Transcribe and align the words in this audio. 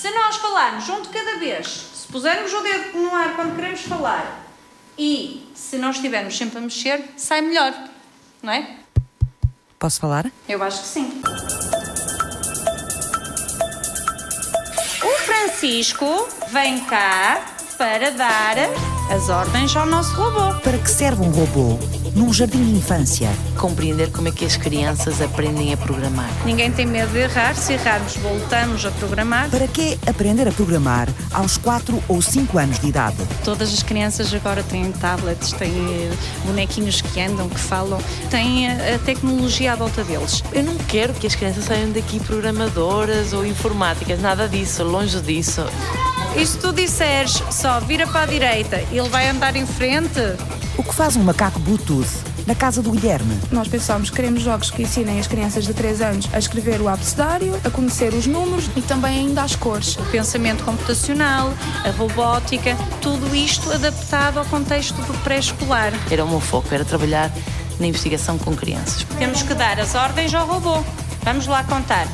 Se 0.00 0.10
nós 0.10 0.36
falarmos 0.36 0.88
um 0.88 1.02
de 1.02 1.08
cada 1.08 1.38
vez, 1.38 1.86
se 1.94 2.08
pusermos 2.08 2.52
o 2.52 2.60
dedo 2.62 2.98
no 2.98 3.14
ar 3.14 3.36
quando 3.36 3.54
queremos 3.54 3.82
falar 3.82 4.44
e 4.98 5.48
se 5.54 5.78
nós 5.78 5.96
estivermos 5.96 6.36
sempre 6.36 6.58
a 6.58 6.60
mexer, 6.60 7.12
sai 7.16 7.40
melhor, 7.40 7.72
não 8.42 8.52
é? 8.52 8.76
Posso 9.78 10.00
falar? 10.00 10.30
Eu 10.48 10.62
acho 10.64 10.80
que 10.80 10.88
sim. 10.88 11.22
O 15.04 15.18
Francisco 15.22 16.28
vem 16.48 16.84
cá 16.86 17.46
para 17.78 18.10
dar 18.10 18.56
as 19.14 19.28
ordens 19.30 19.76
ao 19.76 19.86
nosso 19.86 20.12
robô. 20.14 20.60
Para 20.60 20.76
que 20.76 20.90
serve 20.90 21.22
um 21.22 21.30
robô 21.30 21.78
num 22.14 22.32
jardim 22.32 22.64
de 22.64 22.76
infância? 22.78 23.30
Compreender 23.58 24.10
como 24.10 24.28
é 24.28 24.30
que 24.30 24.44
as 24.44 24.56
crianças 24.56 25.20
aprendem 25.20 25.72
a 25.72 25.76
programar. 25.76 26.30
Ninguém 26.44 26.70
tem 26.70 26.86
medo 26.86 27.12
de 27.12 27.18
errar, 27.18 27.54
se 27.54 27.72
errarmos, 27.72 28.16
voltamos 28.16 28.84
a 28.86 28.90
programar. 28.92 29.50
Para 29.50 29.66
que 29.66 29.98
aprender 30.06 30.46
a 30.48 30.52
programar 30.52 31.08
aos 31.32 31.56
4 31.56 32.02
ou 32.08 32.22
5 32.22 32.58
anos 32.58 32.78
de 32.78 32.88
idade? 32.88 33.16
Todas 33.44 33.72
as 33.72 33.82
crianças 33.82 34.32
agora 34.32 34.62
têm 34.62 34.92
tablets, 34.92 35.52
têm 35.52 35.72
eh, 35.72 36.12
bonequinhos 36.46 37.00
que 37.00 37.20
andam, 37.20 37.48
que 37.48 37.58
falam, 37.58 38.00
têm 38.30 38.68
a, 38.68 38.94
a 38.94 38.98
tecnologia 38.98 39.72
à 39.72 39.76
volta 39.76 40.04
deles. 40.04 40.42
Eu 40.52 40.62
não 40.62 40.76
quero 40.76 41.12
que 41.14 41.26
as 41.26 41.34
crianças 41.34 41.64
saiam 41.64 41.90
daqui 41.90 42.20
programadoras 42.20 43.32
ou 43.32 43.44
informáticas, 43.44 44.20
nada 44.20 44.48
disso, 44.48 44.84
longe 44.84 45.20
disso. 45.20 45.62
E 46.36 46.44
se 46.44 46.58
tu 46.58 46.72
disseres 46.72 47.42
só 47.50 47.78
vira 47.80 48.06
para 48.06 48.22
a 48.22 48.26
direita, 48.26 48.76
ele 48.90 49.08
vai 49.08 49.28
andar 49.28 49.54
em 49.54 49.66
frente? 49.66 50.20
O 50.76 50.82
que 50.82 50.92
faz 50.92 51.14
um 51.14 51.22
macaco 51.22 51.60
Bluetooth 51.60 52.03
na 52.46 52.54
casa 52.54 52.82
do 52.82 52.90
Guilherme? 52.90 53.38
Nós 53.50 53.68
pensamos 53.68 54.10
que 54.10 54.16
queremos 54.16 54.42
jogos 54.42 54.70
que 54.70 54.82
ensinem 54.82 55.18
as 55.18 55.26
crianças 55.26 55.64
de 55.64 55.72
3 55.72 56.00
anos 56.00 56.28
a 56.32 56.38
escrever 56.38 56.80
o 56.80 56.88
abecedário, 56.88 57.58
a 57.64 57.70
conhecer 57.70 58.12
os 58.14 58.26
números 58.26 58.68
e 58.76 58.82
também 58.82 59.18
ainda 59.18 59.42
as 59.42 59.56
cores. 59.56 59.96
O 59.96 60.04
pensamento 60.06 60.64
computacional, 60.64 61.52
a 61.84 61.90
robótica, 61.90 62.76
tudo 63.00 63.34
isto 63.34 63.72
adaptado 63.72 64.38
ao 64.38 64.44
contexto 64.46 65.00
do 65.02 65.14
pré-escolar. 65.22 65.92
Era 66.10 66.24
o 66.24 66.28
meu 66.28 66.40
foco, 66.40 66.74
era 66.74 66.84
trabalhar 66.84 67.30
na 67.78 67.86
investigação 67.86 68.38
com 68.38 68.54
crianças. 68.54 69.04
Temos 69.18 69.42
que 69.42 69.54
dar 69.54 69.80
as 69.80 69.94
ordens 69.94 70.34
ao 70.34 70.46
robô. 70.46 70.82
Vamos 71.22 71.46
lá 71.46 71.64
contar. 71.64 72.06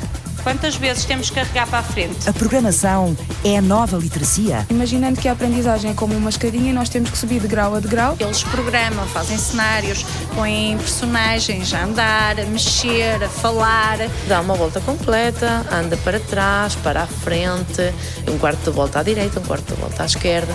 Quantas 0.43 0.75
vezes 0.75 1.05
temos 1.05 1.29
que 1.29 1.35
carregar 1.35 1.67
para 1.67 1.79
a 1.79 1.83
frente? 1.83 2.27
A 2.27 2.33
programação 2.33 3.15
é 3.45 3.57
a 3.57 3.61
nova 3.61 3.95
literacia? 3.97 4.65
Imaginando 4.71 5.21
que 5.21 5.27
a 5.27 5.33
aprendizagem 5.33 5.91
é 5.91 5.93
como 5.93 6.15
uma 6.15 6.31
escadinha 6.31 6.71
e 6.71 6.73
nós 6.73 6.89
temos 6.89 7.11
que 7.11 7.17
subir 7.17 7.39
de 7.39 7.47
grau 7.47 7.75
a 7.75 7.79
degrau. 7.79 8.17
Eles 8.19 8.41
programam, 8.43 9.05
fazem 9.07 9.37
cenários, 9.37 10.03
põem 10.33 10.77
personagens 10.77 11.71
a 11.75 11.83
andar, 11.83 12.39
a 12.39 12.45
mexer, 12.45 13.23
a 13.23 13.29
falar. 13.29 13.97
Dá 14.27 14.41
uma 14.41 14.55
volta 14.55 14.81
completa, 14.81 15.63
anda 15.71 15.95
para 15.97 16.19
trás, 16.19 16.73
para 16.75 17.03
a 17.03 17.07
frente, 17.07 17.93
um 18.27 18.39
quarto 18.39 18.63
de 18.63 18.71
volta 18.71 18.99
à 18.99 19.03
direita, 19.03 19.39
um 19.39 19.43
quarto 19.43 19.75
de 19.75 19.79
volta 19.79 20.01
à 20.01 20.05
esquerda 20.07 20.53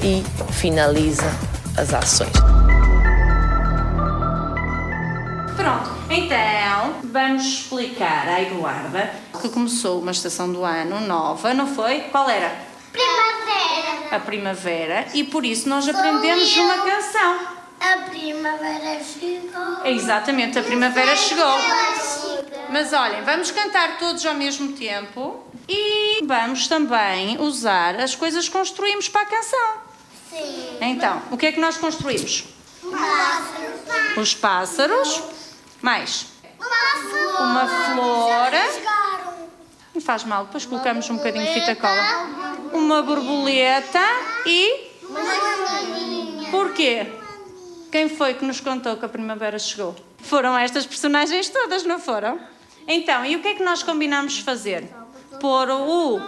e 0.00 0.22
finaliza 0.52 1.28
as 1.76 1.92
ações. 1.92 2.30
Pronto, 5.56 5.90
então 6.08 6.94
vamos 7.12 7.42
explicar 7.42 8.28
à 8.28 8.42
Eduarda 8.42 9.23
que 9.44 9.54
começou 9.54 10.00
uma 10.00 10.10
estação 10.10 10.50
do 10.50 10.64
ano 10.64 11.00
nova, 11.00 11.52
não 11.52 11.66
foi? 11.66 12.00
Qual 12.10 12.28
era? 12.30 12.50
Primavera. 12.90 14.16
A 14.16 14.20
primavera 14.20 15.06
e 15.12 15.24
por 15.24 15.44
isso 15.44 15.68
nós 15.68 15.86
aprendemos 15.86 16.56
eu. 16.56 16.64
uma 16.64 16.78
canção. 16.78 17.40
A 17.78 17.98
primavera 18.08 19.02
chegou. 19.04 19.84
Exatamente, 19.84 20.58
a 20.58 20.62
primavera 20.62 21.14
chegou. 21.16 21.58
Mas 22.70 22.92
olhem, 22.94 23.22
vamos 23.22 23.50
cantar 23.50 23.98
todos 23.98 24.24
ao 24.24 24.34
mesmo 24.34 24.72
tempo 24.72 25.44
e 25.68 26.24
vamos 26.24 26.66
também 26.66 27.38
usar 27.38 28.00
as 28.00 28.14
coisas 28.14 28.46
que 28.48 28.52
construímos 28.52 29.08
para 29.08 29.22
a 29.22 29.26
canção. 29.26 29.74
Sim. 30.30 30.78
Então, 30.80 31.20
o 31.30 31.36
que 31.36 31.46
é 31.46 31.52
que 31.52 31.60
nós 31.60 31.76
construímos? 31.76 32.44
Pássaro. 32.82 34.20
Os 34.20 34.34
pássaros, 34.34 35.22
mais 35.82 36.33
Uma 37.38 37.54
uma 37.54 37.66
flor. 37.66 38.50
Não 39.94 40.00
faz 40.00 40.24
mal, 40.24 40.44
depois 40.46 40.66
colocamos 40.66 41.08
um 41.08 41.16
bocadinho 41.16 41.46
de 41.46 41.54
fita 41.54 41.76
cola. 41.76 42.28
Uma 42.72 43.02
borboleta 43.02 44.02
e. 44.46 44.90
Porquê? 46.50 47.06
Quem 47.92 48.08
foi 48.08 48.34
que 48.34 48.44
nos 48.44 48.60
contou 48.60 48.96
que 48.96 49.04
a 49.04 49.08
primavera 49.08 49.58
chegou? 49.58 49.94
Foram 50.18 50.58
estas 50.58 50.84
personagens 50.84 51.48
todas, 51.48 51.84
não 51.84 52.00
foram? 52.00 52.40
Então, 52.88 53.24
e 53.24 53.36
o 53.36 53.40
que 53.40 53.48
é 53.48 53.54
que 53.54 53.62
nós 53.62 53.82
combinamos 53.82 54.38
fazer? 54.40 54.88
Pôr 55.40 55.70
o 55.70 56.20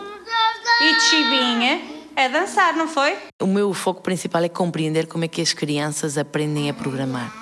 Ichibinha 0.81 1.83
a 2.15 2.29
dançar, 2.29 2.75
não 2.75 2.87
foi? 2.87 3.19
O 3.43 3.47
meu 3.47 3.75
foco 3.75 4.01
principal 4.01 4.45
é 4.45 4.49
compreender 4.49 5.07
como 5.07 5.25
é 5.25 5.29
que 5.29 5.43
as 5.43 5.53
crianças 5.53 6.17
aprendem 6.17 6.71
a 6.71 6.75
programar. 6.75 7.33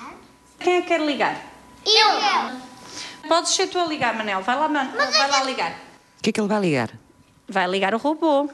Quem 0.59 0.77
é 0.77 0.81
que 0.81 0.87
quer 0.87 1.01
ligar? 1.01 1.39
Eu. 1.85 2.74
Podes 3.27 3.51
ser 3.51 3.67
tu 3.67 3.79
a 3.79 3.85
ligar, 3.85 4.15
Manel. 4.15 4.41
Vai 4.41 4.55
lá, 4.55 4.67
Man... 4.67 4.87
vai 4.87 5.29
lá 5.29 5.43
ligar. 5.43 5.71
O 6.19 6.23
que 6.23 6.29
é 6.29 6.33
que 6.33 6.39
ele 6.39 6.47
vai 6.47 6.59
ligar? 6.59 6.91
Vai 7.47 7.67
ligar 7.67 7.93
o 7.93 7.97
robô 7.97 8.49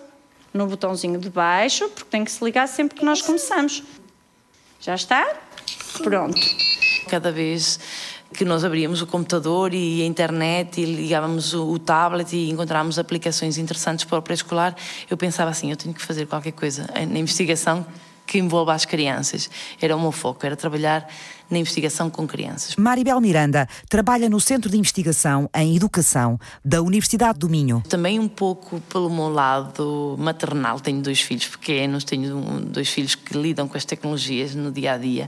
no 0.53 0.67
botãozinho 0.67 1.19
de 1.19 1.29
baixo, 1.29 1.87
porque 1.89 2.09
tem 2.09 2.25
que 2.25 2.31
se 2.31 2.43
ligar 2.43 2.67
sempre 2.67 2.97
que 2.97 3.05
nós 3.05 3.21
começamos. 3.21 3.83
Já 4.79 4.95
está? 4.95 5.27
Pronto. 6.03 6.39
Cada 7.07 7.31
vez 7.31 7.79
que 8.33 8.45
nós 8.45 8.63
abríamos 8.63 9.01
o 9.01 9.07
computador 9.07 9.73
e 9.73 10.01
a 10.01 10.05
internet 10.05 10.79
e 10.79 10.85
ligávamos 10.85 11.53
o, 11.53 11.69
o 11.69 11.79
tablet 11.79 12.33
e 12.33 12.49
encontrávamos 12.49 12.97
aplicações 12.97 13.57
interessantes 13.57 14.05
para 14.05 14.17
o 14.17 14.21
pré-escolar, 14.21 14.75
eu 15.09 15.17
pensava 15.17 15.51
assim, 15.51 15.69
eu 15.69 15.77
tenho 15.77 15.93
que 15.93 16.01
fazer 16.01 16.25
qualquer 16.27 16.53
coisa 16.53 16.87
na 16.93 17.19
investigação 17.19 17.85
que 18.31 18.37
envolva 18.37 18.73
as 18.73 18.85
crianças. 18.85 19.49
Era 19.81 19.93
o 19.93 19.99
meu 19.99 20.13
foco, 20.13 20.45
era 20.45 20.55
trabalhar 20.55 21.05
na 21.49 21.57
investigação 21.57 22.09
com 22.09 22.25
crianças. 22.25 22.77
Maribel 22.77 23.19
Miranda 23.19 23.67
trabalha 23.89 24.29
no 24.29 24.39
Centro 24.39 24.71
de 24.71 24.77
Investigação 24.77 25.49
em 25.53 25.75
Educação 25.75 26.39
da 26.63 26.81
Universidade 26.81 27.39
do 27.39 27.49
Minho. 27.49 27.83
Também 27.89 28.17
um 28.21 28.29
pouco 28.29 28.79
pelo 28.87 29.09
meu 29.09 29.27
lado 29.27 30.15
maternal, 30.17 30.79
tenho 30.79 31.01
dois 31.01 31.19
filhos 31.19 31.45
pequenos, 31.45 32.05
tenho 32.05 32.39
dois 32.61 32.87
filhos 32.87 33.15
que 33.15 33.37
lidam 33.37 33.67
com 33.67 33.75
as 33.75 33.83
tecnologias 33.83 34.55
no 34.55 34.71
dia 34.71 34.93
a 34.93 34.97
dia 34.97 35.27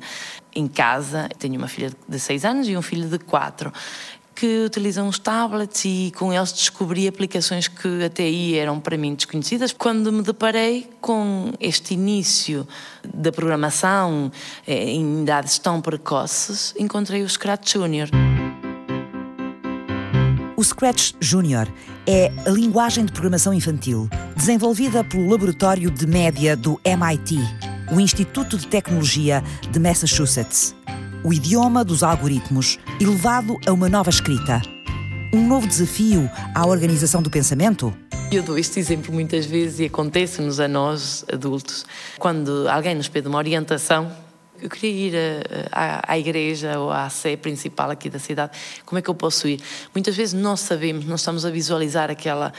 em 0.56 0.66
casa. 0.66 1.28
Tenho 1.38 1.58
uma 1.58 1.68
filha 1.68 1.92
de 2.08 2.18
6 2.18 2.46
anos 2.46 2.70
e 2.70 2.78
um 2.78 2.82
filho 2.82 3.10
de 3.10 3.20
4 3.20 3.70
que 4.36 4.66
utilizam 4.66 5.08
os 5.08 5.20
tablets 5.20 5.86
e 5.86 6.12
com 6.16 6.34
eles 6.34 6.52
descobri 6.52 7.08
aplicações 7.08 7.68
que 7.68 8.04
até 8.04 8.24
aí 8.24 8.56
eram 8.56 8.80
para 8.80 8.98
mim 8.98 9.16
desconhecidas. 9.16 9.74
Quando 9.74 10.12
me 10.12 10.22
deparei 10.22 10.90
com 11.00 11.54
este 11.60 11.94
início 11.94 12.68
da 13.14 13.32
programação 13.32 14.32
eh, 14.68 14.90
em 14.92 15.22
idades 15.22 15.58
tão 15.60 15.82
precoces, 15.82 16.74
encontrei 16.78 17.24
o 17.24 17.30
Scratch 17.30 17.74
Junior. 17.74 18.10
O 20.56 20.64
Scratch 20.64 21.14
Junior 21.20 21.68
é 22.08 22.32
a 22.46 22.50
linguagem 22.50 23.06
de 23.06 23.12
programação 23.12 23.54
infantil 23.54 24.10
desenvolvida 24.36 25.04
pelo 25.04 25.30
Laboratório 25.30 25.92
de 25.92 26.08
Média 26.08 26.56
do 26.56 26.80
MIT, 26.84 27.38
o 27.92 28.00
Instituto 28.00 28.58
de 28.58 28.68
Tecnologia 28.68 29.44
de 29.70 29.80
Massachusetts. 29.80 30.76
O 31.24 31.34
idioma 31.34 31.84
dos 31.84 32.04
algoritmos 32.04 32.78
elevado 33.00 33.58
a 33.66 33.72
uma 33.72 33.88
nova 33.90 34.10
escrita. 34.10 34.62
Um 35.34 35.48
novo 35.48 35.66
desafio 35.68 36.30
à 36.54 36.66
organização 36.68 37.22
do 37.22 37.30
pensamento? 37.30 37.94
Eu 38.32 38.44
dou 38.44 38.58
este 38.58 38.80
exemplo 38.80 39.14
muitas 39.14 39.46
vezes 39.46 39.80
e 39.80 39.86
acontece-nos 39.86 40.60
a 40.60 40.68
nós, 40.68 41.24
adultos, 41.32 41.86
quando 42.20 42.68
alguém 42.70 42.96
nos 42.96 43.08
pede 43.08 43.28
uma 43.28 43.38
orientação. 43.38 44.12
Eu 44.62 44.70
queria 44.70 45.08
ir 45.10 45.70
a- 45.72 46.02
à 46.08 46.18
igreja 46.18 46.80
ou 46.80 46.90
à 46.92 47.10
sé 47.10 47.36
principal 47.36 47.90
aqui 47.92 48.10
da 48.10 48.18
cidade. 48.20 48.52
Como 48.86 48.98
é 48.98 49.02
que 49.02 49.10
eu 49.10 49.16
posso 49.16 49.48
ir? 49.48 49.60
Muitas 49.94 50.16
vezes 50.16 50.34
nós 50.34 50.62
sabemos, 50.62 51.06
nós 51.06 51.20
estamos 51.20 51.46
a 51.46 51.50
visualizar 51.50 52.10
aquela 52.10 52.54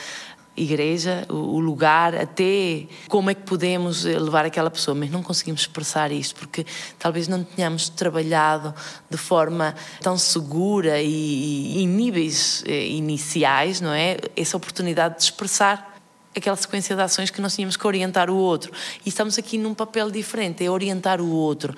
igreja, 0.56 1.26
o 1.28 1.58
lugar, 1.58 2.14
até 2.14 2.86
como 3.08 3.30
é 3.30 3.34
que 3.34 3.42
podemos 3.42 4.06
eh, 4.06 4.18
levar 4.18 4.44
aquela 4.44 4.70
pessoa, 4.70 4.94
mas 4.94 5.10
não 5.10 5.22
conseguimos 5.22 5.62
expressar 5.62 6.12
isto 6.12 6.36
porque 6.36 6.64
talvez 6.98 7.26
não 7.26 7.42
tenhamos 7.42 7.88
trabalhado 7.88 8.74
de 9.10 9.16
forma 9.16 9.74
tão 10.00 10.16
segura 10.16 11.00
e, 11.00 11.78
e 11.78 11.82
em 11.82 11.88
níveis 11.88 12.62
eh, 12.66 12.86
iniciais, 12.86 13.80
não 13.80 13.92
é? 13.92 14.16
Essa 14.36 14.56
oportunidade 14.56 15.16
de 15.16 15.24
expressar 15.24 15.94
aquela 16.36 16.56
sequência 16.56 16.96
de 16.96 17.02
ações 17.02 17.30
que 17.30 17.40
nós 17.40 17.54
tínhamos 17.54 17.76
que 17.76 17.86
orientar 17.86 18.28
o 18.28 18.36
outro. 18.36 18.72
E 19.04 19.08
estamos 19.08 19.38
aqui 19.38 19.56
num 19.56 19.74
papel 19.74 20.10
diferente, 20.10 20.64
é 20.64 20.70
orientar 20.70 21.20
o 21.20 21.30
outro, 21.30 21.74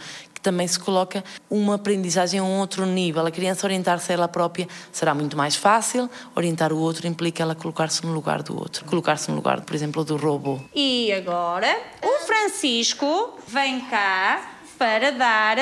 também 0.46 0.68
se 0.68 0.78
coloca 0.78 1.24
uma 1.50 1.74
aprendizagem 1.74 2.38
a 2.38 2.42
um 2.44 2.60
outro 2.60 2.86
nível. 2.86 3.26
A 3.26 3.32
criança 3.32 3.66
orientar-se 3.66 4.12
a 4.12 4.14
ela 4.14 4.28
própria 4.28 4.68
será 4.92 5.12
muito 5.12 5.36
mais 5.36 5.56
fácil, 5.56 6.08
orientar 6.36 6.72
o 6.72 6.78
outro 6.78 7.08
implica 7.08 7.42
ela 7.42 7.56
colocar-se 7.56 8.06
no 8.06 8.12
lugar 8.12 8.44
do 8.44 8.56
outro, 8.56 8.84
colocar-se 8.84 9.28
no 9.28 9.34
lugar, 9.36 9.62
por 9.62 9.74
exemplo, 9.74 10.04
do 10.04 10.16
robô. 10.16 10.60
E 10.72 11.12
agora, 11.12 11.76
o 12.00 12.24
Francisco 12.24 13.36
vem 13.48 13.80
cá 13.86 14.52
para 14.78 15.10
dar 15.10 15.58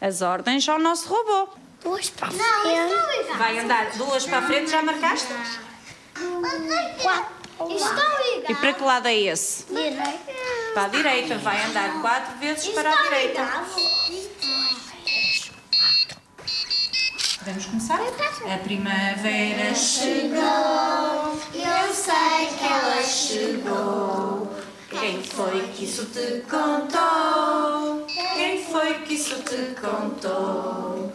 as 0.00 0.22
ordens 0.22 0.68
ao 0.68 0.78
nosso 0.78 1.08
robô. 1.08 1.48
Duas 1.82 2.08
para 2.10 2.28
frente. 2.30 3.36
Vai 3.36 3.58
andar 3.58 3.90
duas 3.96 4.24
para 4.24 4.38
a 4.38 4.42
frente, 4.42 4.70
já 4.70 4.82
marcaste? 4.82 5.26
Quatro. 7.02 7.38
Ligados. 7.66 8.48
E 8.48 8.54
para 8.54 8.72
que 8.72 8.84
lado 8.84 9.08
é 9.08 9.16
esse? 9.16 9.64
Direita. 9.64 10.32
Para 10.74 10.84
a 10.84 10.88
direita. 10.88 11.38
Vai 11.38 11.64
andar 11.64 12.00
quatro 12.00 12.38
vezes 12.38 12.68
para 12.68 12.88
a 12.88 13.02
direita. 13.02 13.42
Podemos 17.48 17.64
começar? 17.64 17.98
A 18.52 18.58
primavera 18.58 19.74
chegou. 19.74 21.40
Eu 21.54 21.94
sei 21.94 22.46
que 22.58 22.64
ela 22.66 23.02
chegou. 23.02 24.54
Quem 24.90 25.22
foi 25.22 25.62
que 25.68 25.84
isso 25.86 26.04
te 26.06 26.42
contou? 26.42 28.04
Quem 28.36 28.62
foi 28.62 28.98
que 28.98 29.14
isso 29.14 29.36
te 29.44 29.74
contou? 29.80 31.10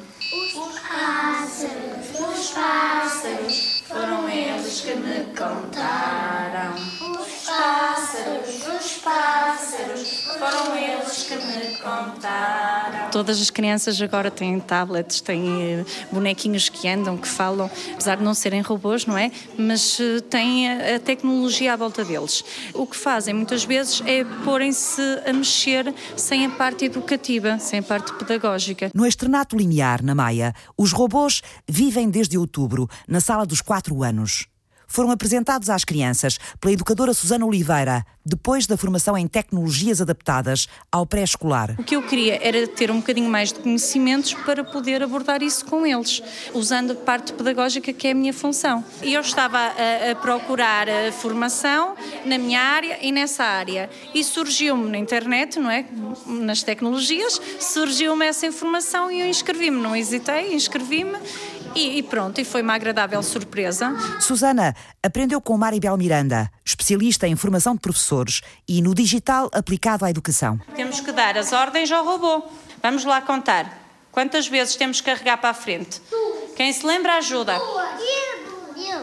Os 0.55 0.79
pássaros, 0.79 2.19
Os 2.19 2.49
pássaros 2.49 3.83
foram 3.87 4.27
eles 4.27 4.81
que 4.81 4.95
me 4.95 5.25
contaram. 5.35 6.73
Os 7.53 7.59
pássaros, 7.59 8.83
os 8.83 8.93
pássaros 8.97 10.23
foram 10.39 10.75
eles 10.75 11.23
que 11.23 11.35
me 11.35 11.77
contaram. 11.77 13.11
Todas 13.11 13.39
as 13.39 13.51
crianças 13.51 14.01
agora 14.01 14.31
têm 14.31 14.59
tablets, 14.59 15.21
têm 15.21 15.61
eh, 15.61 15.85
bonequinhos 16.11 16.67
que 16.67 16.87
andam, 16.87 17.15
que 17.15 17.27
falam, 17.27 17.69
apesar 17.93 18.17
de 18.17 18.23
não 18.23 18.33
serem 18.33 18.61
robôs, 18.61 19.05
não 19.05 19.15
é? 19.15 19.31
Mas 19.55 19.99
eh, 19.99 20.19
têm 20.21 20.71
a 20.71 20.93
a 20.95 20.99
tecnologia 20.99 21.73
à 21.73 21.75
volta 21.75 22.03
deles. 22.03 22.43
O 22.73 22.85
que 22.85 22.95
fazem 22.95 23.33
muitas 23.33 23.63
vezes 23.63 24.01
é 24.05 24.23
porem-se 24.43 25.01
a 25.25 25.33
mexer 25.33 25.93
sem 26.15 26.45
a 26.45 26.49
parte 26.49 26.85
educativa, 26.85 27.57
sem 27.59 27.79
a 27.79 27.83
parte 27.83 28.13
pedagógica. 28.13 28.91
No 28.93 29.05
externato 29.05 29.55
limiar, 29.55 30.01
na 30.03 30.13
Maia, 30.15 30.53
os 30.77 30.91
robôs 30.91 31.41
vivem 31.67 32.09
desde 32.09 32.37
outubro, 32.37 32.87
na 33.07 33.19
sala 33.19 33.45
dos 33.45 33.61
4 33.61 34.03
anos. 34.03 34.47
Foram 34.93 35.09
apresentados 35.09 35.71
às 35.71 35.83
crianças 35.83 36.37
pela 36.61 36.71
educadora 36.71 37.15
Susana 37.15 37.47
Oliveira, 37.47 38.05
depois 38.23 38.67
da 38.67 38.77
formação 38.77 39.17
em 39.17 39.27
tecnologias 39.27 39.99
adaptadas 39.99 40.67
ao 40.91 41.03
pré-escolar. 41.03 41.75
O 41.79 41.83
que 41.83 41.95
eu 41.95 42.03
queria 42.03 42.39
era 42.47 42.67
ter 42.67 42.91
um 42.91 42.97
bocadinho 42.97 43.27
mais 43.27 43.51
de 43.51 43.57
conhecimentos 43.59 44.35
para 44.35 44.63
poder 44.63 45.01
abordar 45.01 45.41
isso 45.41 45.65
com 45.65 45.83
eles, 45.83 46.21
usando 46.53 46.91
a 46.91 46.95
parte 46.95 47.33
pedagógica 47.33 47.91
que 47.91 48.07
é 48.07 48.11
a 48.11 48.13
minha 48.13 48.31
função. 48.31 48.85
E 49.01 49.15
eu 49.15 49.21
estava 49.21 49.57
a, 49.57 50.11
a 50.11 50.15
procurar 50.15 50.87
a 50.87 51.11
formação 51.11 51.95
na 52.23 52.37
minha 52.37 52.61
área 52.61 52.99
e 53.01 53.11
nessa 53.11 53.43
área. 53.43 53.89
E 54.13 54.23
surgiu-me 54.23 54.91
na 54.91 54.99
internet, 54.99 55.59
não 55.59 55.71
é? 55.71 55.85
Nas 56.27 56.61
tecnologias, 56.61 57.41
surgiu-me 57.59 58.27
essa 58.27 58.45
informação 58.45 59.09
e 59.09 59.21
eu 59.21 59.25
inscrevi-me. 59.25 59.81
Não 59.81 59.95
hesitei, 59.95 60.53
inscrevi-me 60.53 61.17
e, 61.75 61.97
e 61.97 62.03
pronto, 62.03 62.39
e 62.39 62.45
foi 62.45 62.61
uma 62.61 62.75
agradável 62.75 63.21
surpresa. 63.23 63.93
Susana 64.19 64.75
aprendeu 65.01 65.41
com 65.41 65.57
Maribel 65.57 65.97
Miranda, 65.97 66.51
especialista 66.63 67.27
em 67.27 67.35
formação 67.35 67.73
de 67.73 67.81
professores 67.81 68.41
e 68.67 68.81
no 68.81 68.93
digital 68.93 69.49
aplicado 69.53 70.05
à 70.05 70.09
educação. 70.09 70.59
Temos 70.75 70.99
que 70.99 71.11
dar 71.11 71.37
as 71.37 71.51
ordens 71.51 71.91
ao 71.91 72.05
robô. 72.05 72.43
Vamos 72.81 73.05
lá 73.05 73.21
contar. 73.21 73.81
Quantas 74.11 74.47
vezes 74.47 74.75
temos 74.75 75.01
que 75.01 75.09
carregar 75.09 75.37
para 75.37 75.49
a 75.49 75.53
frente? 75.53 76.01
Quem 76.55 76.71
se 76.71 76.85
lembra 76.85 77.15
ajuda. 77.17 77.59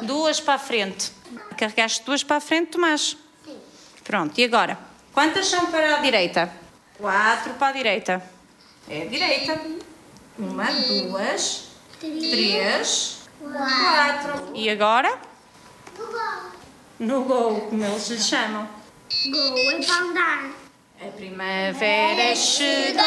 Duas 0.02 0.40
para 0.40 0.54
a 0.54 0.58
frente. 0.58 1.12
Carregaste 1.56 2.04
duas 2.04 2.22
para 2.22 2.36
a 2.36 2.40
frente, 2.40 2.68
Tomás? 2.72 3.16
Pronto, 4.04 4.38
e 4.38 4.44
agora? 4.44 4.78
Quantas 5.12 5.46
são 5.48 5.66
para 5.66 5.96
a 5.96 5.98
direita? 5.98 6.52
Quatro 6.96 7.54
para 7.54 7.68
a 7.68 7.72
direita. 7.72 8.22
É 8.88 9.02
a 9.02 9.06
direita. 9.06 9.60
Uma, 10.38 10.66
duas, 10.70 11.69
três, 12.00 13.20
quatro. 13.38 14.52
E 14.54 14.70
agora? 14.70 15.18
No 16.98 17.24
gol, 17.24 17.60
como 17.68 17.84
eles 17.84 18.08
lhe 18.08 18.18
chamam. 18.18 18.68
Gol 19.30 19.70
é 19.70 19.84
para 19.84 19.96
andar. 19.96 20.50
A 21.02 21.06
primavera 21.16 22.36
chegou, 22.36 23.02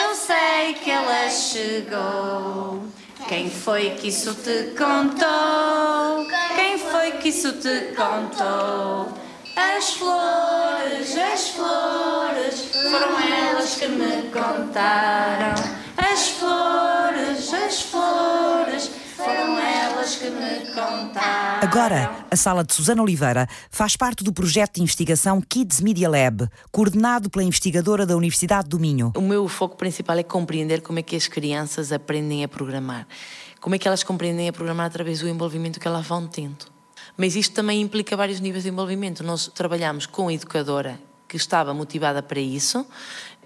eu 0.00 0.14
sei 0.14 0.74
que 0.74 0.90
ela 0.90 1.28
chegou. 1.28 2.84
Quem 3.28 3.50
foi 3.50 3.90
que 3.90 4.08
isso 4.08 4.32
te 4.34 4.74
contou? 4.76 6.26
Quem 6.54 6.78
foi 6.78 7.12
que 7.12 7.30
isso 7.30 7.52
te 7.54 7.92
contou? 7.96 9.12
As 9.56 9.94
flores, 9.94 11.16
as 11.16 11.48
flores, 11.48 12.70
foram 12.72 13.18
elas 13.18 13.74
que 13.74 13.88
me 13.88 14.30
contaram. 14.30 15.54
As 15.96 16.28
flores, 16.28 17.05
elas 20.26 20.58
que 20.58 20.66
me 20.66 20.74
contaram. 20.74 21.62
Agora, 21.62 22.26
a 22.30 22.36
sala 22.36 22.64
de 22.64 22.74
Susana 22.74 23.02
Oliveira 23.02 23.48
faz 23.70 23.96
parte 23.96 24.22
do 24.22 24.32
projeto 24.32 24.74
de 24.74 24.82
investigação 24.82 25.40
Kids 25.40 25.80
Media 25.80 26.08
Lab, 26.08 26.48
coordenado 26.70 27.30
pela 27.30 27.44
investigadora 27.44 28.04
da 28.04 28.16
Universidade 28.16 28.68
do 28.68 28.78
Minho. 28.78 29.12
O 29.16 29.20
meu 29.20 29.48
foco 29.48 29.76
principal 29.76 30.18
é 30.18 30.22
compreender 30.22 30.80
como 30.82 30.98
é 30.98 31.02
que 31.02 31.16
as 31.16 31.26
crianças 31.26 31.92
aprendem 31.92 32.44
a 32.44 32.48
programar. 32.48 33.06
Como 33.60 33.74
é 33.74 33.78
que 33.78 33.88
elas 33.88 34.02
compreendem 34.02 34.48
a 34.48 34.52
programar 34.52 34.86
através 34.86 35.20
do 35.20 35.28
envolvimento 35.28 35.80
que 35.80 35.88
elas 35.88 36.06
vão 36.06 36.26
tendo. 36.26 36.66
Mas 37.16 37.34
isto 37.34 37.54
também 37.54 37.80
implica 37.80 38.16
vários 38.16 38.40
níveis 38.40 38.64
de 38.64 38.70
envolvimento. 38.70 39.24
Nós 39.24 39.48
trabalhamos 39.48 40.06
com 40.06 40.28
a 40.28 40.32
educadora 40.32 41.00
que 41.26 41.36
estava 41.36 41.72
motivada 41.72 42.22
para 42.22 42.38
isso, 42.38 42.86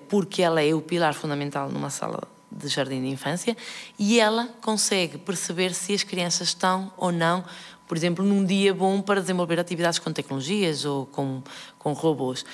porque 0.09 0.43
ela 0.43 0.63
é 0.63 0.75
o 0.75 0.81
pilar 0.81 1.15
fundamental 1.15 1.71
numa 1.71 1.89
sala 1.89 2.21
de 2.51 2.69
jardim 2.69 3.01
de 3.01 3.09
infância 3.09 3.57
e 3.99 4.19
ela 4.19 4.49
consegue 4.61 5.19
perceber 5.19 5.75
se 5.75 5.95
as 5.95 6.03
crianças 6.03 6.49
estão 6.49 6.93
ou 6.97 7.13
não, 7.13 7.45
por 7.87 7.97
exemplo, 7.97 8.25
num 8.25 8.45
dia 8.45 8.73
bom 8.73 9.01
para 9.01 9.21
desenvolver 9.21 9.59
atividades 9.59 9.99
com 9.99 10.13
tecnologias 10.13 10.85
ou 10.85 11.07
com, 11.07 11.43
com 11.79 11.93
robôs. 11.93 12.45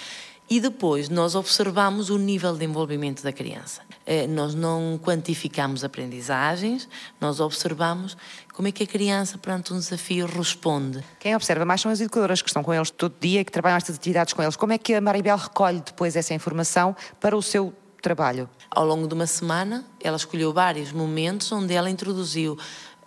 E 0.48 0.60
depois 0.60 1.08
nós 1.08 1.34
observamos 1.34 2.08
o 2.08 2.16
nível 2.16 2.56
de 2.56 2.64
envolvimento 2.64 3.20
da 3.20 3.32
criança. 3.32 3.82
Eh, 4.06 4.28
Nós 4.28 4.54
não 4.54 4.98
quantificamos 5.02 5.82
aprendizagens, 5.82 6.88
nós 7.20 7.40
observamos 7.40 8.16
como 8.54 8.68
é 8.68 8.72
que 8.72 8.84
a 8.84 8.86
criança, 8.86 9.36
perante 9.38 9.74
um 9.74 9.78
desafio, 9.78 10.24
responde. 10.26 11.02
Quem 11.18 11.34
observa 11.34 11.64
mais 11.64 11.80
são 11.80 11.90
as 11.90 12.00
educadoras 12.00 12.40
que 12.40 12.48
estão 12.48 12.62
com 12.62 12.72
eles 12.72 12.90
todo 12.90 13.14
dia 13.20 13.44
que 13.44 13.50
trabalham 13.50 13.76
estas 13.76 13.96
atividades 13.96 14.32
com 14.32 14.42
eles. 14.42 14.54
Como 14.54 14.72
é 14.72 14.78
que 14.78 14.94
a 14.94 15.00
Maribel 15.00 15.36
recolhe 15.36 15.80
depois 15.80 16.14
essa 16.14 16.32
informação 16.32 16.94
para 17.20 17.36
o 17.36 17.42
seu 17.42 17.74
trabalho? 18.00 18.48
Ao 18.76 18.84
longo 18.84 19.08
de 19.08 19.14
uma 19.14 19.26
semana, 19.26 19.86
ela 19.98 20.18
escolheu 20.18 20.52
vários 20.52 20.92
momentos 20.92 21.50
onde 21.50 21.72
ela 21.72 21.88
introduziu 21.88 22.58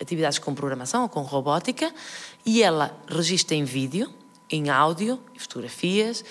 atividades 0.01 0.39
com 0.39 0.55
programação 0.55 1.03
ou 1.03 1.09
com 1.09 1.21
robótica 1.21 1.93
e 2.43 2.63
ela 2.63 2.97
registra 3.07 3.55
em 3.55 3.63
vídeo, 3.63 4.11
em 4.49 4.71
áudio, 4.71 5.19
fotografias. 5.37 6.25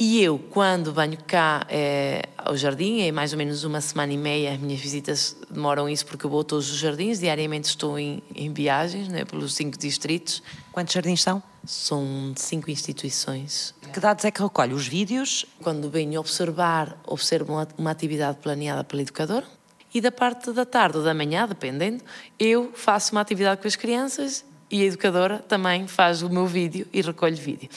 E 0.00 0.22
eu, 0.22 0.38
quando 0.38 0.92
venho 0.92 1.18
cá 1.26 1.66
eh, 1.68 2.22
ao 2.36 2.56
jardim, 2.56 3.00
é 3.00 3.10
mais 3.10 3.32
ou 3.32 3.38
menos 3.38 3.64
uma 3.64 3.80
semana 3.80 4.12
e 4.12 4.16
meia, 4.16 4.52
as 4.52 4.60
minhas 4.60 4.78
visitas 4.78 5.36
demoram 5.50 5.88
isso 5.88 6.06
porque 6.06 6.24
eu 6.24 6.30
vou 6.30 6.42
a 6.42 6.44
todos 6.44 6.70
os 6.70 6.76
jardins, 6.76 7.18
diariamente 7.18 7.68
estou 7.68 7.98
em, 7.98 8.22
em 8.32 8.52
viagens 8.52 9.08
né, 9.08 9.24
pelos 9.24 9.54
cinco 9.54 9.76
distritos. 9.76 10.40
Quantos 10.70 10.94
jardins 10.94 11.20
são? 11.20 11.42
São 11.66 12.32
cinco 12.36 12.70
instituições 12.70 13.74
Que 13.92 13.98
dados 13.98 14.24
é 14.24 14.30
que 14.30 14.40
recolhe? 14.40 14.72
Os 14.72 14.86
vídeos? 14.86 15.44
quando 15.60 15.90
venho 15.90 16.20
observar, 16.20 16.96
observo 17.04 17.54
uma, 17.54 17.66
uma 17.76 17.90
atividade 17.90 18.38
planeada 18.40 18.84
pela 18.84 19.02
educadora 19.02 19.46
e 19.92 20.00
da 20.00 20.12
parte 20.12 20.52
da 20.52 20.64
tarde 20.64 20.98
ou 20.98 21.02
da 21.02 21.12
manhã, 21.14 21.46
dependendo, 21.48 22.04
eu 22.38 22.70
faço 22.72 23.12
uma 23.12 23.20
atividade 23.20 23.60
com 23.60 23.66
as 23.66 23.74
crianças 23.74 24.44
e 24.70 24.82
a 24.82 24.84
educadora 24.86 25.38
também 25.38 25.86
faz 25.86 26.22
o 26.22 26.28
meu 26.30 26.46
vídeo 26.46 26.86
e 26.92 27.00
recolhe 27.02 27.34
vídeo. 27.36 27.68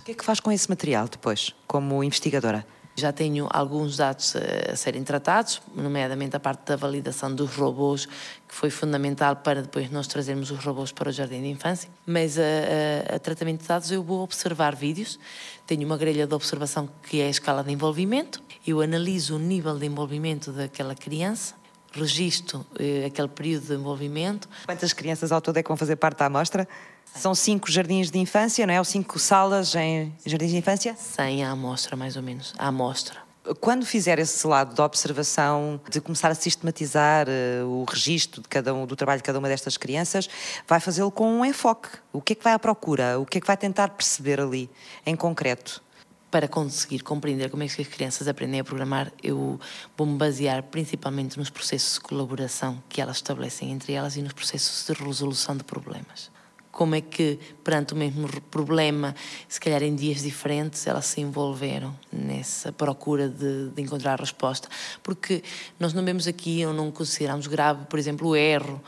O 0.00 0.04
que 0.04 0.12
é 0.12 0.14
que 0.14 0.24
faz 0.24 0.40
com 0.40 0.50
esse 0.50 0.68
material 0.68 1.08
depois, 1.08 1.54
como 1.66 2.02
investigadora? 2.02 2.66
Já 2.96 3.12
tenho 3.12 3.48
alguns 3.50 3.96
dados 3.96 4.34
a 4.36 4.74
serem 4.76 5.02
tratados, 5.04 5.62
nomeadamente 5.74 6.36
a 6.36 6.40
parte 6.40 6.66
da 6.66 6.76
validação 6.76 7.32
dos 7.34 7.54
robôs, 7.54 8.04
que 8.04 8.54
foi 8.54 8.68
fundamental 8.68 9.36
para 9.36 9.62
depois 9.62 9.90
nós 9.90 10.06
trazermos 10.06 10.50
os 10.50 10.62
robôs 10.62 10.90
para 10.92 11.08
o 11.08 11.12
jardim 11.12 11.40
de 11.40 11.48
infância. 11.48 11.88
Mas 12.04 12.36
a, 12.36 12.42
a- 12.42 13.16
a 13.16 13.18
tratamento 13.18 13.62
de 13.62 13.68
dados 13.68 13.90
eu 13.90 14.02
vou 14.02 14.20
observar 14.22 14.74
vídeos, 14.74 15.18
tenho 15.66 15.86
uma 15.86 15.96
grelha 15.96 16.26
de 16.26 16.34
observação 16.34 16.90
que 17.08 17.20
é 17.20 17.26
a 17.26 17.30
escala 17.30 17.62
de 17.62 17.72
envolvimento, 17.72 18.42
eu 18.66 18.80
analiso 18.82 19.36
o 19.36 19.38
nível 19.38 19.78
de 19.78 19.86
envolvimento 19.86 20.52
daquela 20.52 20.94
criança, 20.94 21.54
registro 21.92 22.64
eh, 22.78 23.04
aquele 23.06 23.28
período 23.28 23.66
de 23.66 23.74
envolvimento, 23.74 24.48
Quantas 24.64 24.92
crianças 24.92 25.32
ao 25.32 25.40
todo 25.40 25.56
é 25.56 25.62
que 25.62 25.68
vão 25.68 25.76
fazer 25.76 25.96
parte 25.96 26.18
da 26.18 26.26
amostra? 26.26 26.68
São 27.14 27.34
cinco 27.34 27.70
jardins 27.70 28.10
de 28.10 28.18
infância, 28.18 28.66
não 28.66 28.72
é? 28.72 28.78
Ou 28.78 28.84
cinco 28.84 29.18
salas 29.18 29.74
em 29.74 30.12
jardins 30.24 30.50
de 30.50 30.56
infância? 30.56 30.94
sem 30.96 31.44
a 31.44 31.50
amostra 31.50 31.96
mais 31.96 32.16
ou 32.16 32.22
menos, 32.22 32.54
a 32.58 32.68
amostra. 32.68 33.18
Quando 33.58 33.86
fizer 33.86 34.18
esse 34.18 34.46
lado 34.46 34.74
da 34.74 34.84
observação, 34.84 35.80
de 35.90 36.00
começar 36.00 36.30
a 36.30 36.34
sistematizar 36.34 37.26
eh, 37.26 37.62
o 37.64 37.84
registro 37.84 38.42
de 38.42 38.48
cada 38.48 38.72
um, 38.74 38.86
do 38.86 38.94
trabalho 38.94 39.18
de 39.18 39.24
cada 39.24 39.38
uma 39.38 39.48
destas 39.48 39.76
crianças, 39.76 40.28
vai 40.68 40.78
fazê-lo 40.78 41.10
com 41.10 41.26
um 41.26 41.44
enfoque. 41.44 41.88
O 42.12 42.20
que 42.20 42.34
é 42.34 42.36
que 42.36 42.44
vai 42.44 42.52
à 42.52 42.58
procura? 42.58 43.18
O 43.18 43.24
que 43.24 43.38
é 43.38 43.40
que 43.40 43.46
vai 43.46 43.56
tentar 43.56 43.88
perceber 43.88 44.40
ali, 44.40 44.70
em 45.06 45.16
concreto? 45.16 45.82
Para 46.30 46.46
conseguir 46.46 47.00
compreender 47.00 47.50
como 47.50 47.62
é 47.64 47.68
que 47.68 47.82
as 47.82 47.88
crianças 47.88 48.28
aprendem 48.28 48.60
a 48.60 48.64
programar, 48.64 49.12
eu 49.22 49.58
vou-me 49.96 50.16
basear 50.16 50.62
principalmente 50.62 51.36
nos 51.36 51.50
processos 51.50 51.94
de 51.94 52.00
colaboração 52.00 52.80
que 52.88 53.00
elas 53.00 53.16
estabelecem 53.16 53.72
entre 53.72 53.94
elas 53.94 54.16
e 54.16 54.22
nos 54.22 54.32
processos 54.32 54.86
de 54.86 55.02
resolução 55.02 55.56
de 55.56 55.64
problemas. 55.64 56.30
como 56.70 56.94
é 56.94 57.00
que, 57.00 57.38
perante 57.64 57.92
o 57.92 57.96
mesmo 57.96 58.28
problema, 58.50 59.14
se 59.48 59.60
calhar 59.60 59.82
em 59.82 59.94
dias 59.94 60.22
diferentes, 60.22 60.86
elas 60.86 61.04
se 61.04 61.20
envolveram 61.20 61.94
nessa 62.12 62.72
procura 62.72 63.28
de, 63.28 63.68
de 63.68 63.82
encontrar 63.82 64.14
a 64.14 64.16
resposta. 64.16 64.68
Porque 65.02 65.42
nós 65.78 65.92
não 65.92 66.04
vemos 66.04 66.26
aqui 66.26 66.64
ou 66.64 66.72
não 66.72 66.90
consideramos 66.90 67.46
grave, 67.46 67.84
por 67.86 67.98
exemplo, 67.98 68.28
o 68.28 68.36
erro. 68.36 68.80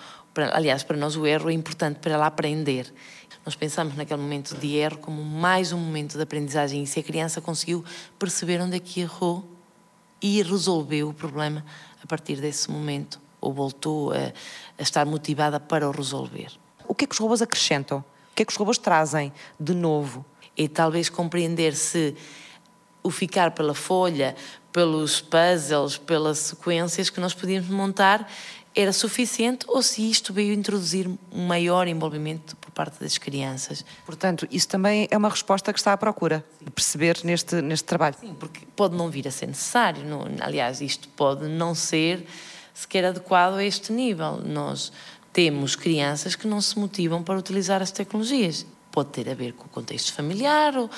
Aliás, 0.53 0.83
para 0.83 0.97
nós 0.97 1.17
o 1.17 1.27
erro 1.27 1.51
é 1.51 1.53
importante 1.53 1.99
para 1.99 2.13
ela 2.13 2.27
aprender. 2.27 2.91
Nós 3.45 3.57
pensamos 3.57 3.97
naquele 3.97 4.21
momento 4.21 4.57
de 4.57 4.77
erro 4.77 4.99
como 4.99 5.23
mais 5.25 5.73
um 5.73 5.79
momento 5.79 6.17
de 6.17 6.23
aprendizagem 6.23 6.85
e 6.85 6.87
se 6.87 7.01
a 7.01 7.03
criança 7.03 7.41
conseguiu 7.41 7.85
perceber 8.19 8.61
onde 8.61 8.77
é 8.77 8.81
que 8.81 9.01
errou 9.01 9.45
e 10.21 10.41
resolveu 10.43 11.09
o 11.09 11.15
problema 11.15 11.65
a 12.03 12.07
partir 12.07 12.37
desse 12.37 12.71
momento 12.71 13.21
ou 13.41 13.53
voltou 13.53 14.13
a, 14.13 14.33
a 14.79 14.83
estar 14.83 15.05
motivada 15.05 15.59
para 15.59 15.89
o 15.89 15.91
resolver. 15.91 16.53
O 16.87 16.95
que 16.95 17.05
é 17.05 17.07
que 17.09 17.15
os 17.15 17.19
robôs 17.19 17.43
acrescentam? 17.43 17.99
O 17.99 18.35
que 18.35 18.43
é 18.43 18.47
que 18.47 18.53
os 18.53 18.57
robôs 18.57 18.79
trazem 18.79 19.33
de 19.59 19.75
novo? 19.75 20.25
E 20.57 20.69
talvez 20.69 21.09
compreender 21.09 21.75
se 21.75 22.15
o 23.03 23.11
ficar 23.11 23.51
pela 23.51 23.75
folha, 23.75 24.37
pelos 24.73 25.21
puzzles, 25.21 25.99
pelas 25.99 26.39
sequências 26.39 27.11
que 27.11 27.21
nós 27.21 27.35
podíamos 27.35 27.69
montar 27.69 28.31
era 28.75 28.93
suficiente 28.93 29.67
ou 29.69 29.83
se 29.83 30.09
isto 30.09 30.33
veio 30.33 30.52
introduzir 30.52 31.09
um 31.31 31.47
maior 31.47 31.87
envolvimento 31.87 32.57
por 32.57 32.71
parte 32.71 33.00
das 33.00 33.19
crianças. 33.19 33.85
Portanto, 34.07 34.49
isso 34.50 34.67
também 34.67 35.07
é 35.11 35.17
uma 35.17 35.29
resposta 35.29 35.73
que 35.73 35.79
está 35.79 35.93
à 35.93 35.97
procura 35.97 36.45
de 36.61 36.71
perceber 36.71 37.19
neste, 37.23 37.61
neste 37.61 37.85
trabalho. 37.85 38.17
Sim, 38.19 38.35
porque 38.38 38.61
pode 38.75 38.97
não 38.97 39.11
vir 39.11 39.29
a 39.29 39.31
ser 39.31 39.47
necessário. 39.47 40.05
Não, 40.05 40.26
aliás, 40.41 40.81
isto 40.81 41.09
pode 41.09 41.49
não 41.49 41.75
ser 41.75 42.26
sequer 42.73 43.05
adequado 43.05 43.55
a 43.55 43.64
este 43.64 43.93
nível. 43.93 44.38
Nós 44.38 44.91
temos 45.33 45.76
crianças 45.76 46.35
que 46.35 46.47
não 46.47 46.61
se 46.61 46.79
motivam 46.79 47.23
para 47.23 47.38
utilizar 47.38 47.83
as 47.83 47.91
tecnologias. 47.91 48.67
Pode 48.91 49.11
ter 49.11 49.29
a 49.29 49.35
ver 49.35 49.52
com 49.52 49.64
o 49.64 49.69
contexto 49.69 50.12
familiar, 50.12 50.76
ou 50.76 50.91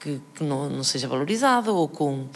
que, 0.00 0.20
que 0.34 0.44
não, 0.44 0.68
não 0.68 0.84
seja 0.84 1.08
valorizado, 1.08 1.74
ou 1.74 1.88
com, 1.88 2.26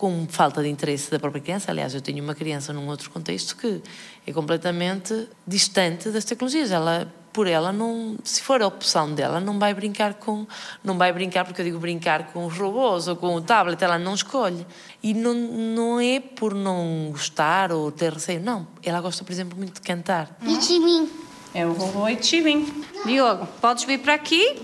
com 0.00 0.26
falta 0.26 0.62
de 0.62 0.68
interesse 0.70 1.10
da 1.10 1.18
própria 1.18 1.42
criança. 1.42 1.70
Aliás, 1.70 1.94
eu 1.94 2.00
tenho 2.00 2.24
uma 2.24 2.34
criança 2.34 2.72
num 2.72 2.88
outro 2.88 3.10
contexto 3.10 3.54
que 3.54 3.82
é 4.26 4.32
completamente 4.32 5.28
distante 5.46 6.08
das 6.08 6.24
tecnologias. 6.24 6.70
Ela 6.70 7.06
por 7.34 7.46
ela 7.46 7.70
não, 7.70 8.16
se 8.24 8.42
for 8.42 8.60
a 8.60 8.66
opção 8.66 9.14
dela, 9.14 9.38
não 9.38 9.56
vai 9.56 9.72
brincar 9.72 10.14
com, 10.14 10.46
não 10.82 10.98
vai 10.98 11.12
brincar 11.12 11.44
porque 11.44 11.60
eu 11.60 11.64
digo 11.64 11.78
brincar 11.78 12.32
com 12.32 12.44
os 12.46 12.56
robôs 12.56 13.06
ou 13.06 13.14
com 13.14 13.36
o 13.36 13.40
tablet, 13.40 13.80
ela 13.84 14.00
não 14.00 14.14
escolhe. 14.14 14.66
E 15.00 15.14
não, 15.14 15.32
não 15.32 16.00
é 16.00 16.18
por 16.18 16.54
não 16.54 17.10
gostar 17.12 17.70
ou 17.70 17.92
ter 17.92 18.14
receio, 18.14 18.40
não. 18.40 18.66
Ela 18.82 19.00
gosta, 19.00 19.22
por 19.22 19.30
exemplo, 19.30 19.56
muito 19.56 19.74
de 19.74 19.80
cantar. 19.82 20.36
Itibim. 20.42 21.08
É 21.54 21.64
o 21.64 21.72
robô 21.72 22.08
Itibim. 22.08 22.84
Diogo, 23.04 23.46
podes 23.60 23.84
vir 23.84 23.98
para 24.00 24.14
aqui? 24.14 24.60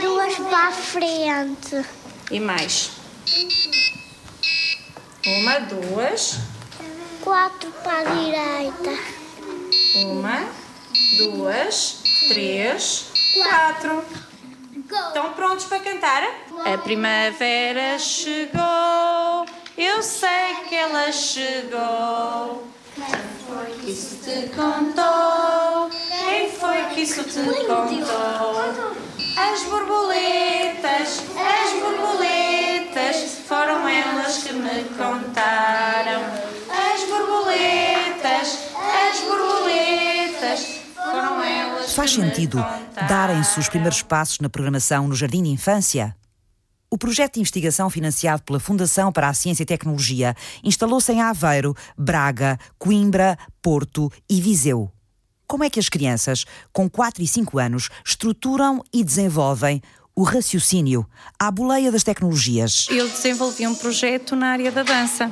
Duas 0.00 0.36
para 0.36 0.68
a 0.68 0.72
frente. 0.72 1.84
E 2.30 2.40
mais. 2.40 2.92
Uma, 5.26 5.58
duas, 5.60 6.38
Quatro 7.22 7.70
para 7.82 8.00
a 8.00 8.04
direita. 8.04 8.90
uma, 10.06 10.46
duas, 11.16 12.02
três, 12.28 13.06
quatro. 13.32 14.04
Estão 15.08 15.32
prontos 15.32 15.64
para 15.64 15.80
cantar? 15.80 16.22
A 16.66 16.76
primavera 16.76 17.98
chegou, 17.98 19.46
eu 19.78 20.02
sei 20.02 20.56
que 20.68 20.74
ela 20.74 21.10
chegou. 21.10 22.68
Quem 22.94 23.06
foi 23.46 23.66
que 23.80 23.90
isso 23.90 24.16
te 24.22 24.48
contou? 24.54 25.90
Quem 26.28 26.50
foi 26.52 26.82
que 26.94 27.00
isso 27.00 27.24
te 27.24 27.40
contou? 27.66 28.94
As 29.36 29.64
borboletas, 29.64 31.24
as 31.36 31.72
borboletas, 31.80 33.38
foram 33.48 33.88
elas 33.88 34.38
que 34.44 34.52
me 34.52 34.84
contaram. 34.96 36.22
As 36.70 37.08
borboletas, 37.08 38.58
as 38.78 39.20
borboletas, 39.20 40.80
foram 40.94 41.42
elas 41.42 41.94
Faz 41.94 42.12
que 42.12 42.20
me 42.20 42.28
sentido 42.28 42.64
darem-se 43.08 43.58
os 43.58 43.68
primeiros 43.68 44.02
passos 44.02 44.38
na 44.38 44.48
programação 44.48 45.08
no 45.08 45.16
Jardim 45.16 45.42
de 45.42 45.50
Infância? 45.50 46.16
O 46.88 46.96
projeto 46.96 47.34
de 47.34 47.40
investigação 47.40 47.90
financiado 47.90 48.44
pela 48.44 48.60
Fundação 48.60 49.10
para 49.10 49.28
a 49.28 49.34
Ciência 49.34 49.64
e 49.64 49.66
Tecnologia 49.66 50.36
instalou-se 50.62 51.12
em 51.12 51.20
Aveiro, 51.20 51.74
Braga, 51.98 52.56
Coimbra, 52.78 53.36
Porto 53.60 54.12
e 54.30 54.40
Viseu. 54.40 54.93
Como 55.54 55.62
é 55.62 55.70
que 55.70 55.78
as 55.78 55.88
crianças, 55.88 56.44
com 56.72 56.90
4 56.90 57.22
e 57.22 57.28
5 57.28 57.60
anos, 57.60 57.88
estruturam 58.04 58.82
e 58.92 59.04
desenvolvem 59.04 59.80
o 60.12 60.24
raciocínio 60.24 61.06
à 61.38 61.48
boleia 61.48 61.92
das 61.92 62.02
tecnologias? 62.02 62.88
Eu 62.90 63.08
desenvolvi 63.08 63.64
um 63.64 63.72
projeto 63.72 64.34
na 64.34 64.48
área 64.48 64.72
da 64.72 64.82
dança. 64.82 65.30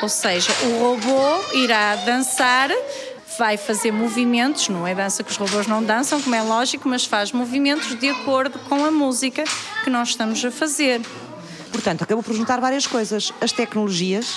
Ou 0.00 0.08
seja, 0.08 0.50
o 0.64 0.78
robô 0.78 1.54
irá 1.54 1.96
dançar, 1.96 2.70
vai 3.38 3.58
fazer 3.58 3.92
movimentos, 3.92 4.70
não 4.70 4.86
é 4.86 4.94
dança 4.94 5.22
que 5.22 5.30
os 5.30 5.36
robôs 5.36 5.66
não 5.66 5.84
dançam, 5.84 6.18
como 6.22 6.34
é 6.34 6.40
lógico, 6.40 6.88
mas 6.88 7.04
faz 7.04 7.30
movimentos 7.30 7.94
de 8.00 8.08
acordo 8.08 8.58
com 8.58 8.82
a 8.86 8.90
música 8.90 9.44
que 9.84 9.90
nós 9.90 10.08
estamos 10.08 10.42
a 10.42 10.50
fazer. 10.50 11.02
Portanto, 11.70 12.00
acabou 12.00 12.24
por 12.24 12.34
juntar 12.34 12.58
várias 12.58 12.86
coisas: 12.86 13.30
as 13.38 13.52
tecnologias 13.52 14.34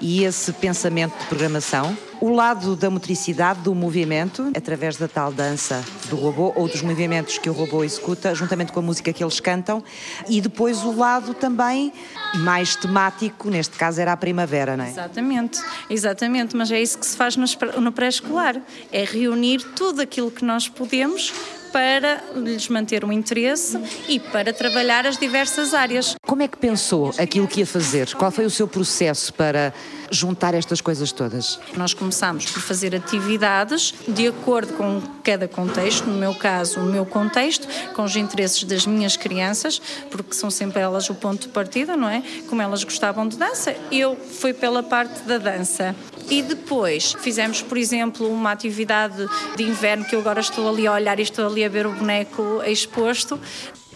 e 0.00 0.24
esse 0.24 0.52
pensamento 0.52 1.18
de 1.18 1.26
programação, 1.26 1.96
o 2.20 2.30
lado 2.30 2.76
da 2.76 2.88
motricidade, 2.88 3.60
do 3.60 3.74
movimento, 3.74 4.50
através 4.56 4.96
da 4.96 5.08
tal 5.08 5.32
dança 5.32 5.84
do 6.08 6.16
robô 6.16 6.52
ou 6.54 6.68
dos 6.68 6.80
movimentos 6.82 7.38
que 7.38 7.50
o 7.50 7.52
robô 7.52 7.82
executa, 7.82 8.34
juntamente 8.34 8.72
com 8.72 8.78
a 8.78 8.82
música 8.82 9.12
que 9.12 9.24
eles 9.24 9.40
cantam, 9.40 9.82
e 10.28 10.40
depois 10.40 10.84
o 10.84 10.96
lado 10.96 11.34
também 11.34 11.92
mais 12.36 12.76
temático, 12.76 13.50
neste 13.50 13.76
caso 13.76 14.00
era 14.00 14.12
a 14.12 14.16
primavera, 14.16 14.76
não 14.76 14.84
é? 14.84 14.88
Exatamente, 14.90 15.60
exatamente, 15.90 16.56
mas 16.56 16.70
é 16.70 16.80
isso 16.80 16.98
que 16.98 17.06
se 17.06 17.16
faz 17.16 17.36
no 17.36 17.92
pré-escolar, 17.92 18.60
é 18.92 19.04
reunir 19.04 19.62
tudo 19.74 20.00
aquilo 20.00 20.30
que 20.30 20.44
nós 20.44 20.68
podemos 20.68 21.32
para 21.72 22.22
lhes 22.36 22.68
manter 22.68 23.04
o 23.04 23.12
interesse 23.12 23.78
e 24.08 24.20
para 24.20 24.52
trabalhar 24.52 25.06
as 25.06 25.16
diversas 25.16 25.72
áreas. 25.74 26.14
Como 26.26 26.42
é 26.42 26.48
que 26.48 26.58
pensou 26.58 27.12
aquilo 27.18 27.48
que 27.48 27.60
ia 27.60 27.66
fazer? 27.66 28.14
Qual 28.14 28.30
foi 28.30 28.44
o 28.44 28.50
seu 28.50 28.68
processo 28.68 29.32
para 29.32 29.72
juntar 30.12 30.54
estas 30.54 30.80
coisas 30.80 31.10
todas? 31.10 31.58
Nós 31.76 31.94
começámos 31.94 32.46
por 32.46 32.60
fazer 32.60 32.94
atividades 32.94 33.94
de 34.06 34.28
acordo 34.28 34.74
com 34.74 35.02
cada 35.24 35.48
contexto, 35.48 36.06
no 36.06 36.18
meu 36.18 36.34
caso, 36.34 36.80
o 36.80 36.84
meu 36.84 37.06
contexto, 37.06 37.66
com 37.94 38.04
os 38.04 38.14
interesses 38.14 38.62
das 38.64 38.86
minhas 38.86 39.16
crianças, 39.16 39.80
porque 40.10 40.34
são 40.34 40.50
sempre 40.50 40.80
elas 40.80 41.08
o 41.08 41.14
ponto 41.14 41.42
de 41.42 41.48
partida, 41.48 41.96
não 41.96 42.08
é? 42.08 42.22
Como 42.48 42.60
elas 42.60 42.84
gostavam 42.84 43.26
de 43.26 43.36
dança, 43.36 43.74
eu 43.90 44.16
fui 44.16 44.52
pela 44.52 44.82
parte 44.82 45.22
da 45.22 45.38
dança. 45.38 45.96
E 46.30 46.42
depois 46.42 47.14
fizemos, 47.20 47.62
por 47.62 47.76
exemplo, 47.76 48.30
uma 48.30 48.52
atividade 48.52 49.26
de 49.56 49.62
inverno 49.62 50.04
que 50.04 50.14
eu 50.14 50.20
agora 50.20 50.40
estou 50.40 50.68
ali 50.68 50.86
a 50.86 50.92
olhar 50.92 51.18
e 51.18 51.22
estou 51.22 51.46
ali 51.46 51.64
a 51.64 51.68
ver 51.68 51.86
o 51.86 51.92
boneco 51.92 52.62
exposto. 52.66 53.40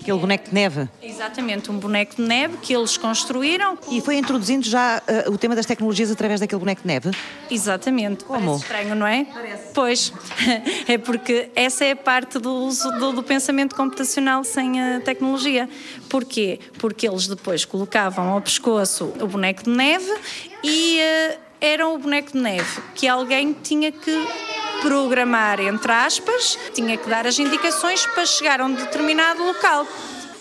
Aquele 0.06 0.20
boneco 0.20 0.48
de 0.48 0.54
neve. 0.54 0.88
Exatamente, 1.02 1.68
um 1.68 1.78
boneco 1.80 2.14
de 2.14 2.22
neve 2.22 2.58
que 2.58 2.72
eles 2.72 2.96
construíram. 2.96 3.76
E 3.90 4.00
foi 4.00 4.16
introduzindo 4.16 4.64
já 4.64 5.02
uh, 5.26 5.32
o 5.32 5.36
tema 5.36 5.56
das 5.56 5.66
tecnologias 5.66 6.12
através 6.12 6.38
daquele 6.38 6.60
boneco 6.60 6.82
de 6.82 6.86
neve? 6.86 7.10
Exatamente. 7.50 8.22
Como? 8.24 8.46
Parece 8.46 8.62
estranho, 8.62 8.94
não 8.94 9.04
é? 9.04 9.24
Parece. 9.24 9.72
Pois, 9.74 10.12
é 10.86 10.96
porque 10.96 11.50
essa 11.56 11.84
é 11.84 11.90
a 11.90 11.96
parte 11.96 12.38
do 12.38 12.52
uso 12.54 12.88
do, 12.92 13.14
do 13.14 13.22
pensamento 13.24 13.74
computacional 13.74 14.44
sem 14.44 14.80
a 14.80 15.00
tecnologia. 15.00 15.68
Porquê? 16.08 16.60
Porque 16.78 17.08
eles 17.08 17.26
depois 17.26 17.64
colocavam 17.64 18.28
ao 18.28 18.40
pescoço 18.40 19.12
o 19.20 19.26
boneco 19.26 19.64
de 19.64 19.70
neve 19.70 20.14
e 20.62 21.00
eh, 21.00 21.38
era 21.60 21.88
o 21.88 21.98
boneco 21.98 22.30
de 22.30 22.38
neve 22.38 22.80
que 22.94 23.08
alguém 23.08 23.52
tinha 23.52 23.90
que 23.90 24.12
programar, 24.82 25.60
entre 25.60 25.92
aspas, 25.92 26.58
tinha 26.74 26.96
que 26.96 27.08
dar 27.08 27.26
as 27.26 27.38
indicações 27.38 28.06
para 28.06 28.26
chegar 28.26 28.60
a 28.60 28.64
um 28.64 28.72
determinado 28.72 29.42
local. 29.42 29.86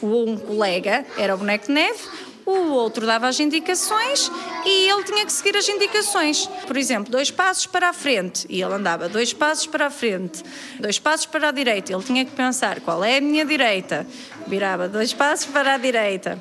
Um 0.02 0.38
colega 0.38 1.06
era 1.18 1.34
o 1.34 1.38
boneco 1.38 1.68
de 1.68 1.72
neve, 1.72 2.00
o 2.46 2.74
outro 2.74 3.08
dava 3.08 3.28
as 3.28 3.40
indicações 3.40 4.32
e 4.64 4.88
ele 4.88 5.04
tinha 5.04 5.26
que 5.26 5.34
seguir 5.34 5.58
as 5.58 5.68
indicações. 5.68 6.46
Por 6.68 6.78
exemplo, 6.78 7.12
dois 7.12 7.32
passos 7.32 7.66
para 7.66 7.90
a 7.90 7.94
frente 7.94 8.46
e 8.48 8.62
ele 8.62 8.74
andava 8.74 9.10
dois 9.10 9.34
passos 9.34 9.66
para 9.66 9.88
a 9.88 9.90
frente, 9.90 10.44
dois 10.80 11.00
passos 11.00 11.26
para 11.26 11.50
a 11.50 11.52
direita. 11.52 11.92
Ele 11.92 12.04
tinha 12.04 12.24
que 12.24 12.32
pensar 12.32 12.82
qual 12.82 13.04
é 13.04 13.18
a 13.18 13.22
minha 13.22 13.44
direita. 13.44 14.06
Virava 14.46 14.88
dois 14.88 15.12
passos 15.12 15.48
para 15.48 15.74
a 15.74 15.78
direita. 15.78 16.40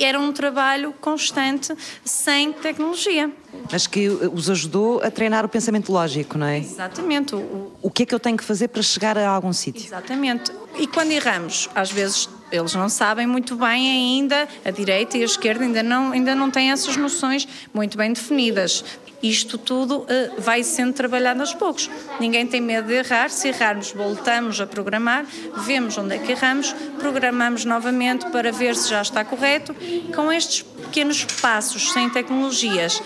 Era 0.00 0.18
um 0.18 0.32
trabalho 0.32 0.94
constante 1.00 1.74
sem 2.02 2.50
tecnologia. 2.52 3.30
Mas 3.70 3.86
que 3.86 4.08
uh, 4.08 4.32
os 4.34 4.50
ajudou 4.50 5.00
a 5.02 5.10
treinar 5.10 5.44
o 5.44 5.48
pensamento 5.48 5.92
lógico, 5.92 6.36
não 6.38 6.46
é? 6.46 6.58
Exatamente. 6.58 7.34
O, 7.34 7.72
O 7.80 7.90
que 7.90 8.02
é 8.04 8.06
que 8.06 8.14
eu 8.14 8.20
tenho 8.20 8.36
que 8.36 8.44
fazer 8.44 8.68
para 8.68 8.82
chegar 8.82 9.16
a 9.18 9.28
algum 9.28 9.52
sítio? 9.52 9.84
Exatamente. 9.84 10.52
E 10.78 10.86
quando 10.86 11.10
erramos, 11.10 11.68
às 11.74 11.90
vezes 11.90 12.28
eles 12.50 12.74
não 12.74 12.88
sabem 12.88 13.26
muito 13.26 13.56
bem 13.56 13.90
ainda, 13.90 14.46
a 14.64 14.70
direita 14.70 15.16
e 15.16 15.22
a 15.22 15.24
esquerda 15.24 15.64
ainda 15.64 15.82
não, 15.82 16.12
ainda 16.12 16.34
não 16.34 16.50
têm 16.50 16.70
essas 16.70 16.96
noções 16.96 17.48
muito 17.72 17.96
bem 17.96 18.12
definidas. 18.12 18.84
Isto 19.22 19.56
tudo 19.56 19.98
uh, 20.00 20.06
vai 20.38 20.64
sendo 20.64 20.92
trabalhado 20.92 21.40
aos 21.40 21.54
poucos. 21.54 21.88
Ninguém 22.18 22.44
tem 22.46 22.60
medo 22.60 22.88
de 22.88 22.94
errar. 22.94 23.30
Se 23.30 23.48
errarmos, 23.48 23.92
voltamos 23.92 24.60
a 24.60 24.66
programar, 24.66 25.24
vemos 25.58 25.96
onde 25.96 26.16
é 26.16 26.18
que 26.18 26.32
erramos, 26.32 26.74
programamos 26.98 27.64
novamente 27.64 28.28
para 28.30 28.50
ver 28.50 28.74
se 28.74 28.90
já 28.90 29.00
está 29.00 29.24
correto. 29.24 29.74
Com 30.14 30.32
estes 30.32 30.62
pequenos 30.62 31.24
passos, 31.40 31.92
sem 31.92 32.10
tecnologias, 32.10 33.00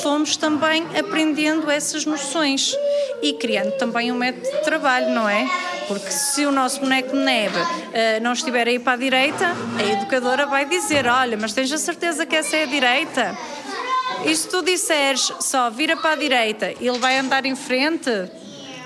fomos 0.00 0.36
também 0.36 0.86
aprendendo 0.98 1.70
essas 1.70 2.04
noções 2.04 2.74
e 3.22 3.32
criando 3.34 3.72
também 3.72 4.10
um 4.10 4.14
método 4.14 4.50
de 4.50 4.62
trabalho, 4.62 5.10
não 5.10 5.28
é? 5.28 5.48
Porque 5.88 6.10
se 6.10 6.46
o 6.46 6.52
nosso 6.52 6.80
boneco 6.80 7.10
de 7.10 7.22
neve 7.22 7.58
uh, 7.58 8.22
não 8.22 8.32
estiver 8.32 8.66
aí 8.68 8.78
para 8.78 8.92
a 8.92 8.96
direita, 8.96 9.52
a 9.78 9.92
educadora 9.92 10.46
vai 10.46 10.64
dizer: 10.64 11.06
Olha, 11.06 11.36
mas 11.36 11.52
tens 11.52 11.72
a 11.72 11.78
certeza 11.78 12.24
que 12.24 12.36
essa 12.36 12.56
é 12.56 12.62
a 12.62 12.66
direita? 12.66 13.36
E 14.24 14.34
se 14.36 14.48
tu 14.48 14.62
disseres 14.62 15.32
só 15.40 15.68
vira 15.70 15.96
para 15.96 16.12
a 16.12 16.16
direita, 16.16 16.72
ele 16.80 16.98
vai 16.98 17.18
andar 17.18 17.44
em 17.44 17.56
frente 17.56 18.10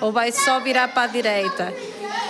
ou 0.00 0.10
vai 0.10 0.32
só 0.32 0.60
virar 0.60 0.88
para 0.88 1.02
a 1.02 1.06
direita? 1.06 1.74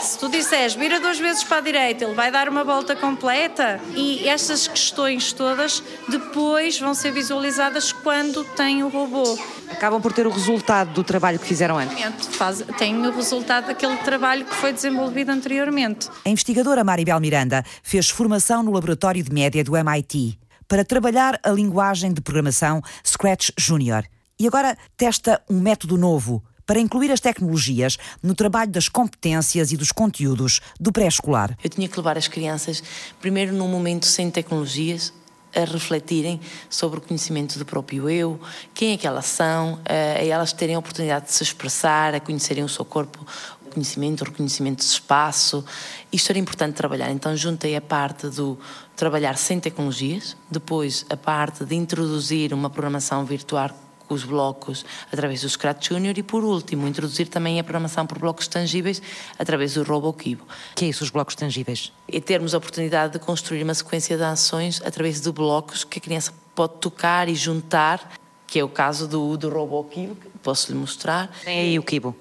Se 0.00 0.18
tu 0.18 0.28
disseres 0.28 0.74
vira 0.74 1.00
duas 1.00 1.18
vezes 1.18 1.42
para 1.44 1.58
a 1.58 1.60
direita, 1.60 2.04
ele 2.04 2.14
vai 2.14 2.30
dar 2.30 2.48
uma 2.48 2.64
volta 2.64 2.94
completa 2.94 3.80
e 3.94 4.28
estas 4.28 4.68
questões 4.68 5.32
todas 5.32 5.82
depois 6.08 6.78
vão 6.78 6.94
ser 6.94 7.12
visualizadas 7.12 7.92
quando 7.92 8.44
tem 8.44 8.82
o 8.82 8.88
robô. 8.88 9.38
Acabam 9.70 10.00
por 10.00 10.12
ter 10.12 10.26
o 10.26 10.30
resultado 10.30 10.92
do 10.92 11.02
trabalho 11.02 11.38
que 11.38 11.46
fizeram 11.46 11.78
antes. 11.78 12.26
Faz, 12.36 12.62
tem 12.78 13.06
o 13.06 13.14
resultado 13.14 13.66
daquele 13.66 13.96
trabalho 13.98 14.44
que 14.44 14.54
foi 14.54 14.72
desenvolvido 14.72 15.30
anteriormente. 15.30 16.08
A 16.24 16.28
investigadora 16.28 16.84
Maribel 16.84 17.18
Miranda 17.20 17.64
fez 17.82 18.08
formação 18.08 18.62
no 18.62 18.72
laboratório 18.72 19.22
de 19.22 19.32
média 19.32 19.64
do 19.64 19.76
MIT 19.76 20.38
para 20.68 20.84
trabalhar 20.84 21.38
a 21.42 21.50
linguagem 21.50 22.12
de 22.12 22.20
programação 22.20 22.82
Scratch 23.04 23.50
Junior. 23.56 24.04
E 24.38 24.46
agora 24.46 24.76
testa 24.96 25.42
um 25.48 25.60
método 25.60 25.96
novo 25.96 26.42
para 26.66 26.80
incluir 26.80 27.10
as 27.12 27.20
tecnologias 27.20 27.96
no 28.22 28.34
trabalho 28.34 28.70
das 28.70 28.88
competências 28.88 29.72
e 29.72 29.76
dos 29.76 29.92
conteúdos 29.92 30.60
do 30.78 30.92
pré-escolar. 30.92 31.56
Eu 31.62 31.70
tinha 31.70 31.88
que 31.88 31.96
levar 31.96 32.18
as 32.18 32.28
crianças, 32.28 32.82
primeiro 33.20 33.54
num 33.54 33.68
momento 33.68 34.04
sem 34.06 34.30
tecnologias, 34.30 35.12
a 35.54 35.64
refletirem 35.64 36.38
sobre 36.68 36.98
o 36.98 37.02
conhecimento 37.02 37.58
do 37.58 37.64
próprio 37.64 38.10
eu, 38.10 38.38
quem 38.74 38.92
é 38.92 38.96
que 38.98 39.06
elas 39.06 39.24
são, 39.24 39.80
a 39.88 40.22
elas 40.22 40.52
terem 40.52 40.74
a 40.74 40.78
oportunidade 40.78 41.26
de 41.26 41.32
se 41.32 41.42
expressar, 41.42 42.14
a 42.14 42.20
conhecerem 42.20 42.62
o 42.62 42.68
seu 42.68 42.84
corpo, 42.84 43.26
o 43.64 43.70
conhecimento, 43.72 44.20
o 44.20 44.24
reconhecimento 44.24 44.80
de 44.80 44.84
espaço. 44.84 45.64
Isto 46.12 46.30
era 46.30 46.38
importante 46.38 46.74
trabalhar, 46.74 47.10
então 47.10 47.34
juntei 47.34 47.74
a 47.74 47.80
parte 47.80 48.28
do 48.28 48.58
trabalhar 48.94 49.38
sem 49.38 49.58
tecnologias, 49.58 50.36
depois 50.50 51.06
a 51.08 51.16
parte 51.16 51.64
de 51.64 51.74
introduzir 51.74 52.52
uma 52.52 52.68
programação 52.68 53.24
virtual 53.24 53.70
os 54.08 54.24
blocos 54.24 54.84
através 55.12 55.42
do 55.42 55.48
Scratch 55.48 55.88
Junior 55.88 56.16
e, 56.16 56.22
por 56.22 56.44
último, 56.44 56.86
introduzir 56.86 57.28
também 57.28 57.58
a 57.60 57.64
programação 57.64 58.06
por 58.06 58.18
blocos 58.18 58.48
tangíveis 58.48 59.02
através 59.38 59.74
do 59.74 59.82
RoboKibo. 59.82 60.44
O 60.44 60.74
que 60.74 60.84
é 60.84 60.88
isso, 60.88 61.04
os 61.04 61.10
blocos 61.10 61.34
tangíveis? 61.34 61.92
É 62.10 62.20
termos 62.20 62.54
a 62.54 62.58
oportunidade 62.58 63.14
de 63.14 63.18
construir 63.18 63.62
uma 63.62 63.74
sequência 63.74 64.16
de 64.16 64.22
ações 64.22 64.80
através 64.84 65.20
de 65.20 65.30
blocos 65.32 65.84
que 65.84 65.98
a 65.98 66.02
criança 66.02 66.32
pode 66.54 66.74
tocar 66.74 67.28
e 67.28 67.34
juntar, 67.34 68.14
que 68.46 68.58
é 68.58 68.64
o 68.64 68.68
caso 68.68 69.06
do, 69.06 69.36
do 69.36 69.48
RoboKibo, 69.48 70.14
que 70.14 70.28
posso 70.42 70.70
lhe 70.70 70.78
mostrar. 70.78 71.30
Tem 71.44 71.58
aí 71.58 71.78
o 71.78 71.82
Kibo. 71.82 72.14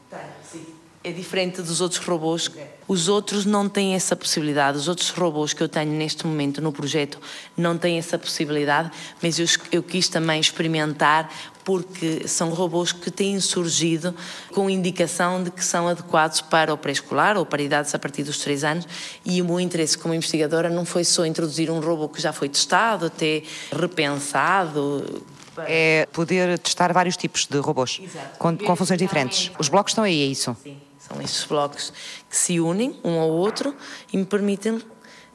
É 1.05 1.11
diferente 1.11 1.61
dos 1.61 1.81
outros 1.81 2.03
robôs. 2.03 2.49
Os 2.87 3.07
outros 3.07 3.45
não 3.45 3.69
têm 3.69 3.93
essa 3.93 4.15
possibilidade. 4.15 4.79
Os 4.79 4.87
outros 4.87 5.11
robôs 5.11 5.53
que 5.53 5.61
eu 5.61 5.69
tenho 5.69 5.91
neste 5.91 6.25
momento 6.25 6.59
no 6.63 6.71
projeto 6.71 7.19
não 7.55 7.77
têm 7.77 7.99
essa 7.99 8.17
possibilidade, 8.17 8.89
mas 9.21 9.37
eu, 9.37 9.45
eu 9.71 9.83
quis 9.83 10.09
também 10.09 10.41
experimentar 10.41 11.29
porque 11.63 12.27
são 12.27 12.49
robôs 12.49 12.91
que 12.91 13.11
têm 13.11 13.39
surgido 13.39 14.15
com 14.51 14.67
indicação 14.67 15.43
de 15.43 15.51
que 15.51 15.63
são 15.63 15.87
adequados 15.87 16.41
para 16.41 16.73
o 16.73 16.77
pré-escolar 16.77 17.37
ou 17.37 17.45
para 17.45 17.61
idades 17.61 17.93
a 17.93 17.99
partir 17.99 18.23
dos 18.23 18.39
3 18.39 18.63
anos 18.63 18.87
e 19.23 19.39
o 19.43 19.45
meu 19.45 19.59
interesse 19.59 19.95
como 19.95 20.11
investigadora 20.15 20.71
não 20.71 20.85
foi 20.85 21.03
só 21.03 21.23
introduzir 21.23 21.69
um 21.69 21.79
robô 21.79 22.09
que 22.09 22.19
já 22.19 22.33
foi 22.33 22.49
testado, 22.49 23.05
até 23.05 23.43
repensado, 23.71 25.23
é 25.67 26.07
poder 26.11 26.57
testar 26.59 26.91
vários 26.91 27.15
tipos 27.15 27.45
de 27.45 27.57
robôs 27.59 28.01
com, 28.37 28.57
com, 28.57 28.75
funções 28.75 28.99
diferentes. 28.99 29.51
Os 29.57 29.69
blocos 29.69 29.91
estão 29.91 30.03
aí, 30.03 30.21
é 30.21 30.25
isso? 30.25 30.55
Sim, 30.63 30.77
são 31.07 31.21
estes 31.21 31.45
blocos 31.45 31.93
que 32.29 32.35
se 32.35 32.59
unem 32.59 32.99
um 33.03 33.19
ao 33.19 33.29
outro 33.29 33.75
e 34.11 34.17
me 34.17 34.25
permitem. 34.25 34.81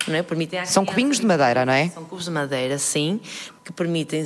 Não 0.08 0.14
é? 0.14 0.22
permitem 0.22 0.64
são 0.64 0.84
cubinhos 0.84 1.20
de 1.20 1.26
madeira, 1.26 1.66
não 1.66 1.72
é? 1.74 1.90
São 1.90 2.04
cubos 2.04 2.24
de 2.24 2.30
madeira, 2.30 2.78
sim, 2.78 3.20
que 3.62 3.70
permitem 3.70 4.24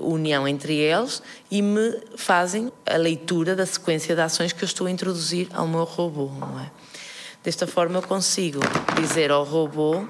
união 0.00 0.46
entre 0.46 0.74
eles 0.74 1.22
e 1.50 1.62
me 1.62 2.00
fazem 2.16 2.72
a 2.86 2.96
leitura 2.96 3.54
da 3.54 3.64
sequência 3.64 4.14
de 4.14 4.20
ações 4.20 4.52
que 4.52 4.62
eu 4.62 4.66
estou 4.66 4.86
a 4.86 4.90
introduzir 4.90 5.48
ao 5.52 5.66
meu 5.66 5.84
robô, 5.84 6.30
não 6.38 6.58
é? 6.60 6.70
Desta 7.42 7.66
forma 7.66 7.98
eu 7.98 8.02
consigo 8.02 8.60
dizer 9.00 9.30
ao 9.30 9.44
robô, 9.44 10.06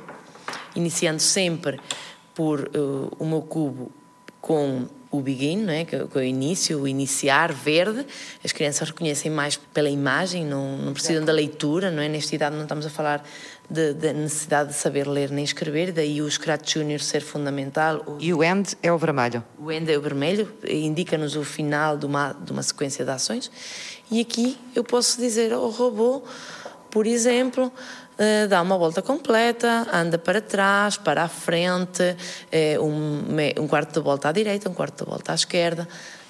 iniciando 0.75 1.21
sempre 1.21 1.79
por 2.35 2.61
uh, 2.61 3.11
o 3.19 3.27
meu 3.27 3.43
cubo 3.43 3.93
com 4.41 4.87
o 5.11 5.21
begin, 5.21 5.59
não 5.59 5.73
é? 5.73 5.85
que, 5.85 5.97
é 5.97 6.03
o 6.03 6.23
início, 6.23 6.81
o 6.81 6.89
iniciar 6.89 7.53
verde. 7.53 8.07
As 8.45 8.53
crianças 8.53 8.91
reconhecem 8.91 9.31
mais 9.31 9.57
pela 9.57 9.89
imagem, 9.89 10.45
não, 10.45 10.77
não 10.77 10.93
precisam 10.93 11.25
da 11.25 11.33
leitura, 11.33 11.91
não 11.91 12.03
é? 12.03 12.09
Nesta 12.09 12.35
idade 12.35 12.57
não 12.57 12.63
estamos 12.63 12.85
a 12.85 12.91
falar 12.91 13.25
da 13.71 14.15
necessidade 14.15 14.71
de 14.71 14.75
saber 14.77 15.07
ler 15.07 15.31
nem 15.31 15.45
escrever, 15.45 15.93
daí 15.93 16.23
o 16.23 16.31
Scratch 16.31 16.73
Junior 16.73 17.01
ser 17.01 17.21
fundamental. 17.21 18.17
E 18.19 18.33
o 18.33 18.43
end 18.43 18.75
é 18.83 18.91
o 18.91 18.97
vermelho? 18.97 19.45
O 19.59 19.71
end 19.71 19.93
é 19.93 19.99
o 19.99 20.01
vermelho, 20.01 20.51
indica-nos 20.67 21.37
o 21.37 21.45
final 21.45 21.97
de 21.99 22.07
uma, 22.07 22.33
de 22.33 22.51
uma 22.51 22.63
sequência 22.63 23.05
de 23.05 23.11
ações. 23.11 23.51
E 24.11 24.23
aqui 24.23 24.57
eu 24.75 24.83
posso 24.83 25.21
dizer 25.21 25.53
ao 25.53 25.69
robô, 25.69 26.23
por 26.91 27.07
exemplo, 27.07 27.71
dá 28.49 28.61
uma 28.63 28.77
volta 28.77 29.01
completa, 29.01 29.87
anda 29.93 30.19
para 30.19 30.41
trás, 30.41 30.97
para 30.97 31.23
a 31.23 31.29
frente, 31.29 32.03
uh, 32.03 32.83
um, 32.85 33.63
um 33.63 33.69
quarto 33.69 33.95
de 33.95 34.01
volta 34.01 34.29
à 34.29 34.33
direita, 34.33 34.69
um 34.69 34.75
quarto 34.75 35.05
de 35.05 35.11
volta 35.11 35.33
à 35.33 35.35
esquerda 35.35 35.89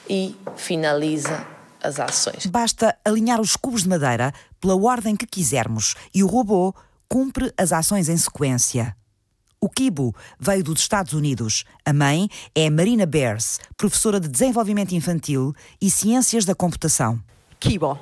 e 0.08 0.36
finaliza 0.56 1.46
as 1.82 1.98
ações. 1.98 2.46
Basta 2.46 2.96
alinhar 3.04 3.40
os 3.40 3.56
cubos 3.56 3.82
de 3.82 3.88
madeira 3.88 4.32
pela 4.60 4.76
ordem 4.76 5.16
que 5.16 5.26
quisermos 5.26 5.94
e 6.14 6.22
o 6.22 6.26
robô 6.26 6.74
cumpre 7.08 7.52
as 7.56 7.72
ações 7.72 8.08
em 8.08 8.16
sequência. 8.16 8.94
O 9.60 9.68
Kibo 9.68 10.14
veio 10.38 10.62
dos 10.62 10.80
Estados 10.80 11.12
Unidos. 11.14 11.64
A 11.84 11.92
mãe 11.92 12.28
é 12.54 12.70
Marina 12.70 13.04
Bears, 13.04 13.58
professora 13.76 14.20
de 14.20 14.28
desenvolvimento 14.28 14.94
infantil 14.94 15.52
e 15.80 15.90
ciências 15.90 16.44
da 16.44 16.54
computação. 16.54 17.20
Kibo 17.58 17.98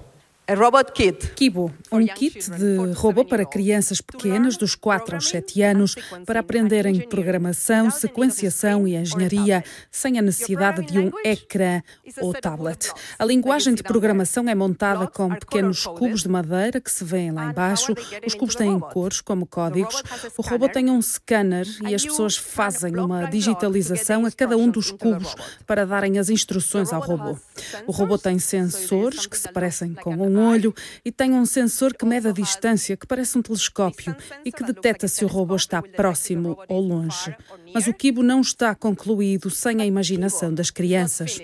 Robot 0.55 0.93
Kit. 0.93 1.33
Kibo, 1.35 1.73
um 1.91 2.07
kit 2.07 2.49
de 2.53 2.93
robô 2.95 3.25
para 3.25 3.45
crianças 3.45 4.01
pequenas 4.01 4.57
dos 4.57 4.77
4 4.77 5.17
aos 5.17 5.29
7 5.29 5.61
anos 5.63 5.97
para 6.25 6.39
aprenderem 6.39 7.01
programação, 7.01 7.91
sequenciação 7.91 8.87
e 8.87 8.95
engenharia 8.95 9.65
sem 9.91 10.21
a 10.21 10.23
necessidade 10.23 10.87
de 10.87 11.01
um 11.01 11.11
ecrã 11.25 11.83
ou 12.21 12.33
tablet. 12.33 12.93
A 13.19 13.25
linguagem 13.25 13.75
de 13.75 13.83
programação 13.83 14.49
é 14.49 14.55
montada 14.55 15.09
com 15.09 15.35
pequenos 15.35 15.85
cubos 15.85 16.23
de 16.23 16.29
madeira 16.29 16.81
que 16.81 16.93
se 16.93 17.05
vêem 17.05 17.33
lá 17.33 17.47
embaixo. 17.47 17.93
Os 18.25 18.35
cubos 18.35 18.55
têm 18.55 18.79
cores 18.79 19.21
como 19.21 19.47
códigos. 19.47 20.01
O 20.37 20.43
robô 20.43 20.69
tem 20.69 20.89
um 20.89 21.03
scanner 21.03 21.67
e 21.89 21.93
as 21.93 22.05
pessoas 22.05 22.37
fazem 22.37 22.97
uma 22.97 23.25
digitalização 23.25 24.25
a 24.25 24.31
cada 24.31 24.57
um 24.57 24.71
dos 24.71 24.93
cubos 24.93 25.35
para 25.67 25.85
darem 25.85 26.21
as 26.21 26.31
instruções 26.31 26.93
ao 26.93 27.01
robô. 27.01 27.37
O 27.85 27.91
robô 27.91 28.17
tem 28.17 28.39
sensores 28.39 29.27
que 29.27 29.37
se 29.37 29.51
parecem 29.51 29.93
com 29.93 30.15
um 30.15 30.36
um 30.37 30.46
olho 30.49 30.75
e 31.05 31.11
tem 31.11 31.33
um 31.33 31.46
sensor 31.46 31.94
que 31.94 32.05
mede 32.05 32.29
a 32.29 32.33
distância, 32.33 32.96
que 32.96 33.07
parece 33.07 33.38
um 33.38 33.42
telescópio 33.42 34.14
e 34.44 34.53
que 34.53 34.62
detecta 34.62 35.09
se 35.09 35.25
o 35.25 35.29
robô 35.29 35.57
está 35.57 35.83
próximo 35.83 36.59
ou 36.68 36.81
longe. 36.81 37.35
Mas 37.72 37.87
o 37.87 37.94
Kibo 37.94 38.22
não 38.22 38.40
está 38.40 38.75
concluído 38.75 39.51
sem 39.51 39.81
a 39.81 39.87
imaginação 39.87 40.53
das 40.53 40.70
crianças. 40.70 41.40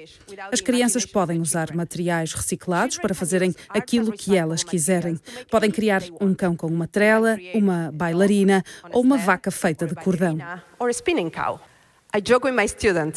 As 0.51 0.61
crianças 0.61 1.07
podem 1.07 1.41
usar 1.41 1.75
materiais 1.75 2.33
reciclados 2.33 2.99
para 2.99 3.15
fazerem 3.15 3.55
aquilo 3.69 4.13
que 4.13 4.37
elas 4.37 4.63
quiserem. 4.63 5.19
Podem 5.51 5.71
criar 5.71 6.03
um 6.21 6.35
cão 6.35 6.55
com 6.57 6.67
uma 6.67 6.87
trela, 6.87 7.37
uma 7.55 7.91
bailarina 7.93 8.63
ou 8.91 9.03
uma 9.03 9.17
vaca 9.17 9.51
feita 9.51 9.87
de 9.87 9.95
cordão. 9.95 10.39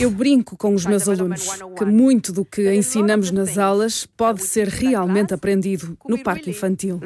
Eu 0.01 0.09
brinco 0.09 0.55
com 0.55 0.73
os 0.73 0.85
meus 0.85 1.07
alunos 1.09 1.49
que 1.77 1.83
muito 1.83 2.31
do 2.31 2.45
que 2.45 2.73
ensinamos 2.73 3.29
nas 3.29 3.57
aulas 3.57 4.05
pode 4.05 4.43
ser 4.45 4.69
realmente 4.69 5.33
aprendido 5.33 5.97
no 6.07 6.23
parque 6.23 6.49
infantil. 6.49 6.99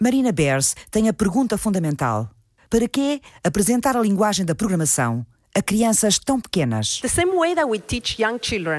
Marina 0.00 0.32
Bears 0.32 0.74
tem 0.90 1.08
a 1.08 1.12
pergunta 1.12 1.56
fundamental: 1.56 2.28
para 2.68 2.88
que 2.88 3.20
apresentar 3.44 3.96
a 3.96 4.00
linguagem 4.00 4.44
da 4.44 4.54
programação 4.54 5.24
a 5.54 5.60
crianças 5.60 6.18
tão 6.18 6.40
pequenas. 6.40 7.00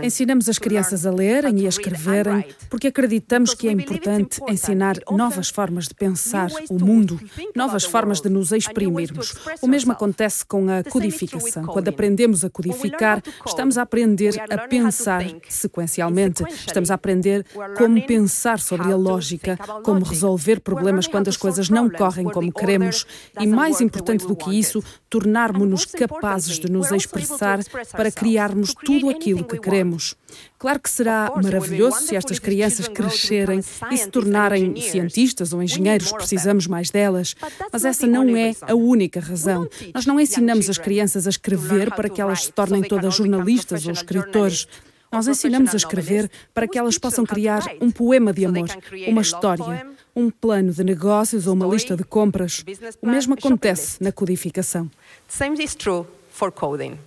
Ensinamos 0.04 0.48
as 0.48 0.58
crianças 0.58 1.06
a 1.06 1.12
lerem 1.12 1.60
e 1.60 1.66
a 1.66 1.70
escreverem 1.70 2.46
porque 2.70 2.88
acreditamos 2.88 3.54
que 3.54 3.68
é 3.68 3.72
importante 3.72 4.40
ensinar 4.48 4.96
novas 5.10 5.50
formas 5.50 5.88
de 5.88 5.94
pensar 5.94 6.50
o 6.70 6.80
mundo, 6.84 7.20
novas 7.56 7.84
formas 7.84 8.22
de 8.22 8.30
nos 8.30 8.52
exprimirmos. 8.52 9.34
O 9.62 9.68
mesmo 9.68 9.92
acontece 9.92 10.46
com 10.46 10.70
a 10.70 10.84
codificação. 10.84 11.66
Quando 11.66 11.90
aprendemos 11.90 12.46
a 12.46 12.50
codificar, 12.50 13.22
estamos 13.46 13.78
a 13.78 13.82
aprender 13.82 14.42
a 14.50 14.68
pensar 14.68 15.26
sequencialmente, 15.50 16.44
estamos 16.66 16.90
a 16.90 16.94
aprender 16.94 17.46
como 17.78 18.02
pensar 18.06 18.60
sobre 18.60 18.92
a 18.92 18.96
lógica, 18.96 19.58
como 19.84 20.06
resolver 20.06 20.62
problemas 20.62 21.06
quando 21.06 21.28
as 21.28 21.38
coisas 21.38 21.70
não 21.70 21.90
correm 21.90 22.30
como 22.30 22.52
queremos. 22.52 23.06
E, 23.40 23.46
mais 23.46 23.82
importante 23.82 24.26
do 24.26 24.36
que 24.36 24.58
isso, 24.58 24.82
tornarmos-nos 25.10 25.86
capazes 25.86 26.61
de 26.62 26.72
nos 26.72 26.92
expressar 26.92 27.60
para 27.92 28.12
criarmos 28.12 28.74
tudo 28.74 29.10
aquilo 29.10 29.44
que 29.44 29.60
queremos. 29.60 30.16
Claro 30.58 30.80
que 30.80 30.90
será 30.90 31.32
maravilhoso 31.44 32.02
se 32.02 32.16
estas 32.16 32.40
crianças 32.40 32.88
crescerem 32.88 33.62
e 33.92 33.98
se 33.98 34.10
tornarem 34.10 34.76
cientistas 34.80 35.54
ou 35.54 35.62
engenheiros, 35.62 36.12
precisamos 36.12 36.68
mais 36.68 36.90
delas. 36.90 37.36
Mas 37.72 37.84
essa 37.84 38.08
não 38.08 38.36
é 38.36 38.54
a 38.62 38.76
única 38.76 39.20
razão. 39.20 39.68
Nós 39.94 40.06
não 40.06 40.20
ensinamos 40.20 40.70
as 40.70 40.78
crianças 40.78 41.28
a 41.28 41.30
escrever 41.30 41.92
para 41.92 42.10
que 42.10 42.22
elas 42.22 42.46
se 42.46 42.52
tornem 42.52 42.84
todas 42.84 43.16
jornalistas 43.16 43.86
ou 43.86 43.92
escritores. 43.92 44.68
Nós 45.12 45.28
ensinamos 45.28 45.74
a 45.74 45.78
escrever 45.78 46.32
para 46.54 46.68
que 46.68 46.78
elas 46.78 46.98
possam 46.98 47.26
criar 47.26 47.62
um 47.82 47.92
poema 47.92 48.32
de 48.32 48.46
amor, 48.46 48.70
uma 49.10 49.22
história, 49.22 49.86
um 50.16 50.30
plano 50.30 50.72
de 50.72 50.84
negócios 50.86 51.48
ou 51.48 51.54
uma 51.54 51.68
lista 51.68 51.98
de 51.98 52.04
compras. 52.06 52.64
O 53.02 53.10
mesmo 53.10 53.34
acontece 53.34 54.02
na 54.02 54.12
codificação. 54.12 54.90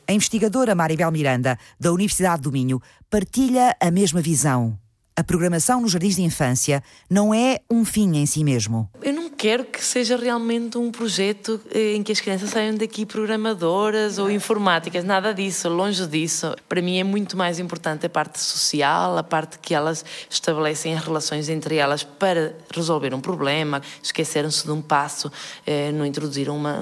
A 0.07 0.13
investigadora 0.13 0.75
Maribel 0.75 1.11
Miranda, 1.11 1.59
da 1.81 1.93
Universidade 1.93 2.43
do 2.43 2.53
Minho, 2.53 2.81
partilha 3.11 3.77
a 3.81 3.91
mesma 3.91 4.21
visão. 4.21 4.79
A 5.17 5.23
programação 5.23 5.81
nos 5.81 5.93
jardins 5.93 6.17
de 6.17 6.23
infância 6.23 6.83
não 7.09 7.33
é 7.33 7.61
um 7.71 7.85
fim 7.85 8.17
em 8.17 8.27
si 8.27 8.43
mesmo. 8.43 8.91
Eu 9.01 9.13
não 9.13 9.31
quero 9.31 9.65
que 9.65 9.83
seja 9.85 10.17
realmente 10.17 10.77
um 10.77 10.91
projeto 10.91 11.61
eh, 11.73 11.95
em 11.95 12.03
que 12.03 12.11
as 12.11 12.21
crianças 12.21 12.51
saiam 12.51 12.75
daqui 12.75 13.07
programadoras 13.07 14.19
ou 14.19 14.29
informáticas, 14.29 15.05
nada 15.05 15.33
disso, 15.33 15.69
longe 15.69 16.05
disso. 16.09 16.57
Para 16.69 16.83
mim 16.83 16.99
é 16.99 17.05
muito 17.05 17.37
mais 17.37 17.61
importante 17.61 18.05
a 18.07 18.11
parte 18.11 18.41
social, 18.41 19.17
a 19.17 19.23
parte 19.23 19.61
que 19.61 19.73
elas 19.73 20.05
estabelecem 20.29 20.97
as 20.97 21.05
relações 21.05 21.49
entre 21.49 21.77
elas 21.77 22.03
para 22.03 22.57
resolver 22.75 23.15
um 23.15 23.21
problema, 23.21 23.81
esqueceram-se 24.03 24.65
de 24.65 24.73
um 24.73 24.83
passo, 24.83 25.31
eh, 25.65 25.93
não 25.93 26.05
introduziram 26.05 26.57
uma, 26.57 26.81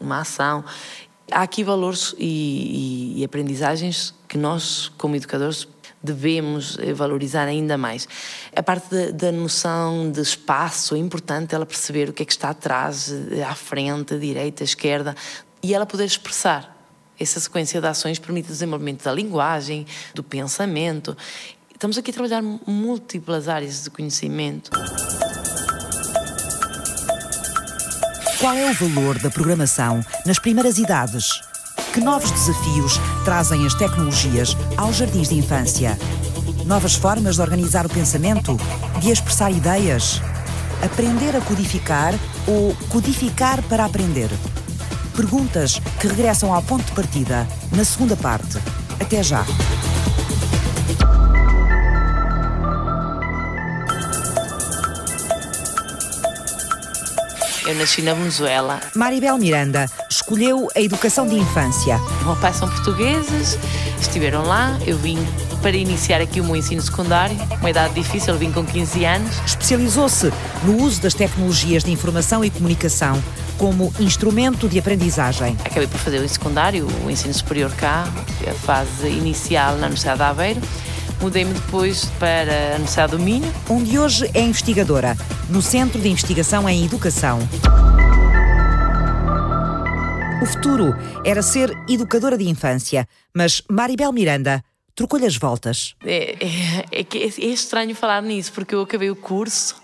uma 0.00 0.20
ação. 0.20 0.64
Há 1.32 1.42
aqui 1.42 1.64
valores 1.64 2.14
e, 2.18 3.14
e, 3.16 3.20
e 3.20 3.24
aprendizagens 3.24 4.14
que 4.28 4.36
nós, 4.36 4.92
como 4.98 5.16
educadores, 5.16 5.66
devemos 6.02 6.76
eh, 6.78 6.92
valorizar 6.92 7.44
ainda 7.46 7.78
mais. 7.78 8.06
A 8.54 8.62
parte 8.62 8.90
da, 8.90 9.10
da, 9.10 9.32
noção 9.32 10.10
de 10.10 10.20
espaço 10.20 10.94
é 10.94 10.98
importante 10.98 11.54
ela 11.54 11.64
perceber 11.64 12.10
o 12.10 12.12
que 12.12 12.22
é 12.22 12.26
que 12.26 12.32
está 12.32 12.50
atrás, 12.50 13.10
eh, 13.30 13.42
à 13.42 13.54
frente, 13.54 14.14
à 14.14 14.18
direita, 14.18 14.62
à 14.62 14.66
esquerda, 14.66 15.14
e 15.62 15.72
ela 15.72 15.86
poder 15.86 16.04
expressar. 16.04 16.76
Essa 17.18 17.38
sequência 17.38 17.80
de 17.80 17.86
ações 17.86 18.18
permite 18.18 18.46
o 18.46 18.52
desenvolvimento 18.52 19.04
da 19.04 19.12
linguagem, 19.12 19.86
do 20.14 20.22
pensamento. 20.22 21.16
Estamos 21.72 21.96
aqui 21.96 22.10
a 22.10 22.14
trabalhar 22.14 22.42
múltiplas 22.42 23.48
áreas 23.48 23.84
de 23.84 23.90
conhecimento. 23.90 24.70
Qual 28.42 28.56
é 28.56 28.68
o 28.68 28.74
valor 28.74 29.20
da 29.20 29.30
programação 29.30 30.04
nas 30.26 30.36
primeiras 30.36 30.76
idades? 30.76 31.42
Que 31.94 32.00
novos 32.00 32.28
desafios 32.32 32.94
trazem 33.24 33.64
as 33.64 33.72
tecnologias 33.72 34.56
aos 34.76 34.96
jardins 34.96 35.28
de 35.28 35.36
infância? 35.36 35.96
Novas 36.66 36.96
formas 36.96 37.36
de 37.36 37.40
organizar 37.40 37.86
o 37.86 37.88
pensamento? 37.88 38.56
De 38.98 39.12
expressar 39.12 39.52
ideias? 39.52 40.20
Aprender 40.84 41.36
a 41.36 41.40
codificar 41.40 42.14
ou 42.44 42.74
codificar 42.88 43.62
para 43.68 43.84
aprender? 43.84 44.28
Perguntas 45.14 45.80
que 46.00 46.08
regressam 46.08 46.52
ao 46.52 46.64
ponto 46.64 46.84
de 46.84 46.92
partida 46.96 47.46
na 47.70 47.84
segunda 47.84 48.16
parte. 48.16 48.58
Até 48.98 49.22
já! 49.22 49.46
Eu 57.64 57.76
nasci 57.76 58.02
na 58.02 58.12
Venezuela. 58.12 58.80
Maribel 58.94 59.38
Miranda 59.38 59.88
escolheu 60.10 60.68
a 60.74 60.80
educação 60.80 61.28
de 61.28 61.36
infância. 61.36 61.96
O 62.22 62.24
meu 62.24 62.36
pai 62.36 62.52
são 62.52 62.68
portugueses, 62.68 63.56
estiveram 64.00 64.42
lá, 64.42 64.76
eu 64.84 64.98
vim 64.98 65.16
para 65.60 65.76
iniciar 65.76 66.20
aqui 66.20 66.40
o 66.40 66.44
meu 66.44 66.56
ensino 66.56 66.82
secundário, 66.82 67.36
uma 67.60 67.70
idade 67.70 67.94
difícil, 67.94 68.36
vim 68.36 68.50
com 68.50 68.64
15 68.66 69.04
anos. 69.04 69.36
Especializou-se 69.46 70.32
no 70.64 70.82
uso 70.82 71.00
das 71.00 71.14
tecnologias 71.14 71.84
de 71.84 71.92
informação 71.92 72.44
e 72.44 72.50
comunicação 72.50 73.22
como 73.58 73.94
instrumento 74.00 74.68
de 74.68 74.80
aprendizagem. 74.80 75.56
Acabei 75.64 75.86
por 75.86 76.00
fazer 76.00 76.18
o 76.18 76.28
secundário, 76.28 76.88
o 77.04 77.10
ensino 77.10 77.32
superior 77.32 77.70
cá, 77.76 78.08
a 78.44 78.54
fase 78.54 79.06
inicial 79.06 79.74
na 79.74 79.86
Universidade 79.86 80.18
de 80.18 80.24
Aveiro. 80.24 80.60
Mudei-me 81.22 81.54
depois 81.54 82.06
para 82.18 82.72
a 82.72 82.74
Universidade 82.74 83.12
do 83.12 83.18
Minho. 83.20 83.48
Onde 83.70 83.96
hoje 83.96 84.28
é 84.34 84.40
investigadora, 84.40 85.16
no 85.48 85.62
Centro 85.62 86.00
de 86.00 86.08
Investigação 86.08 86.68
em 86.68 86.84
Educação. 86.84 87.38
O 90.42 90.46
futuro 90.46 90.92
era 91.24 91.40
ser 91.40 91.70
educadora 91.88 92.36
de 92.36 92.48
infância, 92.48 93.06
mas 93.32 93.62
Maribel 93.70 94.12
Miranda 94.12 94.64
trocou-lhe 94.96 95.24
as 95.24 95.36
voltas. 95.36 95.94
É, 96.04 96.34
é, 96.44 96.86
é, 96.90 97.06
é, 97.12 97.46
estranho 97.46 97.94
falar 97.94 98.20
nisso, 98.20 98.52
porque 98.52 98.74
eu 98.74 98.80
acabei 98.82 99.08
o 99.08 99.14
curso 99.14 99.76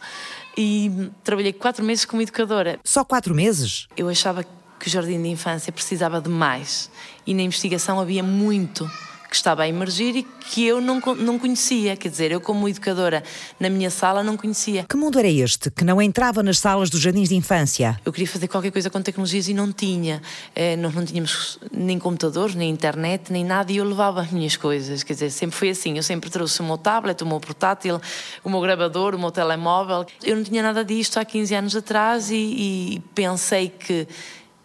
e 0.57 1.09
trabalhei 1.22 1.53
quatro 1.53 1.85
meses 1.85 2.05
como 2.05 2.20
educadora. 2.20 2.81
Só 2.85 3.05
quatro 3.05 3.33
meses? 3.33 3.87
Eu 3.96 4.09
achava 4.09 4.42
que 4.42 4.88
o 4.88 4.90
jardim 4.90 5.22
de 5.22 5.29
infância 5.29 5.72
precisava 5.72 6.20
de 6.20 6.29
mais 6.29 6.90
e 7.24 7.33
na 7.33 7.42
investigação 7.42 8.01
havia 8.01 8.24
muito 8.24 8.90
que 9.29 9.37
estava 9.37 9.62
a 9.62 9.69
emergir 9.69 10.17
e 10.17 10.23
que 10.23 10.67
eu 10.67 10.81
não, 10.81 11.01
não 11.19 11.38
conhecia. 11.38 11.97
Quer 11.97 12.09
dizer, 12.09 12.33
eu, 12.33 12.41
como 12.41 12.69
educadora 12.69 13.23
na 13.61 13.69
minha 13.69 13.91
sala, 13.91 14.23
não 14.23 14.37
conhecia. 14.37 14.85
Que 14.88 14.97
mundo 14.97 15.19
era 15.19 15.29
este 15.29 15.71
que 15.71 15.85
não 15.85 16.01
entrava 16.01 16.43
nas 16.43 16.59
salas 16.59 16.88
dos 16.88 17.01
jardins 17.01 17.29
de 17.29 17.37
infância? 17.37 18.01
Eu 18.05 18.12
queria 18.12 18.27
fazer 18.27 18.49
qualquer 18.49 18.71
coisa 18.71 18.88
com 18.88 19.03
tecnologias 19.03 19.49
e 19.49 19.55
não 19.55 19.71
tinha. 19.71 20.23
Eh, 20.55 20.77
nós 20.77 20.95
não 20.95 21.05
tínhamos 21.05 21.59
nem 21.71 21.99
computadores, 21.99 22.55
nem 22.55 22.71
internet, 22.71 23.31
nem 23.31 23.45
nada, 23.45 23.71
e 23.71 23.77
eu 23.77 23.85
levava 23.85 24.23
as 24.23 24.31
minhas 24.31 24.57
coisas. 24.57 25.03
Quer 25.03 25.12
dizer, 25.12 25.31
sempre 25.31 25.57
foi 25.57 25.71
assim. 25.71 25.97
Eu 25.97 26.03
sempre 26.03 26.31
trouxe 26.31 26.61
o 26.61 26.64
meu 26.64 26.79
tablet, 26.79 27.23
o 27.23 27.27
meu 27.27 27.38
portátil, 27.38 28.01
o 28.43 28.49
meu 28.49 28.61
gravador, 28.61 29.14
o 29.14 29.19
meu 29.19 29.31
telemóvel. 29.31 30.07
Eu 30.25 30.37
não 30.37 30.45
tinha 30.45 30.62
nada 30.62 30.85
disto 30.85 31.19
há 31.19 31.25
15 31.25 31.55
anos 31.55 31.77
atrás 31.77 32.31
e, 32.31 32.35
e 32.35 33.03
pensei 33.14 33.69
que, 33.69 34.09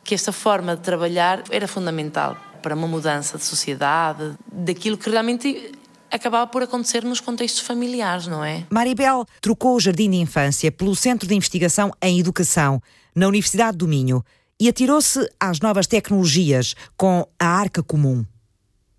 que 0.03 0.15
esta 0.15 0.31
forma 0.31 0.75
de 0.75 0.81
trabalhar 0.81 1.43
era 1.49 1.67
fundamental 1.67 2.52
para 2.63 2.73
uma 2.73 2.87
mudança 2.87 3.37
de 3.37 3.43
sociedade, 3.43 4.33
daquilo 4.51 4.97
que 4.97 5.09
realmente 5.09 5.71
acabava 6.09 6.47
por 6.47 6.63
acontecer 6.63 7.03
nos 7.03 7.19
contextos 7.19 7.61
familiares, 7.61 8.25
não 8.25 8.43
é? 8.43 8.65
Maribel 8.69 9.25
trocou 9.41 9.75
o 9.75 9.79
Jardim 9.79 10.09
de 10.09 10.17
Infância 10.17 10.71
pelo 10.71 10.95
Centro 10.95 11.27
de 11.27 11.35
Investigação 11.35 11.91
em 12.01 12.19
Educação, 12.19 12.81
na 13.13 13.27
Universidade 13.27 13.77
do 13.77 13.87
Minho, 13.87 14.23
e 14.59 14.69
atirou-se 14.69 15.27
às 15.39 15.59
novas 15.59 15.87
tecnologias 15.87 16.75
com 16.95 17.27
a 17.37 17.45
Arca 17.45 17.83
Comum, 17.83 18.23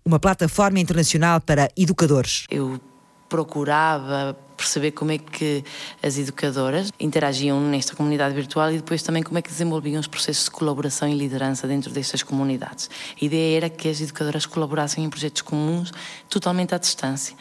uma 0.05 0.19
plataforma 0.19 0.79
internacional 0.79 1.41
para 1.41 1.69
educadores. 1.75 2.45
Eu 2.51 2.79
procurava 3.27 4.37
perceber 4.55 4.91
como 4.91 5.11
é 5.11 5.17
que 5.17 5.63
as 6.01 6.17
educadoras 6.17 6.91
interagiam 6.99 7.59
nesta 7.59 7.95
comunidade 7.95 8.33
virtual 8.33 8.71
e 8.71 8.77
depois 8.77 9.03
também 9.03 9.23
como 9.23 9.37
é 9.37 9.41
que 9.41 9.49
desenvolviam 9.49 9.99
os 9.99 10.07
processos 10.07 10.45
de 10.45 10.51
colaboração 10.51 11.07
e 11.07 11.13
liderança 11.13 11.67
dentro 11.67 11.91
destas 11.91 12.23
comunidades. 12.23 12.89
A 13.21 13.25
ideia 13.25 13.57
era 13.57 13.69
que 13.69 13.89
as 13.89 14.01
educadoras 14.01 14.45
colaborassem 14.45 15.03
em 15.03 15.09
projetos 15.09 15.41
comuns 15.41 15.91
totalmente 16.29 16.73
à 16.73 16.77
distância. 16.77 17.35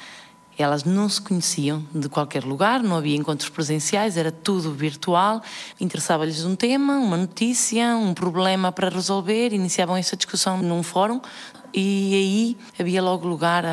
Elas 0.57 0.85
não 0.85 1.09
se 1.09 1.21
conheciam 1.21 1.85
de 1.95 2.09
qualquer 2.09 2.45
lugar, 2.45 2.83
não 2.83 2.97
havia 2.97 3.17
encontros 3.17 3.49
presenciais, 3.49 4.17
era 4.17 4.31
tudo 4.31 4.73
virtual. 4.73 5.43
Interessava-lhes 5.81 6.45
um 6.45 6.55
tema, 6.55 6.95
uma 6.99 7.17
notícia, 7.17 7.97
um 7.97 8.15
problema 8.15 8.71
para 8.71 8.89
resolver, 8.89 9.53
iniciavam 9.53 9.97
essa 9.97 10.17
discussão 10.17 10.59
num 10.63 10.83
fórum 10.83 11.21
e 11.75 12.15
aí 12.15 12.57
havia 12.79 13.03
logo 13.03 13.27
lugar 13.27 13.65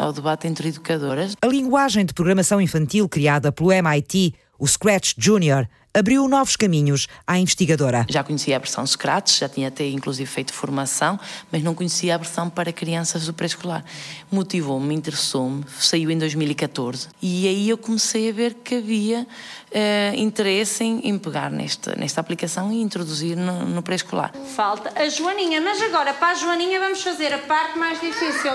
ao 0.00 0.12
debate 0.12 0.48
entre 0.48 0.68
educadoras. 0.68 1.36
A 1.42 1.46
linguagem 1.46 2.06
de 2.06 2.14
programação 2.14 2.60
infantil 2.60 3.06
criada 3.06 3.52
pelo 3.52 3.70
MIT, 3.70 4.34
o 4.60 4.68
Scratch 4.68 5.14
Junior, 5.16 5.66
abriu 5.92 6.28
novos 6.28 6.54
caminhos 6.54 7.08
à 7.26 7.38
investigadora. 7.38 8.06
Já 8.08 8.22
conhecia 8.22 8.56
a 8.56 8.58
versão 8.58 8.86
Scratch, 8.86 9.38
já 9.38 9.48
tinha 9.48 9.68
até 9.68 9.88
inclusive 9.88 10.28
feito 10.30 10.52
formação, 10.52 11.18
mas 11.50 11.62
não 11.62 11.74
conhecia 11.74 12.14
a 12.14 12.18
versão 12.18 12.50
para 12.50 12.70
crianças 12.72 13.24
do 13.26 13.32
pré-escolar. 13.32 13.82
Motivou-me, 14.30 14.94
interessou-me, 14.94 15.64
saiu 15.78 16.10
em 16.10 16.18
2014 16.18 17.08
e 17.22 17.48
aí 17.48 17.70
eu 17.70 17.78
comecei 17.78 18.28
a 18.28 18.32
ver 18.32 18.54
que 18.54 18.76
havia 18.76 19.22
uh, 19.22 20.14
interesse 20.14 20.84
em, 20.84 21.08
em, 21.08 21.18
pegar 21.18 21.50
nesta, 21.50 21.96
nesta 21.96 22.20
aplicação 22.20 22.70
e 22.70 22.82
introduzir 22.82 23.36
no, 23.36 23.64
no 23.64 23.82
pré-escolar. 23.82 24.32
Falta 24.54 24.92
a 24.94 25.08
Joaninha, 25.08 25.60
mas 25.60 25.80
agora 25.80 26.12
para 26.12 26.32
a 26.32 26.34
Joaninha 26.34 26.78
vamos 26.78 27.02
fazer 27.02 27.32
a 27.32 27.38
parte 27.38 27.78
mais 27.78 27.98
difícil. 27.98 28.52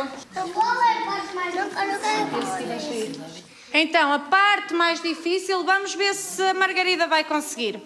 Qual 0.53 0.81
é 0.83 0.99
a 0.99 1.05
parte 1.05 1.35
mais 1.35 1.53
difícil? 2.83 3.44
Então, 3.77 4.13
a 4.13 4.19
parte 4.19 4.73
mais 4.73 5.01
difícil, 5.01 5.61
vamos 5.65 5.93
ver 5.95 6.13
se 6.15 6.41
a 6.41 6.53
Margarida 6.53 7.07
vai 7.07 7.25
conseguir. 7.25 7.81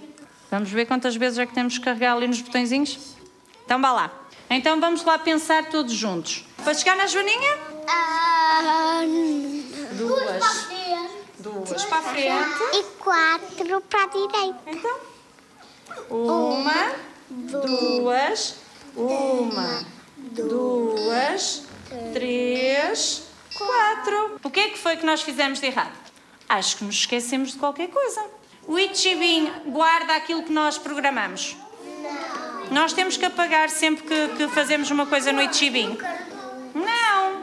Vamos 0.52 0.70
ver 0.70 0.86
quantas 0.86 1.16
vezes 1.16 1.40
é 1.40 1.48
que 1.48 1.54
temos 1.54 1.80
que 1.80 1.84
carregar 1.84 2.14
ali 2.14 2.28
nos 2.28 2.40
botõezinhos? 2.42 3.16
Então, 3.66 3.82
vá 3.82 3.92
lá. 3.92 4.12
Então, 4.52 4.80
vamos 4.80 5.04
lá 5.04 5.18
pensar 5.18 5.68
todos 5.72 5.92
juntos. 5.92 6.46
Para 6.64 6.76
chegar 6.76 6.96
na 6.96 7.08
Joaninha? 7.08 7.58
Um, 9.02 9.64
duas. 9.98 10.68
Duas 11.40 11.86
para 11.86 11.98
a 11.98 12.02
frente. 12.04 12.64
E 12.74 12.84
quatro 13.00 13.82
para 13.82 14.04
a 14.04 14.08
direita. 14.08 14.60
Então, 14.68 15.00
uma, 16.12 16.94
duas, 17.30 18.58
uma, 18.96 19.86
duas, 20.36 21.64
três, 22.14 23.29
Quatro. 23.60 24.40
O 24.44 24.50
que 24.50 24.60
é 24.60 24.70
que 24.70 24.78
foi 24.78 24.98
que 24.98 25.06
nós 25.06 25.22
fizemos 25.22 25.60
de 25.60 25.68
errado? 25.68 25.92
Acho 26.48 26.78
que 26.78 26.84
nos 26.84 26.96
esquecemos 26.96 27.52
de 27.52 27.58
qualquer 27.58 27.90
coisa. 27.90 28.26
O 28.68 28.80
Ichibin 28.80 29.52
guarda 29.68 30.16
aquilo 30.16 30.44
que 30.44 30.52
nós 30.52 30.78
programamos. 30.78 31.56
Não. 32.02 32.72
Nós 32.72 32.94
temos 32.94 33.18
que 33.18 33.26
apagar 33.26 33.70
sempre 33.70 34.04
que, 34.04 34.28
que 34.38 34.48
fazemos 34.50 34.90
uma 34.90 35.06
coisa 35.06 35.32
no 35.32 35.42
Ichibin. 35.42 35.98
Não. 36.74 37.42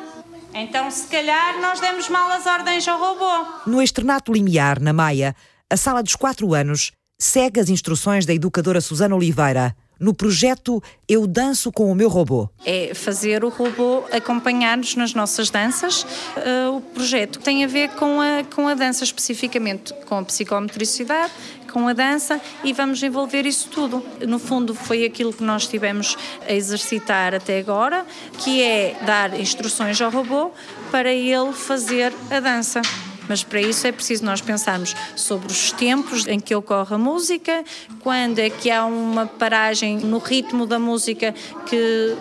Então, 0.55 0.90
se 0.90 1.07
calhar, 1.09 1.61
nós 1.61 1.81
demos 1.81 2.09
mal 2.09 2.31
as 2.31 2.46
ordens 2.46 2.88
ao 2.88 2.98
robô. 2.98 3.46
No 3.66 3.83
externato 3.83 4.33
limiar, 4.33 4.81
na 4.81 4.92
Maia, 4.92 5.37
a 5.68 5.76
sala 5.76 6.02
dos 6.02 6.16
quatro 6.16 6.55
anos 6.55 6.92
segue 7.18 7.61
as 7.61 7.68
instruções 7.68 8.24
da 8.24 8.33
educadora 8.33 8.81
Susana 8.81 9.14
Oliveira 9.14 9.76
no 9.99 10.15
projeto 10.15 10.83
Eu 11.09 11.27
Danço 11.27 11.73
com 11.73 11.91
o 11.91 11.95
Meu 11.95 12.09
Robô. 12.09 12.49
É 12.65 12.93
fazer 12.95 13.45
o 13.45 13.49
robô 13.49 14.05
acompanhar-nos 14.13 14.95
nas 14.95 15.15
nossas 15.15 15.51
danças. 15.51 16.03
Uh, 16.03 16.77
o 16.77 16.81
projeto 16.81 17.39
tem 17.39 17.65
a 17.65 17.67
ver 17.67 17.91
com 17.91 18.21
a, 18.21 18.45
com 18.55 18.69
a 18.69 18.75
dança, 18.75 19.05
especificamente 19.05 19.93
com 20.07 20.19
a 20.19 20.23
psicomotricidade, 20.23 21.33
com 21.73 21.89
a 21.89 21.93
dança 21.93 22.41
e 22.65 22.73
vamos 22.73 23.03
envolver 23.03 23.47
isso 23.47 23.69
tudo. 23.69 24.03
No 24.27 24.39
fundo, 24.39 24.75
foi 24.75 25.05
aquilo 25.05 25.33
que 25.33 25.43
nós 25.43 25.67
tivemos 25.67 26.17
a 26.49 26.53
exercitar 26.53 27.35
até 27.35 27.59
agora, 27.59 28.07
que 28.39 28.63
é 28.63 28.97
dar 29.05 29.39
instruções 29.39 30.01
ao 30.01 30.11
robô 30.11 30.51
para 30.91 31.13
ele 31.13 31.53
fazer 31.53 32.13
a 32.31 32.41
dança. 32.41 32.81
Mas 33.29 33.43
para 33.43 33.61
isso 33.61 33.87
é 33.87 33.93
preciso 33.93 34.25
nós 34.25 34.41
pensarmos 34.41 34.95
sobre 35.15 35.51
os 35.51 35.73
tempos 35.73 36.27
em 36.27 36.39
que 36.39 36.55
ocorre 36.55 36.95
a 36.95 36.99
música, 36.99 37.65
quando 38.01 38.39
é 38.39 38.51
que 38.51 38.71
há 38.71 38.85
uma 38.85 39.27
paragem 39.27 39.99
no 39.99 40.19
ritmo 40.19 40.67
da 40.67 40.79
música 40.79 41.35
que 41.67 42.17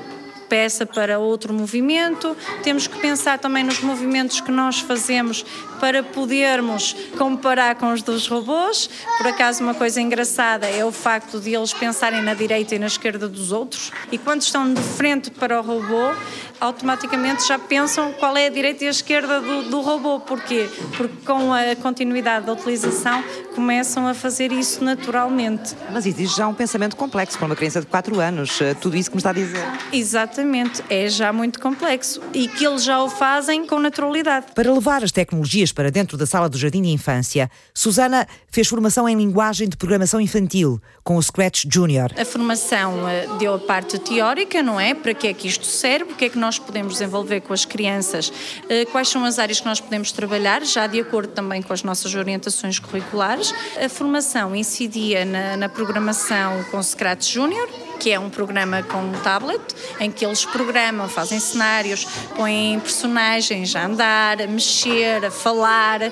peça 0.48 0.86
para 0.86 1.20
outro 1.20 1.54
movimento. 1.54 2.36
Temos 2.63 2.88
que 2.88 3.00
pensar 3.00 3.39
também 3.39 3.63
nos 3.63 3.80
movimentos 3.80 4.41
que 4.41 4.52
nós 4.52 4.80
fazemos 4.80 5.46
para 5.86 6.02
podermos 6.02 6.95
comparar 7.15 7.76
com 7.76 7.93
os 7.93 8.02
dos 8.02 8.28
robôs. 8.28 8.89
Por 9.19 9.28
acaso, 9.28 9.63
uma 9.63 9.76
coisa 9.76 10.02
engraçada 10.02 10.65
é 10.65 10.84
o 10.84 10.91
facto 10.91 11.39
de 11.39 11.54
eles 11.54 11.76
pensarem 11.76 12.24
na 12.24 12.34
direita 12.34 12.74
e 12.74 12.80
na 12.80 12.88
esquerda 12.88 13.30
dos 13.30 13.52
outros, 13.52 13.91
e 14.12 14.17
quando 14.17 14.41
estão 14.41 14.74
de 14.74 14.82
frente 14.82 15.30
para 15.30 15.60
o 15.60 15.63
robô, 15.63 16.12
automaticamente 16.60 17.48
já 17.48 17.60
pensam 17.60 18.13
qual 18.13 18.36
é 18.36 18.48
a 18.48 18.50
direita 18.50 18.84
e 18.84 18.88
a 18.88 18.91
esquerda 18.91 19.39
do, 19.39 19.63
do 19.69 19.82
robô. 19.82 20.19
Porquê? 20.19 20.67
Porque 20.98 21.15
com 21.26 21.54
a 21.54 21.76
continuidade 21.76 22.45
da 22.45 22.54
utilização 22.54 23.24
começam 23.54 24.08
a 24.08 24.13
fazer 24.13 24.52
isso 24.52 24.84
naturalmente. 24.84 25.76
Mas 25.91 26.06
existe 26.06 26.38
já 26.38 26.48
um 26.48 26.54
pensamento 26.54 26.95
complexo 26.95 27.38
para 27.38 27.45
uma 27.45 27.56
criança 27.56 27.80
de 27.80 27.88
4 27.88 28.19
anos, 28.19 28.60
eh, 28.62 28.74
tudo 28.74 28.98
isso 28.98 29.10
que 29.10 29.15
me 29.15 29.19
está 29.19 29.30
a 29.30 29.34
dizer. 29.34 29.63
Exatamente, 29.93 30.84
é 30.89 31.08
já 31.08 31.32
muito 31.32 31.60
complexo 31.60 32.21
e 32.34 32.48
que 32.48 32.65
eles 32.65 32.84
já 32.84 33.02
o 33.02 33.10
fazem 33.10 33.65
com 33.65 33.80
naturalidade. 33.80 34.48
Para 34.54 34.71
levar 34.71 35.04
as 35.04 35.12
tecnologias 35.12 35.71
para 35.76 35.92
dentro 35.92 36.18
da 36.18 36.26
sala 36.26 36.50
do 36.50 36.58
Jardim 36.58 36.82
de 36.82 36.90
Infância, 36.90 37.52
Susana 37.74 38.26
fez 38.50 38.68
formação 38.68 39.08
em 39.08 39.16
linguagem 39.16 39.68
de 39.68 39.76
programação 39.76 40.20
infantil 40.22 40.82
com 41.04 41.18
o 41.18 41.22
Scratch 41.22 41.66
Junior. 41.70 42.12
A 42.18 42.26
formação 42.26 43.08
eh, 43.08 43.28
deu 43.38 43.54
a 43.54 43.60
parte 43.60 44.00
teórica, 44.00 44.64
não 44.64 44.80
é? 44.80 44.94
Para 44.96 45.14
que 45.14 45.28
é 45.28 45.34
que 45.34 45.48
isto 45.48 45.66
serve, 45.66 46.14
o 46.14 46.16
que 46.16 46.26
é 46.26 46.30
que 46.30 46.40
nós 46.40 46.58
podemos 46.58 46.94
desenvolver 46.94 47.42
com 47.42 47.54
as 47.54 47.66
crianças, 47.66 48.32
eh, 48.70 48.86
quais 48.86 49.10
são 49.10 49.26
as 49.26 49.38
áreas 49.38 49.60
que 49.60 49.66
nós 49.66 49.82
podemos 49.82 50.12
trabalhar, 50.12 50.66
já 50.66 50.88
de 50.88 51.00
acordo 51.00 51.34
também 51.34 51.62
com 51.62 51.74
as 51.74 51.84
nossas 51.84 52.16
orientações 52.16 52.80
curriculares. 52.80 53.54
A 53.84 53.90
formação 53.90 54.56
incidia 54.56 55.26
na, 55.26 55.58
na 55.58 55.70
programação 55.70 56.64
com 56.72 56.82
Scratch 56.82 57.34
Junior, 57.34 57.68
que 57.99 58.12
é 58.12 58.19
um 58.19 58.29
programa 58.29 58.84
com 58.84 59.12
tablet, 59.23 59.62
em 59.99 60.12
que 60.12 60.25
eles 60.25 60.45
programam, 60.45 61.08
fazem 61.08 61.39
cenários, 61.39 62.05
põem 62.36 62.79
personagens 62.79 63.75
a 63.75 63.86
andar, 63.86 64.41
a 64.41 64.47
mexer, 64.47 65.25
a 65.25 65.31
falar, 65.31 66.12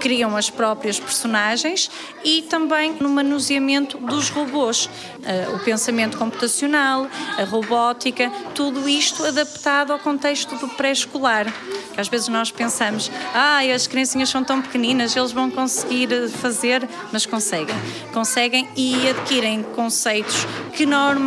criam 0.00 0.36
as 0.36 0.48
próprias 0.48 0.98
personagens 0.98 1.90
e 2.24 2.42
também 2.42 2.96
no 3.00 3.08
manuseamento 3.08 3.98
dos 3.98 4.30
robôs, 4.30 4.86
uh, 4.86 5.54
o 5.54 5.58
pensamento 5.60 6.16
computacional, 6.16 7.06
a 7.36 7.44
robótica, 7.44 8.30
tudo 8.54 8.88
isto 8.88 9.24
adaptado 9.24 9.92
ao 9.92 9.98
contexto 9.98 10.54
do 10.56 10.68
pré-escolar. 10.68 11.52
Às 11.96 12.08
vezes 12.08 12.28
nós 12.28 12.50
pensamos, 12.50 13.10
ah, 13.34 13.58
as 13.74 13.88
criancinhas 13.88 14.28
são 14.28 14.44
tão 14.44 14.62
pequeninas, 14.62 15.16
eles 15.16 15.32
vão 15.32 15.50
conseguir 15.50 16.28
fazer, 16.28 16.88
mas 17.12 17.26
conseguem. 17.26 17.74
Conseguem 18.12 18.68
e 18.76 19.08
adquirem 19.08 19.64
conceitos 19.64 20.46
que 20.74 20.86
normalmente 20.86 21.17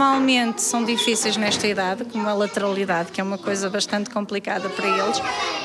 são 0.58 0.84
difíceis 0.84 1.38
nesta 1.38 1.67
idade, 1.67 2.06
como 2.06 2.27
a 2.27 2.34
lateralidade, 2.34 3.12
que 3.12 3.19
é 3.19 3.23
uma 3.23 3.38
coisa 3.38 3.69
bastante 3.69 4.10
complicada 4.10 4.69
para 4.69 4.88
eles, 4.88 5.21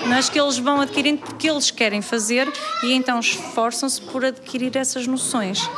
mas 0.07 0.29
que 0.29 0.41
eles 0.41 0.59
vão 0.59 0.81
adquirindo 0.81 1.23
porque 1.23 1.49
eles 1.49 1.71
querem 1.71 2.03
fazer 2.03 2.51
e 2.83 2.93
então 2.93 3.21
esforçam-se 3.21 4.01
por 4.01 4.25
adquirir 4.25 4.77
essas 4.77 5.07
noções. 5.07 5.69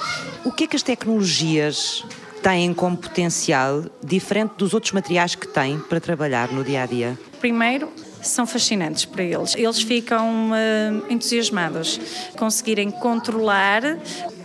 O 0.44 0.52
que 0.52 0.64
é 0.64 0.66
que 0.66 0.76
as 0.76 0.82
tecnologias 0.82 2.04
têm 2.42 2.72
como 2.72 2.96
potencial 2.96 3.84
diferente 4.02 4.54
dos 4.56 4.72
outros 4.72 4.92
materiais 4.92 5.34
que 5.34 5.46
têm 5.46 5.78
para 5.78 6.00
trabalhar 6.00 6.50
no 6.50 6.64
dia 6.64 6.82
a 6.82 6.86
dia? 6.86 7.18
Primeiro, 7.40 7.90
são 8.22 8.46
fascinantes 8.46 9.04
para 9.04 9.22
eles. 9.22 9.54
Eles 9.56 9.82
ficam 9.82 10.50
uh, 10.50 11.12
entusiasmados, 11.12 12.00
conseguirem 12.36 12.90
controlar, 12.90 13.82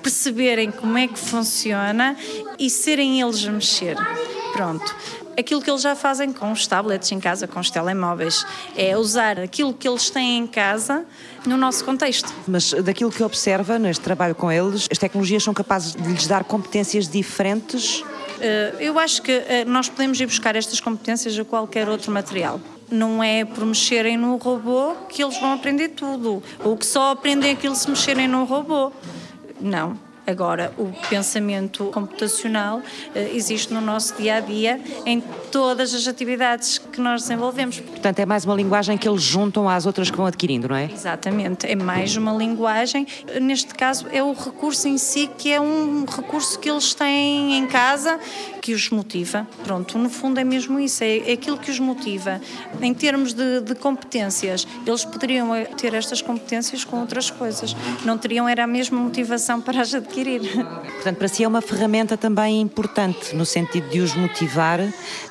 perceberem 0.03 0.69
como 0.69 0.97
é 0.97 1.07
que 1.07 1.17
funciona 1.17 2.15
e 2.59 2.69
serem 2.69 3.21
eles 3.21 3.47
a 3.47 3.51
mexer. 3.51 3.95
Pronto. 4.51 4.95
Aquilo 5.35 5.63
que 5.63 5.69
eles 5.71 5.81
já 5.81 5.95
fazem 5.95 6.31
com 6.31 6.51
os 6.51 6.67
tablets 6.67 7.11
em 7.11 7.19
casa, 7.19 7.47
com 7.47 7.59
os 7.59 7.71
telemóveis, 7.71 8.45
é 8.77 8.95
usar 8.95 9.39
aquilo 9.39 9.73
que 9.73 9.87
eles 9.87 10.11
têm 10.11 10.37
em 10.37 10.45
casa 10.45 11.05
no 11.47 11.57
nosso 11.57 11.83
contexto. 11.83 12.31
Mas 12.47 12.71
daquilo 12.71 13.11
que 13.11 13.23
observa 13.23 13.79
neste 13.79 14.03
trabalho 14.03 14.35
com 14.35 14.51
eles, 14.51 14.87
as 14.91 14.97
tecnologias 14.99 15.43
são 15.43 15.53
capazes 15.53 15.93
de 15.95 16.07
lhes 16.07 16.27
dar 16.27 16.43
competências 16.43 17.07
diferentes? 17.07 18.03
Eh, 18.39 18.75
eu 18.79 18.99
acho 18.99 19.23
que 19.23 19.31
eh, 19.31 19.65
nós 19.65 19.89
podemos 19.89 20.21
ir 20.21 20.27
buscar 20.27 20.55
estas 20.55 20.79
competências 20.79 21.37
a 21.39 21.43
qualquer 21.43 21.89
outro 21.89 22.11
material 22.11 22.59
não 22.91 23.23
é 23.23 23.43
por 23.43 23.65
mexerem 23.65 24.15
no 24.15 24.37
robô 24.37 24.93
que 25.09 25.23
eles 25.23 25.39
vão 25.39 25.53
aprender 25.53 25.89
tudo, 25.89 26.43
ou 26.63 26.77
que 26.77 26.85
só 26.85 27.11
aprendem 27.11 27.51
aquilo 27.51 27.75
se 27.75 27.89
mexerem 27.89 28.27
no 28.27 28.43
robô. 28.43 28.91
Não. 29.63 29.97
Agora, 30.25 30.73
o 30.77 30.89
pensamento 31.09 31.85
computacional 31.91 32.77
uh, 32.77 32.83
existe 33.33 33.73
no 33.73 33.81
nosso 33.81 34.15
dia 34.15 34.35
a 34.35 34.39
dia 34.39 34.79
em 35.05 35.21
todas 35.51 35.93
as 35.93 36.07
atividades 36.07 36.77
que 36.77 37.01
nós 37.01 37.23
desenvolvemos. 37.23 37.81
Portanto, 37.81 38.19
é 38.19 38.25
mais 38.25 38.45
uma 38.45 38.55
linguagem 38.55 38.97
que 38.97 39.07
eles 39.07 39.21
juntam 39.21 39.67
às 39.67 39.85
outras 39.85 40.09
que 40.09 40.15
vão 40.15 40.25
adquirindo, 40.25 40.69
não 40.69 40.77
é? 40.77 40.89
Exatamente, 40.89 41.67
é 41.67 41.75
mais 41.75 42.15
uma 42.15 42.31
linguagem. 42.31 43.05
Neste 43.41 43.75
caso, 43.75 44.07
é 44.13 44.23
o 44.23 44.31
recurso 44.31 44.87
em 44.87 44.97
si 44.97 45.29
que 45.37 45.51
é 45.51 45.59
um 45.59 46.05
recurso 46.05 46.57
que 46.57 46.69
eles 46.69 46.93
têm 46.93 47.57
em 47.57 47.67
casa 47.67 48.17
que 48.63 48.73
os 48.73 48.89
motiva. 48.89 49.45
Pronto, 49.65 49.97
no 49.97 50.09
fundo 50.09 50.39
é 50.39 50.43
mesmo 50.45 50.79
isso, 50.79 51.03
é, 51.03 51.17
é 51.17 51.33
aquilo 51.33 51.57
que 51.57 51.69
os 51.69 51.79
motiva. 51.79 52.39
Em 52.81 52.93
termos 52.93 53.33
de, 53.33 53.59
de, 53.59 53.75
competências, 53.75 54.65
eles 54.87 55.03
poderiam 55.03 55.49
ter 55.77 55.93
estas 55.93 56.21
competências 56.21 56.85
com 56.85 57.01
outras 57.01 57.29
coisas, 57.29 57.75
não 58.05 58.17
teriam 58.17 58.47
era 58.47 58.63
a 58.63 58.67
mesma 58.67 58.97
motivação 58.97 59.59
para 59.59 59.81
as 59.81 59.93
adquirir. 59.93 60.41
Portanto, 60.93 61.17
para 61.17 61.27
si 61.27 61.43
é 61.43 61.47
uma 61.47 61.61
ferramenta 61.61 62.15
também 62.15 62.61
importante, 62.61 63.35
no 63.35 63.45
sentido 63.45 63.89
de 63.89 63.99
os 63.99 64.15
motivar 64.15 64.79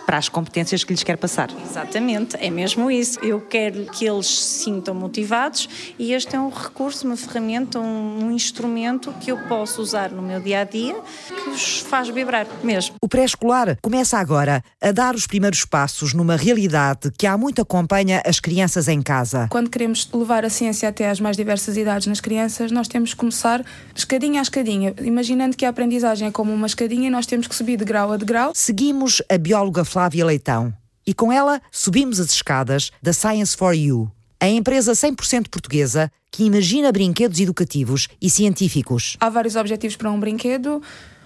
para 0.05 0.19
as 0.19 0.29
competências 0.29 0.85
que 0.85 0.93
lhes 0.93 1.03
quer 1.03 1.17
passar. 1.17 1.49
Exatamente, 1.65 2.37
é 2.39 2.51
mesmo 2.51 2.91
isso. 2.91 3.19
Eu 3.25 3.41
quero 3.41 3.87
que 3.87 4.05
eles 4.05 4.27
se 4.27 4.65
sintam 4.65 4.95
motivados 4.95 5.67
e 5.99 6.13
este 6.13 6.37
é 6.37 6.41
um 6.41 6.51
recurso, 6.51 7.07
uma 7.07 7.17
ferramenta, 7.17 7.81
um, 7.81 8.27
um 8.27 8.31
instrumento 8.31 9.11
que 9.21 9.33
eu 9.33 9.39
posso 9.49 9.81
usar 9.81 10.11
no 10.11 10.21
meu 10.21 10.39
dia 10.39 10.61
a 10.61 10.65
dia 10.65 10.95
que 11.29 11.49
os 11.49 11.79
faz 11.79 12.11
vibrar 12.11 12.47
mesmo. 12.63 12.97
O 13.01 13.09
pré-escolar 13.23 13.79
começa 13.81 14.19
agora 14.19 14.65
a 14.81 14.91
dar 14.91 15.15
os 15.15 15.27
primeiros 15.27 15.65
passos 15.65 16.13
numa 16.13 16.37
realidade 16.37 17.11
que 17.17 17.27
há 17.27 17.39
muito 17.39 17.63
acompanha 17.63 18.21
as 18.27 18.41
crianças 18.41 18.89
em 18.89 19.01
casa. 19.01 19.47
Quando 19.49 19.71
queremos 19.71 20.09
levar 20.13 20.45
a 20.45 20.51
ciência 20.51 20.89
até 20.89 21.09
às 21.09 21.21
mais 21.21 21.37
diversas 21.37 21.77
idades 21.77 22.09
nas 22.09 22.21
crianças, 22.21 22.73
nós 22.73 22.89
temos 22.89 23.11
que 23.11 23.17
começar 23.17 23.65
escadinha 23.95 24.41
a 24.41 24.43
escadinha, 24.43 24.95
imaginando 25.01 25.57
que 25.57 25.65
a 25.65 25.69
aprendizagem 25.69 26.29
é 26.29 26.31
como 26.33 26.53
uma 26.53 26.67
escadinha 26.67 27.07
e 27.07 27.11
nós 27.11 27.27
temos 27.27 27.47
que 27.47 27.55
subir 27.55 27.77
de 27.77 27.85
grau 27.85 28.13
a 28.13 28.17
degrau. 28.17 28.53
Seguimos 28.55 29.23
a 29.31 29.39
bióloga 29.39 29.85
Flávia 29.85 30.27
Leitão 30.27 30.75
e 31.07 31.15
com 31.15 31.31
ela 31.33 31.61
subimos 31.71 32.19
as 32.19 32.33
escadas 32.33 32.91
da 33.01 33.13
Science 33.13 33.57
for 33.57 33.75
You, 33.75 34.11
a 34.41 34.49
empresa 34.49 34.93
100% 34.93 35.49
portuguesa 35.49 36.11
que 36.33 36.45
imagina 36.45 36.91
brinquedos 36.91 37.39
educativos 37.39 38.09
e 38.21 38.29
científicos. 38.31 39.17
Há 39.21 39.29
vários 39.29 39.55
objetivos 39.55 39.97
para 39.97 40.11
um 40.11 40.19
brinquedo, 40.19 40.83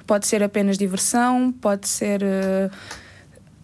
pode 0.07 0.27
ser 0.27 0.43
apenas 0.43 0.79
diversão, 0.79 1.53
pode 1.53 1.89
ser. 1.89 2.23
Uh 2.23 3.07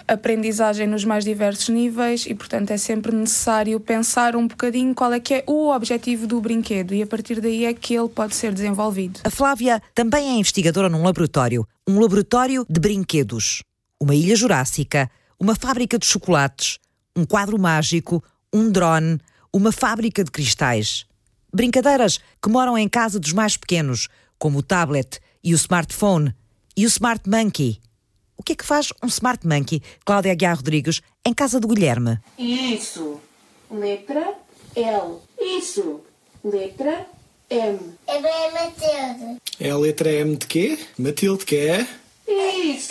aprendizagem 0.06 0.86
nos 0.86 1.04
mais 1.04 1.24
diversos 1.24 1.68
níveis 1.68 2.26
e, 2.26 2.34
portanto, 2.34 2.70
é 2.70 2.76
sempre 2.76 3.14
necessário 3.14 3.78
pensar 3.80 4.36
um 4.36 4.46
bocadinho 4.46 4.94
qual 4.94 5.12
é 5.12 5.20
que 5.20 5.34
é 5.34 5.44
o 5.46 5.70
objetivo 5.74 6.26
do 6.26 6.40
brinquedo 6.40 6.94
e 6.94 7.02
a 7.02 7.06
partir 7.06 7.40
daí 7.40 7.64
é 7.64 7.74
que 7.74 7.94
ele 7.94 8.08
pode 8.08 8.34
ser 8.34 8.52
desenvolvido. 8.52 9.20
A 9.24 9.30
Flávia 9.30 9.82
também 9.94 10.30
é 10.30 10.38
investigadora 10.38 10.88
num 10.88 11.02
laboratório, 11.02 11.66
um 11.86 11.98
laboratório 11.98 12.66
de 12.68 12.80
brinquedos. 12.80 13.62
Uma 14.00 14.14
ilha 14.14 14.34
jurássica, 14.34 15.10
uma 15.38 15.54
fábrica 15.54 15.98
de 15.98 16.06
chocolates, 16.06 16.78
um 17.16 17.24
quadro 17.24 17.58
mágico, 17.58 18.22
um 18.52 18.70
drone, 18.70 19.20
uma 19.52 19.72
fábrica 19.72 20.24
de 20.24 20.30
cristais. 20.30 21.06
Brincadeiras 21.54 22.18
que 22.42 22.48
moram 22.48 22.76
em 22.76 22.88
casa 22.88 23.20
dos 23.20 23.32
mais 23.32 23.56
pequenos, 23.56 24.08
como 24.38 24.58
o 24.58 24.62
tablet 24.62 25.20
e 25.42 25.52
o 25.52 25.56
smartphone 25.56 26.34
e 26.76 26.84
o 26.84 26.88
smart 26.88 27.28
monkey. 27.28 27.80
O 28.42 28.42
que 28.42 28.54
é 28.54 28.56
que 28.56 28.64
faz 28.64 28.92
um 29.00 29.06
Smart 29.06 29.46
Monkey, 29.46 29.80
Cláudia 30.04 30.32
Aguiar 30.32 30.56
Rodrigues, 30.56 31.00
em 31.24 31.32
casa 31.32 31.60
do 31.60 31.68
Guilherme? 31.68 32.18
Isso. 32.36 33.20
Letra 33.70 34.34
L. 34.74 35.18
Isso. 35.40 36.00
Letra 36.42 37.06
M. 37.48 37.78
É 38.08 38.20
bem 38.20 38.52
Matilde. 38.52 39.40
É 39.60 39.70
a 39.70 39.78
letra 39.78 40.10
M 40.10 40.34
de 40.34 40.46
quê? 40.48 40.76
Matilde, 40.98 41.44
que 41.44 41.56
é? 41.56 41.86
Isso. 42.26 42.88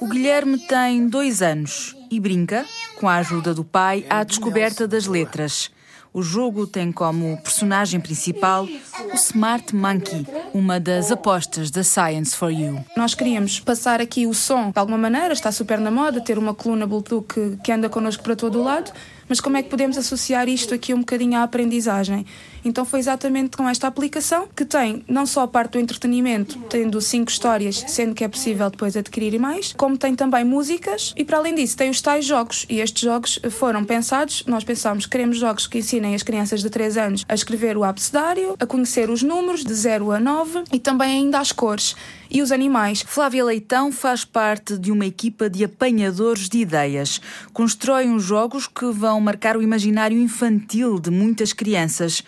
O 0.00 0.08
Guilherme 0.08 0.58
tem 0.66 1.06
dois 1.06 1.42
anos 1.42 1.94
e 2.10 2.18
brinca, 2.18 2.64
com 2.96 3.06
a 3.06 3.16
ajuda 3.16 3.52
do 3.52 3.64
pai, 3.64 4.06
à 4.08 4.24
descoberta 4.24 4.88
das 4.88 5.06
letras. 5.06 5.70
O 6.16 6.22
jogo 6.22 6.64
tem 6.64 6.92
como 6.92 7.36
personagem 7.42 7.98
principal 7.98 8.68
o 9.12 9.16
Smart 9.16 9.74
Monkey, 9.74 10.24
uma 10.54 10.78
das 10.78 11.10
apostas 11.10 11.72
da 11.72 11.82
Science 11.82 12.36
for 12.36 12.52
You. 12.52 12.84
Nós 12.96 13.16
queríamos 13.16 13.58
passar 13.58 14.00
aqui 14.00 14.24
o 14.24 14.32
som 14.32 14.70
de 14.70 14.78
alguma 14.78 14.96
maneira, 14.96 15.32
está 15.32 15.50
super 15.50 15.80
na 15.80 15.90
moda, 15.90 16.20
ter 16.20 16.38
uma 16.38 16.54
coluna 16.54 16.86
Bluetooth 16.86 17.26
que, 17.26 17.56
que 17.64 17.72
anda 17.72 17.88
connosco 17.88 18.22
para 18.22 18.36
todo 18.36 18.60
o 18.60 18.62
lado, 18.62 18.92
mas 19.28 19.40
como 19.40 19.56
é 19.56 19.62
que 19.62 19.68
podemos 19.68 19.96
associar 19.96 20.48
isto 20.48 20.74
aqui 20.74 20.92
um 20.92 21.00
bocadinho 21.00 21.38
à 21.38 21.42
aprendizagem? 21.42 22.26
Então 22.64 22.84
foi 22.84 22.98
exatamente 22.98 23.56
com 23.56 23.68
esta 23.68 23.86
aplicação 23.86 24.48
que 24.54 24.64
tem 24.64 25.04
não 25.06 25.26
só 25.26 25.42
a 25.42 25.48
parte 25.48 25.72
do 25.72 25.78
entretenimento, 25.78 26.58
tendo 26.70 27.00
cinco 27.00 27.30
histórias, 27.30 27.84
sendo 27.88 28.14
que 28.14 28.24
é 28.24 28.28
possível 28.28 28.70
depois 28.70 28.96
adquirir 28.96 29.38
mais, 29.38 29.74
como 29.74 29.98
tem 29.98 30.14
também 30.14 30.44
músicas 30.44 31.12
e 31.16 31.24
para 31.24 31.38
além 31.38 31.54
disso 31.54 31.76
tem 31.76 31.90
os 31.90 32.00
tais 32.00 32.24
jogos 32.24 32.64
e 32.68 32.80
estes 32.80 33.02
jogos 33.02 33.38
foram 33.50 33.84
pensados, 33.84 34.44
nós 34.46 34.64
pensámos 34.64 35.04
que 35.04 35.12
queremos 35.12 35.36
jogos 35.36 35.66
que 35.66 35.78
ensinem 35.78 36.14
as 36.14 36.22
crianças 36.22 36.62
de 36.62 36.70
3 36.70 36.96
anos 36.96 37.24
a 37.28 37.34
escrever 37.34 37.76
o 37.76 37.84
abecedário, 37.84 38.56
a 38.58 38.66
conhecer 38.66 39.10
os 39.10 39.22
números 39.22 39.64
de 39.64 39.74
0 39.74 40.10
a 40.12 40.20
9 40.20 40.64
e 40.72 40.78
também 40.78 41.18
ainda 41.18 41.38
as 41.38 41.52
cores 41.52 41.94
e 42.34 42.42
os 42.42 42.50
animais. 42.50 43.02
Flávia 43.06 43.44
Leitão 43.44 43.92
faz 43.92 44.24
parte 44.24 44.76
de 44.76 44.90
uma 44.90 45.06
equipa 45.06 45.48
de 45.48 45.64
apanhadores 45.64 46.48
de 46.48 46.58
ideias. 46.58 47.20
Constrói 47.52 48.08
uns 48.08 48.24
jogos 48.24 48.66
que 48.66 48.86
vão 48.86 49.20
marcar 49.20 49.56
o 49.56 49.62
imaginário 49.62 50.18
infantil 50.18 50.98
de 50.98 51.10
muitas 51.10 51.52
crianças. 51.52 52.24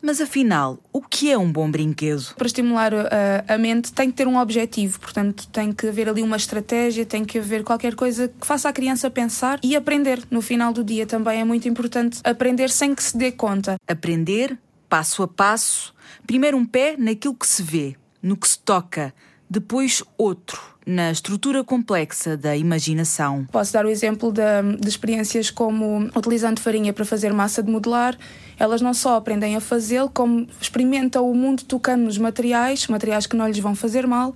Mas 0.00 0.20
afinal, 0.20 0.78
o 0.92 1.02
que 1.02 1.28
é 1.28 1.36
um 1.36 1.50
bom 1.50 1.68
brinquedo? 1.68 2.32
Para 2.36 2.46
estimular 2.46 2.94
a, 2.94 3.08
eh, 3.10 3.44
a, 3.48 3.58
mente 3.58 3.92
tem 3.92 4.08
que 4.08 4.16
ter 4.16 4.28
um 4.28 4.38
objetivo, 4.38 5.00
portanto 5.00 5.48
tem 5.48 5.72
que 5.72 5.88
haver 5.88 6.08
ali 6.08 6.22
uma 6.22 6.36
estratégia, 6.36 7.04
tem 7.04 7.24
que 7.24 7.36
haver 7.36 7.64
qualquer 7.64 7.96
coisa 7.96 8.28
que 8.28 8.46
faça 8.46 8.68
a 8.68 8.72
criança 8.72 9.10
pensar 9.10 9.58
e 9.60 9.74
aprender. 9.74 10.22
No 10.30 10.40
final 10.40 10.72
do 10.72 10.84
dia 10.84 11.04
também 11.04 11.40
é 11.40 11.44
muito 11.44 11.68
importante 11.68 12.20
aprender 12.22 12.70
sem 12.70 12.94
que 12.94 13.02
se 13.02 13.18
dê 13.18 13.32
conta. 13.32 13.74
Aprender 13.88 14.56
passo 14.88 15.24
a 15.24 15.26
passo, 15.26 15.92
primeiro 16.24 16.56
um 16.56 16.64
pé 16.64 16.94
naquilo 16.96 17.34
que 17.34 17.46
se 17.46 17.60
vê, 17.60 17.96
no 18.22 18.36
que 18.36 18.48
se 18.48 18.58
toca, 18.60 19.12
depois 19.50 20.02
outro, 20.16 20.60
na 20.86 21.10
estrutura 21.10 21.64
complexa 21.64 22.36
da 22.36 22.56
imaginação. 22.56 23.46
Posso 23.50 23.72
dar 23.72 23.86
o 23.86 23.88
exemplo 23.88 24.32
de, 24.32 24.42
de, 24.80 24.88
experiências 24.88 25.50
como 25.50 26.10
utilizando 26.16 26.60
farinha 26.60 26.92
para 26.92 27.04
fazer 27.04 27.32
massa 27.32 27.62
de 27.62 27.70
modelar. 27.70 28.16
Elas 28.58 28.80
não 28.80 28.92
só 28.92 29.16
aprendem 29.16 29.56
a 29.56 29.60
fazê-lo, 29.60 30.10
como 30.10 30.46
experimentam 30.60 31.30
o 31.30 31.34
mundo 31.34 31.64
tocando 31.64 32.04
nos 32.04 32.18
materiais, 32.18 32.86
materiais 32.88 33.26
que 33.26 33.36
não 33.36 33.46
lhes 33.46 33.58
vão 33.58 33.74
fazer 33.74 34.06
mal. 34.06 34.34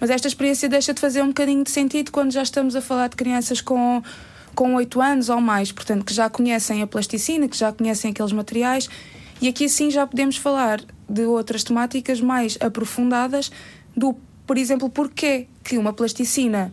Mas 0.00 0.10
esta 0.10 0.28
experiência 0.28 0.68
deixa 0.68 0.94
de 0.94 1.00
fazer 1.00 1.22
um 1.22 1.28
bocadinho 1.28 1.62
de 1.62 1.70
sentido 1.70 2.10
quando 2.10 2.32
já 2.32 2.42
estamos 2.42 2.74
a 2.74 2.80
falar 2.80 3.08
de 3.08 3.16
crianças 3.16 3.60
com 3.60 4.02
com 4.54 4.74
8 4.74 5.00
anos 5.00 5.28
ou 5.28 5.40
mais, 5.40 5.70
portanto, 5.70 6.04
que 6.04 6.12
já 6.12 6.28
conhecem 6.28 6.82
a 6.82 6.86
plasticina, 6.86 7.48
que 7.48 7.56
já 7.56 7.72
conhecem 7.72 8.10
aqueles 8.10 8.32
materiais, 8.32 8.90
e 9.40 9.48
aqui 9.48 9.68
sim 9.68 9.90
já 9.90 10.06
podemos 10.06 10.36
falar 10.36 10.80
de 11.08 11.24
outras 11.24 11.64
temáticas 11.64 12.20
mais 12.20 12.58
aprofundadas 12.60 13.50
do 13.96 14.16
por 14.50 14.58
exemplo, 14.58 14.90
porquê 14.90 15.46
que 15.62 15.78
uma 15.78 15.92
plasticina 15.92 16.72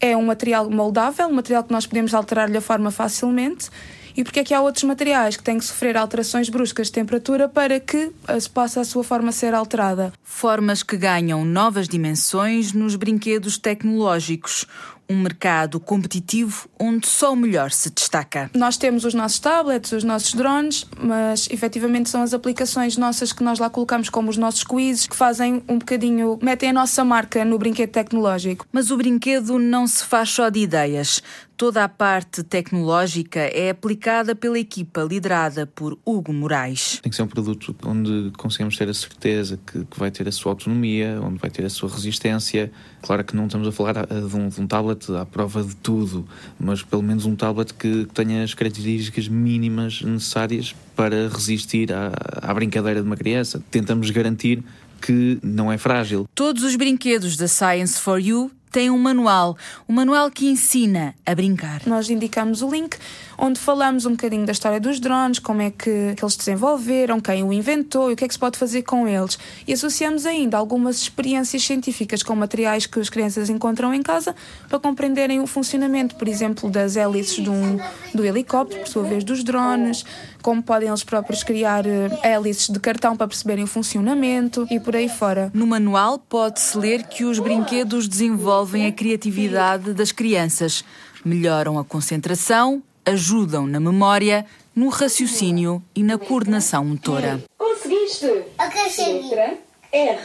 é 0.00 0.16
um 0.16 0.26
material 0.26 0.68
moldável, 0.68 1.28
um 1.28 1.34
material 1.34 1.62
que 1.62 1.70
nós 1.70 1.86
podemos 1.86 2.12
alterar-lhe 2.12 2.56
a 2.56 2.60
forma 2.60 2.90
facilmente, 2.90 3.70
e 4.16 4.24
porque 4.24 4.40
é 4.40 4.44
que 4.44 4.52
há 4.52 4.60
outros 4.60 4.82
materiais 4.82 5.36
que 5.36 5.42
têm 5.44 5.56
que 5.56 5.64
sofrer 5.64 5.96
alterações 5.96 6.48
bruscas 6.48 6.88
de 6.88 6.94
temperatura 6.94 7.48
para 7.48 7.78
que 7.78 8.10
possa 8.52 8.80
a 8.80 8.84
sua 8.84 9.04
forma 9.04 9.30
ser 9.30 9.54
alterada. 9.54 10.12
Formas 10.24 10.82
que 10.82 10.96
ganham 10.96 11.44
novas 11.44 11.88
dimensões 11.88 12.72
nos 12.72 12.96
brinquedos 12.96 13.56
tecnológicos 13.56 14.66
um 15.10 15.20
mercado 15.20 15.80
competitivo 15.80 16.68
onde 16.78 17.08
só 17.08 17.32
o 17.32 17.36
melhor 17.36 17.72
se 17.72 17.90
destaca. 17.90 18.48
Nós 18.54 18.76
temos 18.76 19.04
os 19.04 19.12
nossos 19.12 19.40
tablets, 19.40 19.90
os 19.90 20.04
nossos 20.04 20.32
drones, 20.34 20.86
mas 20.96 21.48
efetivamente 21.50 22.08
são 22.08 22.22
as 22.22 22.32
aplicações 22.32 22.96
nossas 22.96 23.32
que 23.32 23.42
nós 23.42 23.58
lá 23.58 23.68
colocamos 23.68 24.08
como 24.08 24.30
os 24.30 24.36
nossos 24.36 24.62
quizzes 24.62 25.08
que 25.08 25.16
fazem 25.16 25.64
um 25.68 25.78
bocadinho, 25.78 26.38
metem 26.40 26.70
a 26.70 26.72
nossa 26.72 27.04
marca 27.04 27.44
no 27.44 27.58
brinquedo 27.58 27.90
tecnológico. 27.90 28.64
Mas 28.70 28.92
o 28.92 28.96
brinquedo 28.96 29.58
não 29.58 29.84
se 29.86 30.04
faz 30.04 30.30
só 30.30 30.48
de 30.48 30.60
ideias. 30.60 31.20
Toda 31.60 31.84
a 31.84 31.88
parte 31.90 32.42
tecnológica 32.42 33.40
é 33.40 33.68
aplicada 33.68 34.34
pela 34.34 34.58
equipa 34.58 35.02
liderada 35.02 35.66
por 35.66 35.98
Hugo 36.06 36.32
Moraes. 36.32 36.98
Tem 37.02 37.10
que 37.10 37.16
ser 37.16 37.22
um 37.22 37.26
produto 37.26 37.76
onde 37.84 38.32
conseguimos 38.38 38.78
ter 38.78 38.88
a 38.88 38.94
certeza 38.94 39.60
que, 39.66 39.84
que 39.84 39.98
vai 39.98 40.10
ter 40.10 40.26
a 40.26 40.32
sua 40.32 40.52
autonomia, 40.52 41.20
onde 41.22 41.36
vai 41.38 41.50
ter 41.50 41.66
a 41.66 41.68
sua 41.68 41.90
resistência. 41.90 42.72
Claro 43.02 43.24
que 43.24 43.34
não 43.34 43.46
estamos 43.46 43.66
a 43.66 43.72
falar 43.72 44.06
de 44.06 44.36
um, 44.36 44.48
de 44.48 44.60
um 44.60 44.66
tablet 44.66 45.10
à 45.12 45.24
prova 45.24 45.62
de 45.62 45.74
tudo, 45.76 46.26
mas 46.58 46.82
pelo 46.82 47.02
menos 47.02 47.24
um 47.24 47.34
tablet 47.34 47.72
que 47.74 48.06
tenha 48.12 48.42
as 48.42 48.54
características 48.54 49.28
mínimas 49.28 50.02
necessárias 50.02 50.74
para 50.94 51.28
resistir 51.28 51.92
à, 51.92 52.12
à 52.42 52.52
brincadeira 52.52 53.00
de 53.00 53.06
uma 53.06 53.16
criança. 53.16 53.62
Tentamos 53.70 54.10
garantir 54.10 54.62
que 55.00 55.38
não 55.42 55.72
é 55.72 55.78
frágil. 55.78 56.28
Todos 56.34 56.62
os 56.62 56.76
brinquedos 56.76 57.36
da 57.36 57.48
Science 57.48 57.98
for 57.98 58.20
You 58.20 58.50
tem 58.70 58.88
um 58.88 58.98
manual, 58.98 59.56
um 59.88 59.92
manual 59.92 60.30
que 60.30 60.46
ensina 60.46 61.14
a 61.26 61.34
brincar. 61.34 61.82
Nós 61.86 62.08
indicamos 62.08 62.62
o 62.62 62.70
link 62.70 62.96
onde 63.40 63.58
falamos 63.58 64.04
um 64.04 64.10
bocadinho 64.10 64.44
da 64.44 64.52
história 64.52 64.78
dos 64.78 65.00
drones, 65.00 65.38
como 65.38 65.62
é 65.62 65.70
que, 65.70 66.14
que 66.14 66.22
eles 66.22 66.36
desenvolveram, 66.36 67.18
quem 67.18 67.42
o 67.42 67.50
inventou 67.52 68.10
e 68.10 68.12
o 68.12 68.16
que 68.16 68.24
é 68.24 68.28
que 68.28 68.34
se 68.34 68.38
pode 68.38 68.58
fazer 68.58 68.82
com 68.82 69.08
eles. 69.08 69.38
E 69.66 69.72
associamos 69.72 70.26
ainda 70.26 70.58
algumas 70.58 70.96
experiências 71.00 71.64
científicas 71.64 72.22
com 72.22 72.36
materiais 72.36 72.84
que 72.84 73.00
as 73.00 73.08
crianças 73.08 73.48
encontram 73.48 73.94
em 73.94 74.02
casa 74.02 74.36
para 74.68 74.78
compreenderem 74.78 75.40
o 75.40 75.46
funcionamento, 75.46 76.16
por 76.16 76.28
exemplo, 76.28 76.70
das 76.70 76.96
hélices 76.96 77.42
de 77.42 77.48
um, 77.48 77.78
do 78.14 78.24
helicóptero, 78.24 78.82
por 78.82 78.88
sua 78.88 79.04
vez 79.04 79.24
dos 79.24 79.42
drones, 79.42 80.04
como 80.42 80.62
podem 80.62 80.88
eles 80.88 81.02
próprios 81.02 81.42
criar 81.42 81.86
eh, 81.86 82.10
hélices 82.22 82.68
de 82.68 82.78
cartão 82.78 83.16
para 83.16 83.26
perceberem 83.26 83.64
o 83.64 83.66
funcionamento 83.66 84.66
e 84.70 84.78
por 84.78 84.94
aí 84.94 85.08
fora. 85.08 85.50
No 85.54 85.66
manual 85.66 86.18
pode-se 86.18 86.76
ler 86.76 87.04
que 87.04 87.24
os 87.24 87.38
brinquedos 87.38 88.06
desenvolvem 88.06 88.86
a 88.86 88.92
criatividade 88.92 89.94
das 89.94 90.12
crianças, 90.12 90.84
melhoram 91.24 91.78
a 91.78 91.84
concentração, 91.84 92.82
ajudam 93.04 93.66
na 93.66 93.80
memória, 93.80 94.46
no 94.74 94.88
raciocínio 94.88 95.82
e 95.94 96.02
na 96.02 96.18
coordenação 96.18 96.84
motora. 96.84 97.42
Conseguiste? 97.56 98.44
Letra 98.58 99.58
R. 99.92 100.18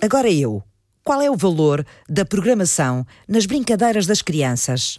Agora 0.00 0.30
eu. 0.30 0.62
Qual 1.02 1.22
é 1.22 1.30
o 1.30 1.36
valor 1.36 1.84
da 2.08 2.26
programação 2.26 3.06
nas 3.26 3.46
brincadeiras 3.46 4.06
das 4.06 4.20
crianças? 4.20 4.98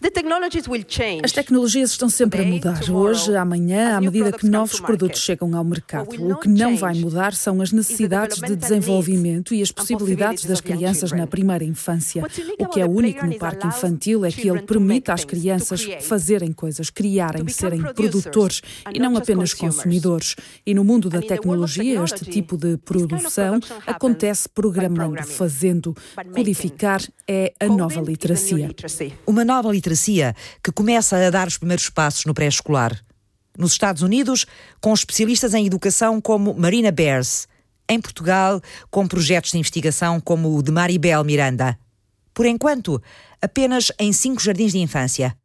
As 1.23 1.31
tecnologias 1.31 1.91
estão 1.91 2.09
sempre 2.09 2.41
a 2.41 2.45
mudar. 2.45 2.81
Hoje, 2.91 3.35
amanhã, 3.35 3.97
à 3.97 4.01
medida 4.01 4.31
que 4.31 4.47
novos 4.47 4.79
produtos 4.79 5.21
chegam 5.21 5.55
ao 5.55 5.63
mercado. 5.63 6.09
O 6.27 6.39
que 6.39 6.49
não 6.49 6.75
vai 6.75 6.95
mudar 6.95 7.33
são 7.33 7.61
as 7.61 7.71
necessidades 7.71 8.39
de 8.39 8.55
desenvolvimento 8.55 9.53
e 9.53 9.61
as 9.61 9.71
possibilidades 9.71 10.45
das 10.45 10.59
crianças 10.59 11.11
na 11.11 11.27
primeira 11.27 11.63
infância. 11.63 12.23
O 12.57 12.65
que 12.65 12.81
é 12.81 12.85
único 12.85 13.25
no 13.25 13.37
parque 13.37 13.67
infantil 13.67 14.25
é 14.25 14.31
que 14.31 14.49
ele 14.49 14.63
permite 14.63 15.11
às 15.11 15.23
crianças 15.23 15.87
fazerem 16.01 16.51
coisas, 16.51 16.89
criarem, 16.89 17.47
serem 17.47 17.81
produtores 17.93 18.61
e 18.91 18.99
não 18.99 19.15
apenas 19.15 19.53
consumidores. 19.53 20.35
E 20.65 20.73
no 20.73 20.83
mundo 20.83 21.09
da 21.09 21.21
tecnologia, 21.21 22.03
este 22.03 22.25
tipo 22.25 22.57
de 22.57 22.75
produção 22.77 23.59
acontece 23.85 24.49
programando, 24.49 25.23
fazendo. 25.23 25.91
Codificar 26.33 27.01
é 27.27 27.53
a 27.59 27.67
nova 27.67 28.01
literacia. 28.01 28.69
Uma 29.25 29.45
nova 29.45 29.71
literacia 29.71 30.35
que 30.63 30.71
começa 30.71 31.17
a 31.17 31.29
dar 31.29 31.47
os 31.47 31.57
primeiros 31.57 31.89
passos 31.89 32.25
no 32.25 32.33
pré-escolar. 32.33 32.99
Nos 33.57 33.73
Estados 33.73 34.01
Unidos, 34.01 34.45
com 34.79 34.93
especialistas 34.93 35.53
em 35.53 35.65
educação 35.65 36.21
como 36.21 36.53
Marina 36.53 36.91
Bears. 36.91 37.47
Em 37.89 37.99
Portugal, 37.99 38.61
com 38.89 39.07
projetos 39.07 39.51
de 39.51 39.57
investigação 39.57 40.19
como 40.19 40.57
o 40.57 40.63
de 40.63 40.71
Maribel 40.71 41.23
Miranda. 41.23 41.77
Por 42.33 42.45
enquanto, 42.45 43.01
apenas 43.41 43.91
em 43.99 44.13
cinco 44.13 44.41
jardins 44.41 44.71
de 44.71 44.79
infância. 44.79 45.35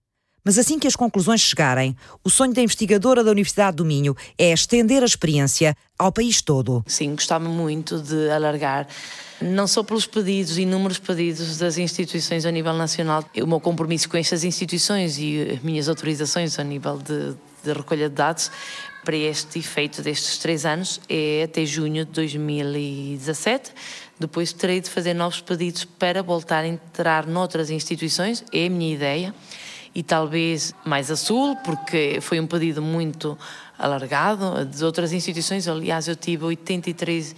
Mas 0.44 0.59
assim 0.59 0.78
que 0.78 0.86
as 0.86 0.94
conclusões 0.94 1.40
chegarem, 1.40 1.96
o 2.22 2.30
sonho 2.30 2.54
da 2.54 2.62
investigadora 2.62 3.24
da 3.24 3.32
Universidade 3.32 3.78
do 3.78 3.84
Minho 3.84 4.14
é 4.38 4.52
estender 4.52 5.02
a 5.02 5.07
experiência 5.07 5.76
ao 5.98 6.12
país 6.12 6.40
todo. 6.40 6.84
Sim, 6.86 7.16
gostava 7.16 7.48
muito 7.48 8.00
de 8.00 8.30
alargar 8.30 8.86
não 9.41 9.66
só 9.66 9.82
pelos 9.82 10.07
pedidos, 10.07 10.59
inúmeros 10.59 10.99
pedidos 10.99 11.59
das 11.59 11.78
instituições 11.78 12.47
a 12.47 12.51
nível 12.51 12.72
nacional. 12.72 13.24
O 13.43 13.47
meu 13.47 13.61
compromisso 13.61 14.09
com 14.09 14.16
estas 14.16 14.45
instituições 14.45 15.18
e 15.18 15.57
as 15.57 15.62
minhas 15.62 15.89
autorizações 15.89 16.59
a 16.59 16.64
nível 16.64 16.99
de, 16.99 17.34
de 17.62 17.72
recolha 17.72 18.09
de 18.09 18.14
dados 18.14 18.51
para 19.05 19.16
este 19.16 19.61
efeito 19.61 20.03
destes 20.03 20.37
três 20.39 20.66
anos 20.66 21.01
é 21.09 21.45
até 21.45 21.64
junho 21.64 22.05
de 22.05 22.11
2017. 22.11 23.72
Depois 24.18 24.53
terei 24.53 24.80
de 24.80 24.91
fazer 24.91 25.14
novos 25.14 25.41
pedidos 25.41 25.84
para 25.84 26.22
voltar 26.22 26.64
a 26.64 26.66
entrar 26.66 27.26
noutras 27.26 27.70
instituições, 27.70 28.43
é 28.53 28.66
a 28.66 28.70
minha 28.70 28.93
ideia, 28.93 29.34
e 29.95 30.03
talvez 30.03 30.74
mais 30.84 31.11
a 31.11 31.16
sul, 31.16 31.55
porque 31.64 32.18
foi 32.20 32.41
um 32.41 32.47
pedido 32.47 32.82
muito 32.82 33.39
alargado 33.79 34.64
de 34.64 34.85
outras 34.85 35.12
instituições. 35.12 35.68
Aliás, 35.68 36.09
eu 36.09 36.16
tive 36.16 36.45
83 36.45 37.35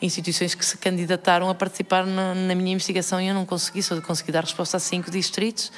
instituições 0.00 0.54
que 0.54 0.64
se 0.64 0.76
candidataram 0.76 1.48
a 1.48 1.54
participar 1.54 2.04
na, 2.06 2.34
na 2.34 2.54
minha 2.54 2.72
investigação 2.72 3.20
e 3.20 3.28
eu 3.28 3.34
não 3.34 3.46
consegui, 3.46 3.82
só 3.82 4.00
consegui 4.00 4.32
dar 4.32 4.42
resposta 4.42 4.76
a 4.76 4.80
cinco 4.80 5.10
distritos 5.10 5.70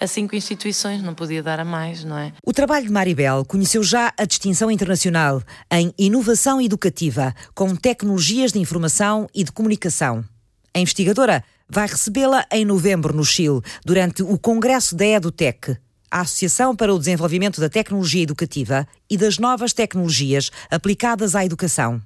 a 0.00 0.06
cinco 0.06 0.36
instituições, 0.36 1.02
não 1.02 1.14
podia 1.14 1.42
dar 1.42 1.58
a 1.58 1.64
mais, 1.64 2.04
não 2.04 2.16
é? 2.16 2.32
O 2.44 2.52
trabalho 2.52 2.86
de 2.86 2.92
Maribel 2.92 3.44
conheceu 3.44 3.82
já 3.82 4.12
a 4.16 4.24
distinção 4.24 4.70
internacional 4.70 5.42
em 5.70 5.92
inovação 5.98 6.60
educativa 6.60 7.34
com 7.54 7.74
tecnologias 7.74 8.52
de 8.52 8.60
informação 8.60 9.26
e 9.34 9.42
de 9.42 9.50
comunicação. 9.52 10.24
A 10.72 10.78
investigadora 10.78 11.42
vai 11.68 11.86
recebê-la 11.86 12.46
em 12.52 12.64
novembro 12.64 13.12
no 13.12 13.24
Chile, 13.24 13.60
durante 13.84 14.22
o 14.22 14.38
congresso 14.38 14.94
da 14.94 15.04
EduTech, 15.04 15.76
a 16.10 16.20
Associação 16.20 16.74
para 16.74 16.92
o 16.92 16.98
Desenvolvimento 16.98 17.60
da 17.60 17.68
Tecnologia 17.68 18.22
Educativa 18.22 18.86
e 19.10 19.16
das 19.16 19.38
Novas 19.38 19.72
Tecnologias 19.72 20.50
aplicadas 20.70 21.34
à 21.34 21.44
educação. 21.44 22.02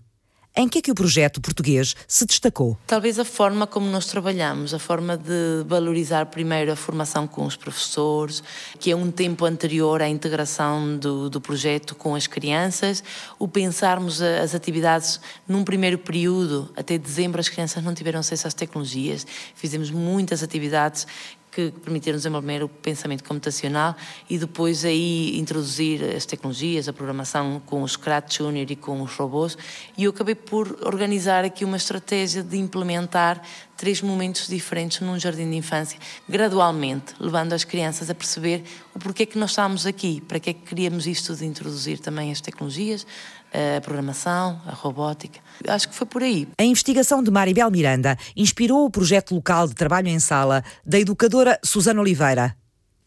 Em 0.55 0.69
que 0.69 0.81
é 0.81 0.83
que 0.83 0.91
o 0.91 0.95
projeto 0.95 1.41
português 1.41 1.97
se 2.07 2.27
destacou? 2.27 2.77
Talvez 2.87 3.19
a 3.19 3.25
forma 3.25 3.67
como 3.67 3.87
nós 3.87 4.05
trabalhamos, 4.05 4.75
a 4.75 4.79
forma 4.79 5.17
de 5.17 5.65
valorizar 5.67 6.27
primeiro 6.27 6.71
a 6.71 6.77
formação 6.77 7.27
com 7.27 7.47
os 7.47 7.57
professores, 7.57 8.43
que 8.79 8.91
é 8.91 8.97
um 8.97 9.11
tempo 9.11 9.47
anterior 9.47 10.03
à 10.03 10.09
integração 10.11 10.99
do, 10.99 11.31
do 11.31 11.41
projeto 11.41 11.95
com 11.95 12.15
as 12.15 12.27
crianças, 12.27 13.03
o 13.39 13.49
pensarmos 13.49 14.21
as 14.21 14.55
atividades 14.55 15.19
num 15.49 15.65
primeiro 15.65 15.97
período, 15.97 16.71
até 16.77 16.99
dezembro 16.99 17.41
as 17.41 17.49
crianças 17.49 17.83
não 17.83 17.95
tiveram 17.95 18.21
acesso 18.21 18.47
às 18.47 18.53
tecnologias, 18.53 19.27
fizemos 19.55 19.91
muitas 19.91 20.43
atividades 20.43 21.07
que 21.53 21.71
permitiram 21.71 22.17
desenvolver 22.17 22.65
o 22.65 22.69
pensamento 22.69 23.23
computacional 23.23 23.95
e 24.29 24.39
depois 24.39 24.87
aí 24.87 25.39
introduzir 25.39 26.03
as 26.03 26.25
tecnologias, 26.25 26.89
a 26.89 26.95
programação 26.95 27.61
com 27.67 27.83
o 27.83 27.89
Scratch 27.89 28.39
Junior 28.39 28.71
e 28.71 28.75
com 28.75 29.03
os 29.03 29.15
robôs. 29.15 29.57
E 29.97 30.05
eu 30.05 30.11
acabei 30.11 30.35
por 30.35 30.79
organizar 30.83 31.45
aqui 31.45 31.63
uma 31.63 31.77
estratégia 31.77 32.43
de 32.43 32.57
implementar 32.57 33.43
três 33.83 34.01
momentos 34.01 34.47
diferentes 34.47 35.01
num 35.01 35.19
jardim 35.19 35.51
de 35.51 35.57
infância, 35.57 35.99
gradualmente, 36.29 37.15
levando 37.19 37.53
as 37.53 37.65
crianças 37.65 38.09
a 38.09 38.15
perceber 38.15 38.63
o 38.95 38.99
porquê 39.01 39.27
que 39.27 39.37
nós 39.37 39.51
estamos 39.51 39.87
aqui, 39.87 40.21
para 40.21 40.39
que 40.39 40.51
é 40.51 40.53
que 40.53 40.61
queríamos 40.61 41.05
isto 41.05 41.35
de 41.35 41.45
introduzir 41.45 41.99
também 41.99 42.31
as 42.31 42.41
tecnologias, 42.41 43.05
a 43.53 43.81
programação, 43.81 44.63
a 44.69 44.71
robótica. 44.73 45.41
Acho 45.67 45.89
que 45.89 45.97
foi 45.97 46.07
por 46.07 46.23
aí. 46.23 46.47
A 46.57 46.63
investigação 46.63 47.25
de 47.25 47.33
Maribel 47.33 47.69
Miranda 47.73 48.17
inspirou 48.37 48.85
o 48.85 48.91
projeto 48.91 49.35
local 49.35 49.67
de 49.67 49.75
trabalho 49.75 50.07
em 50.07 50.21
sala 50.21 50.63
da 50.87 51.01
educadora 51.01 51.59
Susana 51.65 52.01
Oliveira. 52.01 52.57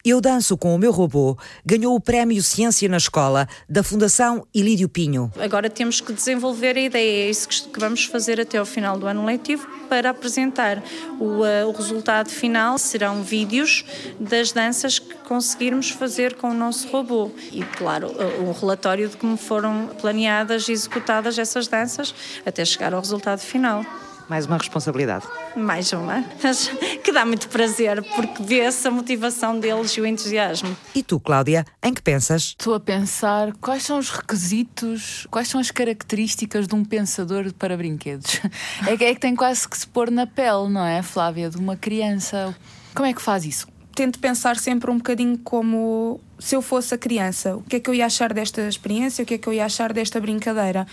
Eu 0.08 0.20
Danço 0.20 0.56
com 0.56 0.72
o 0.72 0.78
Meu 0.78 0.92
Robô 0.92 1.36
ganhou 1.64 1.92
o 1.92 1.98
Prémio 1.98 2.40
Ciência 2.40 2.88
na 2.88 2.96
Escola 2.96 3.48
da 3.68 3.82
Fundação 3.82 4.46
Ilídio 4.54 4.88
Pinho. 4.88 5.32
Agora 5.36 5.68
temos 5.68 6.00
que 6.00 6.12
desenvolver 6.12 6.76
a 6.76 6.80
ideia, 6.80 7.26
é 7.26 7.28
isso 7.28 7.48
que 7.48 7.80
vamos 7.80 8.04
fazer 8.04 8.40
até 8.40 8.56
ao 8.56 8.64
final 8.64 8.96
do 8.96 9.08
ano 9.08 9.24
letivo 9.24 9.66
para 9.88 10.10
apresentar 10.10 10.80
o, 11.18 11.42
uh, 11.42 11.66
o 11.66 11.72
resultado 11.72 12.30
final. 12.30 12.78
Serão 12.78 13.24
vídeos 13.24 13.84
das 14.20 14.52
danças 14.52 15.00
que 15.00 15.12
conseguirmos 15.24 15.90
fazer 15.90 16.36
com 16.36 16.50
o 16.50 16.54
nosso 16.54 16.86
robô 16.86 17.32
e, 17.50 17.64
claro, 17.64 18.12
um 18.46 18.52
relatório 18.52 19.08
de 19.08 19.16
como 19.16 19.36
foram 19.36 19.88
planeadas 20.00 20.68
e 20.68 20.72
executadas 20.72 21.36
essas 21.36 21.66
danças 21.66 22.14
até 22.46 22.64
chegar 22.64 22.94
ao 22.94 23.00
resultado 23.00 23.40
final. 23.40 23.84
Mais 24.28 24.44
uma 24.44 24.58
responsabilidade. 24.58 25.24
Mais 25.54 25.92
uma. 25.92 26.24
Mas 26.42 26.68
que 27.02 27.12
dá 27.12 27.24
muito 27.24 27.48
prazer, 27.48 28.02
porque 28.14 28.42
vê-se 28.42 28.86
a 28.88 28.90
motivação 28.90 29.58
deles 29.58 29.92
e 29.92 30.00
o 30.00 30.06
entusiasmo. 30.06 30.76
E 30.94 31.02
tu, 31.02 31.20
Cláudia, 31.20 31.64
em 31.80 31.94
que 31.94 32.02
pensas? 32.02 32.56
Estou 32.58 32.74
a 32.74 32.80
pensar 32.80 33.52
quais 33.60 33.84
são 33.84 33.98
os 33.98 34.10
requisitos, 34.10 35.28
quais 35.30 35.46
são 35.48 35.60
as 35.60 35.70
características 35.70 36.66
de 36.66 36.74
um 36.74 36.84
pensador 36.84 37.52
para 37.52 37.76
brinquedos. 37.76 38.40
É 38.86 38.96
que, 38.96 39.04
é 39.04 39.14
que 39.14 39.20
tem 39.20 39.34
quase 39.34 39.68
que 39.68 39.76
se 39.76 39.86
pôr 39.86 40.10
na 40.10 40.26
pele, 40.26 40.68
não 40.68 40.84
é, 40.84 41.02
Flávia, 41.02 41.48
de 41.48 41.56
uma 41.56 41.76
criança. 41.76 42.54
Como 42.94 43.06
é 43.06 43.12
que 43.12 43.22
faz 43.22 43.44
isso? 43.44 43.66
Tento 43.94 44.18
pensar 44.18 44.56
sempre 44.56 44.90
um 44.90 44.96
bocadinho 44.96 45.38
como 45.38 46.20
se 46.38 46.54
eu 46.54 46.62
fosse 46.62 46.94
a 46.94 46.98
criança. 46.98 47.56
O 47.56 47.62
que 47.62 47.76
é 47.76 47.80
que 47.80 47.88
eu 47.88 47.94
ia 47.94 48.06
achar 48.06 48.32
desta 48.32 48.62
experiência? 48.62 49.22
O 49.22 49.26
que 49.26 49.34
é 49.34 49.38
que 49.38 49.48
eu 49.48 49.52
ia 49.52 49.64
achar 49.64 49.92
desta 49.92 50.20
brincadeira? 50.20 50.86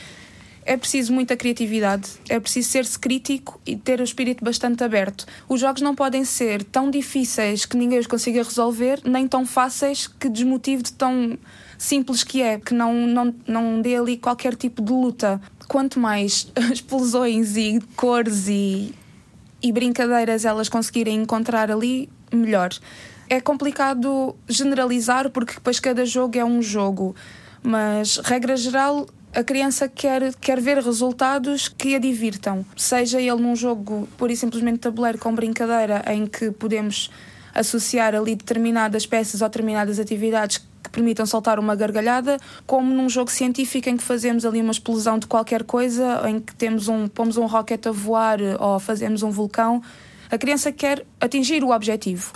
É 0.66 0.78
preciso 0.78 1.14
muita 1.14 1.36
criatividade, 1.36 2.10
é 2.30 2.40
preciso 2.40 2.70
ser-se 2.70 2.98
crítico 2.98 3.60
e 3.66 3.76
ter 3.76 4.00
o 4.00 4.04
espírito 4.04 4.44
bastante 4.44 4.84
aberto. 4.84 5.26
Os 5.48 5.60
jogos 5.60 5.82
não 5.82 5.96
podem 5.96 6.24
ser 6.24 6.64
tão 6.64 6.90
difíceis 6.90 7.66
que 7.66 7.78
ninguém 7.78 8.00
os 8.00 8.08
consiga 8.08 8.44
resolver, 8.44 9.02
nem 9.04 9.28
tão 9.28 9.46
fáceis 9.46 10.08
que 10.08 10.30
desmotive 10.30 10.84
de 10.84 10.94
tão 10.94 11.38
simples 11.78 12.24
que 12.24 12.42
é, 12.42 12.60
que 12.60 12.74
não, 12.74 12.94
não, 12.94 13.36
não 13.48 13.82
dê 13.82 13.96
ali 13.96 14.18
qualquer 14.18 14.56
tipo 14.56 14.82
de 14.82 14.92
luta. 14.92 15.42
Quanto 15.68 16.00
mais 16.00 16.52
explosões 16.72 17.58
e 17.58 17.80
cores 17.96 18.48
e, 18.48 18.94
e 19.62 19.72
brincadeiras 19.72 20.46
elas 20.46 20.70
conseguirem 20.70 21.22
encontrar 21.22 21.72
ali, 21.72 22.10
melhor. 22.32 22.72
É 23.30 23.40
complicado 23.42 24.36
generalizar 24.48 25.30
porque 25.30 25.56
depois 25.56 25.80
cada 25.80 26.06
jogo 26.06 26.38
é 26.38 26.46
um 26.46 26.62
jogo, 26.62 27.16
mas 27.62 28.18
regra 28.18 28.56
geral 28.56 29.08
a 29.36 29.44
criança 29.44 29.88
quer, 29.88 30.34
quer 30.36 30.62
ver 30.62 30.78
resultados 30.78 31.68
que 31.68 31.96
a 31.96 32.00
divirtam, 32.00 32.64
seja 32.78 33.20
ele 33.20 33.42
num 33.42 33.56
jogo 33.56 34.08
pura 34.16 34.32
e 34.32 34.38
simplesmente 34.38 34.80
tabuleiro 34.80 35.18
com 35.18 35.34
brincadeira 35.34 36.04
em 36.08 36.28
que 36.28 36.52
podemos 36.52 37.10
associar 37.54 38.14
ali 38.14 38.36
determinadas 38.36 39.06
peças 39.06 39.42
ou 39.42 39.50
determinadas 39.50 40.00
atividades 40.00 40.60
que 40.84 40.90
permitam 40.92 41.26
soltar 41.26 41.60
uma 41.60 41.76
gargalhada, 41.76 42.38
como 42.68 42.94
num 42.94 43.10
jogo 43.10 43.32
científico 43.32 43.90
em 43.90 43.98
que 43.98 44.04
fazemos 44.04 44.46
ali 44.46 44.62
uma 44.62 44.72
explosão 44.72 45.18
de 45.18 45.26
qualquer 45.26 45.64
coisa, 45.64 46.22
em 46.30 46.40
que 46.40 46.54
temos 46.54 46.88
um, 46.88 47.08
pomos 47.08 47.38
um 47.38 47.48
rocket 47.48 47.88
a 47.88 47.92
voar 47.92 48.40
ou 48.60 48.80
fazemos 48.80 49.24
um 49.24 49.32
vulcão. 49.32 49.82
A 50.30 50.38
criança 50.38 50.72
quer 50.72 51.06
atingir 51.20 51.64
o 51.64 51.72
objetivo. 51.72 52.32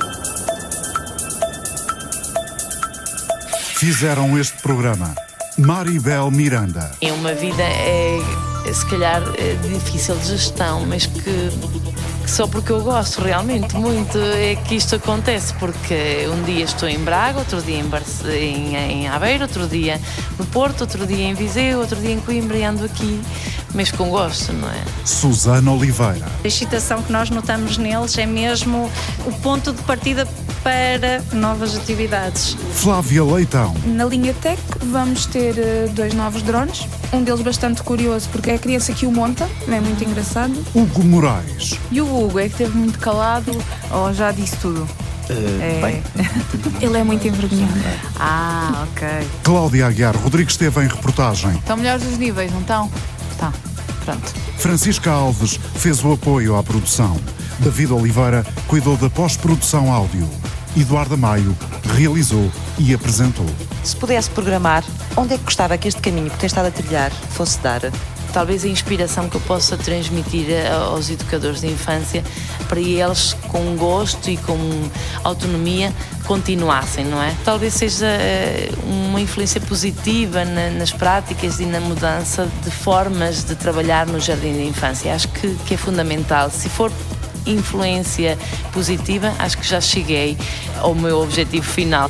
Fizeram 3.76 4.40
este 4.40 4.60
programa 4.62 5.27
Maribel 5.58 6.30
Miranda. 6.30 6.92
É 7.02 7.12
uma 7.12 7.34
vida, 7.34 7.64
é, 7.64 8.20
se 8.72 8.86
calhar, 8.86 9.24
é 9.38 9.56
difícil 9.68 10.16
de 10.18 10.28
gestão, 10.28 10.86
mas 10.86 11.08
que 11.08 11.50
só 12.28 12.46
porque 12.46 12.72
eu 12.72 12.82
gosto 12.82 13.22
realmente 13.22 13.76
muito 13.76 14.18
é 14.18 14.56
que 14.56 14.76
isto 14.76 14.96
acontece, 14.96 15.54
porque 15.54 16.28
um 16.32 16.44
dia 16.44 16.66
estou 16.66 16.88
em 16.88 17.00
Braga, 17.00 17.40
outro 17.40 17.62
dia 17.62 17.80
em, 17.80 17.86
Barce 17.86 18.28
em, 18.28 18.76
em 18.76 19.08
Aveiro, 19.08 19.44
outro 19.44 19.68
dia 19.68 20.00
no 20.38 20.46
Porto, 20.46 20.82
outro 20.82 21.08
dia 21.08 21.26
em 21.26 21.34
Viseu, 21.34 21.80
outro 21.80 22.00
dia 22.00 22.12
em 22.12 22.20
Coimbra 22.20 22.58
e 22.58 22.64
ando 22.64 22.86
aqui, 22.86 23.20
mas 23.74 23.92
com 23.92 24.10
gosto, 24.10 24.54
não 24.54 24.70
é? 24.70 24.84
Susana 25.06 25.72
Oliveira. 25.72 26.26
A 26.44 26.48
excitação 26.48 27.02
que 27.02 27.12
nós 27.12 27.30
notamos 27.30 27.78
neles 27.78 28.16
é 28.18 28.26
mesmo 28.26 28.92
o 29.26 29.32
ponto 29.40 29.74
de 29.74 29.82
partida 29.84 30.28
para 30.64 31.22
novas 31.34 31.76
atividades. 31.76 32.56
Flávia 32.74 33.24
Leitão. 33.24 33.76
Na 33.86 34.06
linha 34.06 34.34
Tech 34.34 34.62
vamos 34.84 35.26
ter 35.26 35.54
uh, 35.54 35.90
dois 35.94 36.14
novos 36.14 36.42
drones, 36.42 36.88
um 37.14 37.24
deles 37.24 37.42
bastante 37.42 37.84
curioso 37.84 38.30
porque 38.30 38.52
é 38.52 38.56
a 38.56 38.60
criança 38.60 38.94
que 38.94 39.06
o 39.06 39.12
monta, 39.12 39.50
é 39.68 39.80
muito 39.80 40.04
engraçado. 40.04 40.54
Hugo 40.74 41.04
Moraes. 41.04 41.80
E 41.92 42.02
o 42.02 42.26
Hugo 42.26 42.40
é 42.40 42.44
que 42.44 42.52
esteve 42.52 42.78
muito 42.78 43.00
calado 43.00 43.52
ou 43.92 44.14
já 44.14 44.32
disse 44.32 44.58
tudo? 44.58 44.82
Uh, 45.30 45.62
é... 45.62 45.82
Bem. 45.82 46.04
Ele 46.82 46.98
é 46.98 47.04
muito 47.04 47.28
envergonhado. 47.28 47.74
Ah, 48.20 48.86
ok. 48.92 49.08
Cláudia 49.44 49.88
Aguiar 49.88 50.16
Rodrigues 50.16 50.54
esteve 50.54 50.82
em 50.82 50.88
reportagem. 50.88 51.52
Estão 51.52 51.78
melhores 51.78 52.06
os 52.06 52.18
níveis, 52.18 52.52
não 52.52 52.62
estão? 52.62 52.92
Está. 53.32 53.52
Pronto. 54.06 54.34
Francisca 54.58 55.12
Alves 55.12 55.60
fez 55.76 56.04
o 56.04 56.14
apoio 56.14 56.56
à 56.56 56.64
produção. 56.64 57.20
David 57.60 57.92
Oliveira 57.92 58.46
cuidou 58.68 58.96
da 58.98 59.10
pós-produção 59.10 59.92
áudio. 59.92 60.30
Eduardo 60.80 61.18
Maio 61.18 61.58
realizou 61.96 62.52
e 62.78 62.94
apresentou. 62.94 63.48
Se 63.84 63.96
pudesse 63.96 64.30
programar, 64.30 64.84
onde 65.16 65.34
é 65.34 65.38
que 65.38 65.44
gostava 65.44 65.76
que 65.78 65.88
este 65.88 66.00
caminho 66.00 66.30
que 66.30 66.38
tem 66.38 66.46
estado 66.46 66.68
a 66.68 66.72
trilhar 66.72 67.12
fosse 67.12 67.60
dar? 67.60 67.82
talvez 68.34 68.64
a 68.64 68.68
inspiração 68.68 69.28
que 69.28 69.36
eu 69.36 69.42
possa 69.42 69.76
transmitir 69.76 70.46
aos 70.72 71.10
educadores 71.10 71.62
de 71.62 71.68
infância 71.68 72.24
para 72.68 72.80
eles 72.80 73.34
com 73.48 73.76
gosto 73.76 74.30
e 74.30 74.38
com 74.38 74.58
autonomia 75.24 75.92
continuassem, 76.26 77.06
não 77.06 77.24
é? 77.24 77.34
Talvez 77.44 77.74
seja 77.74 78.06
eh, 78.06 78.70
uma 78.84 79.20
influência 79.20 79.60
positiva 79.62 80.46
nas 80.46 80.92
práticas 80.92 81.60
e 81.60 81.66
na 81.66 81.80
mudança 81.80 82.48
de 82.64 82.70
formas 82.70 83.44
de 83.44 83.56
trabalhar 83.56 84.06
no 84.06 84.20
jardim 84.20 84.54
de 84.54 84.68
infância. 84.68 85.16
Acho 85.16 85.30
que, 85.30 85.56
que 85.66 85.74
é 85.74 85.78
fundamental. 85.78 86.52
Se 86.52 86.70
for 86.70 86.92
influência 87.48 88.38
positiva, 88.72 89.34
acho 89.40 89.58
que 89.58 89.68
já 89.68 89.82
cheguei 89.82 90.38
ao 90.80 90.94
meu 90.94 91.22
objetivo 91.22 91.66
final. 91.66 92.10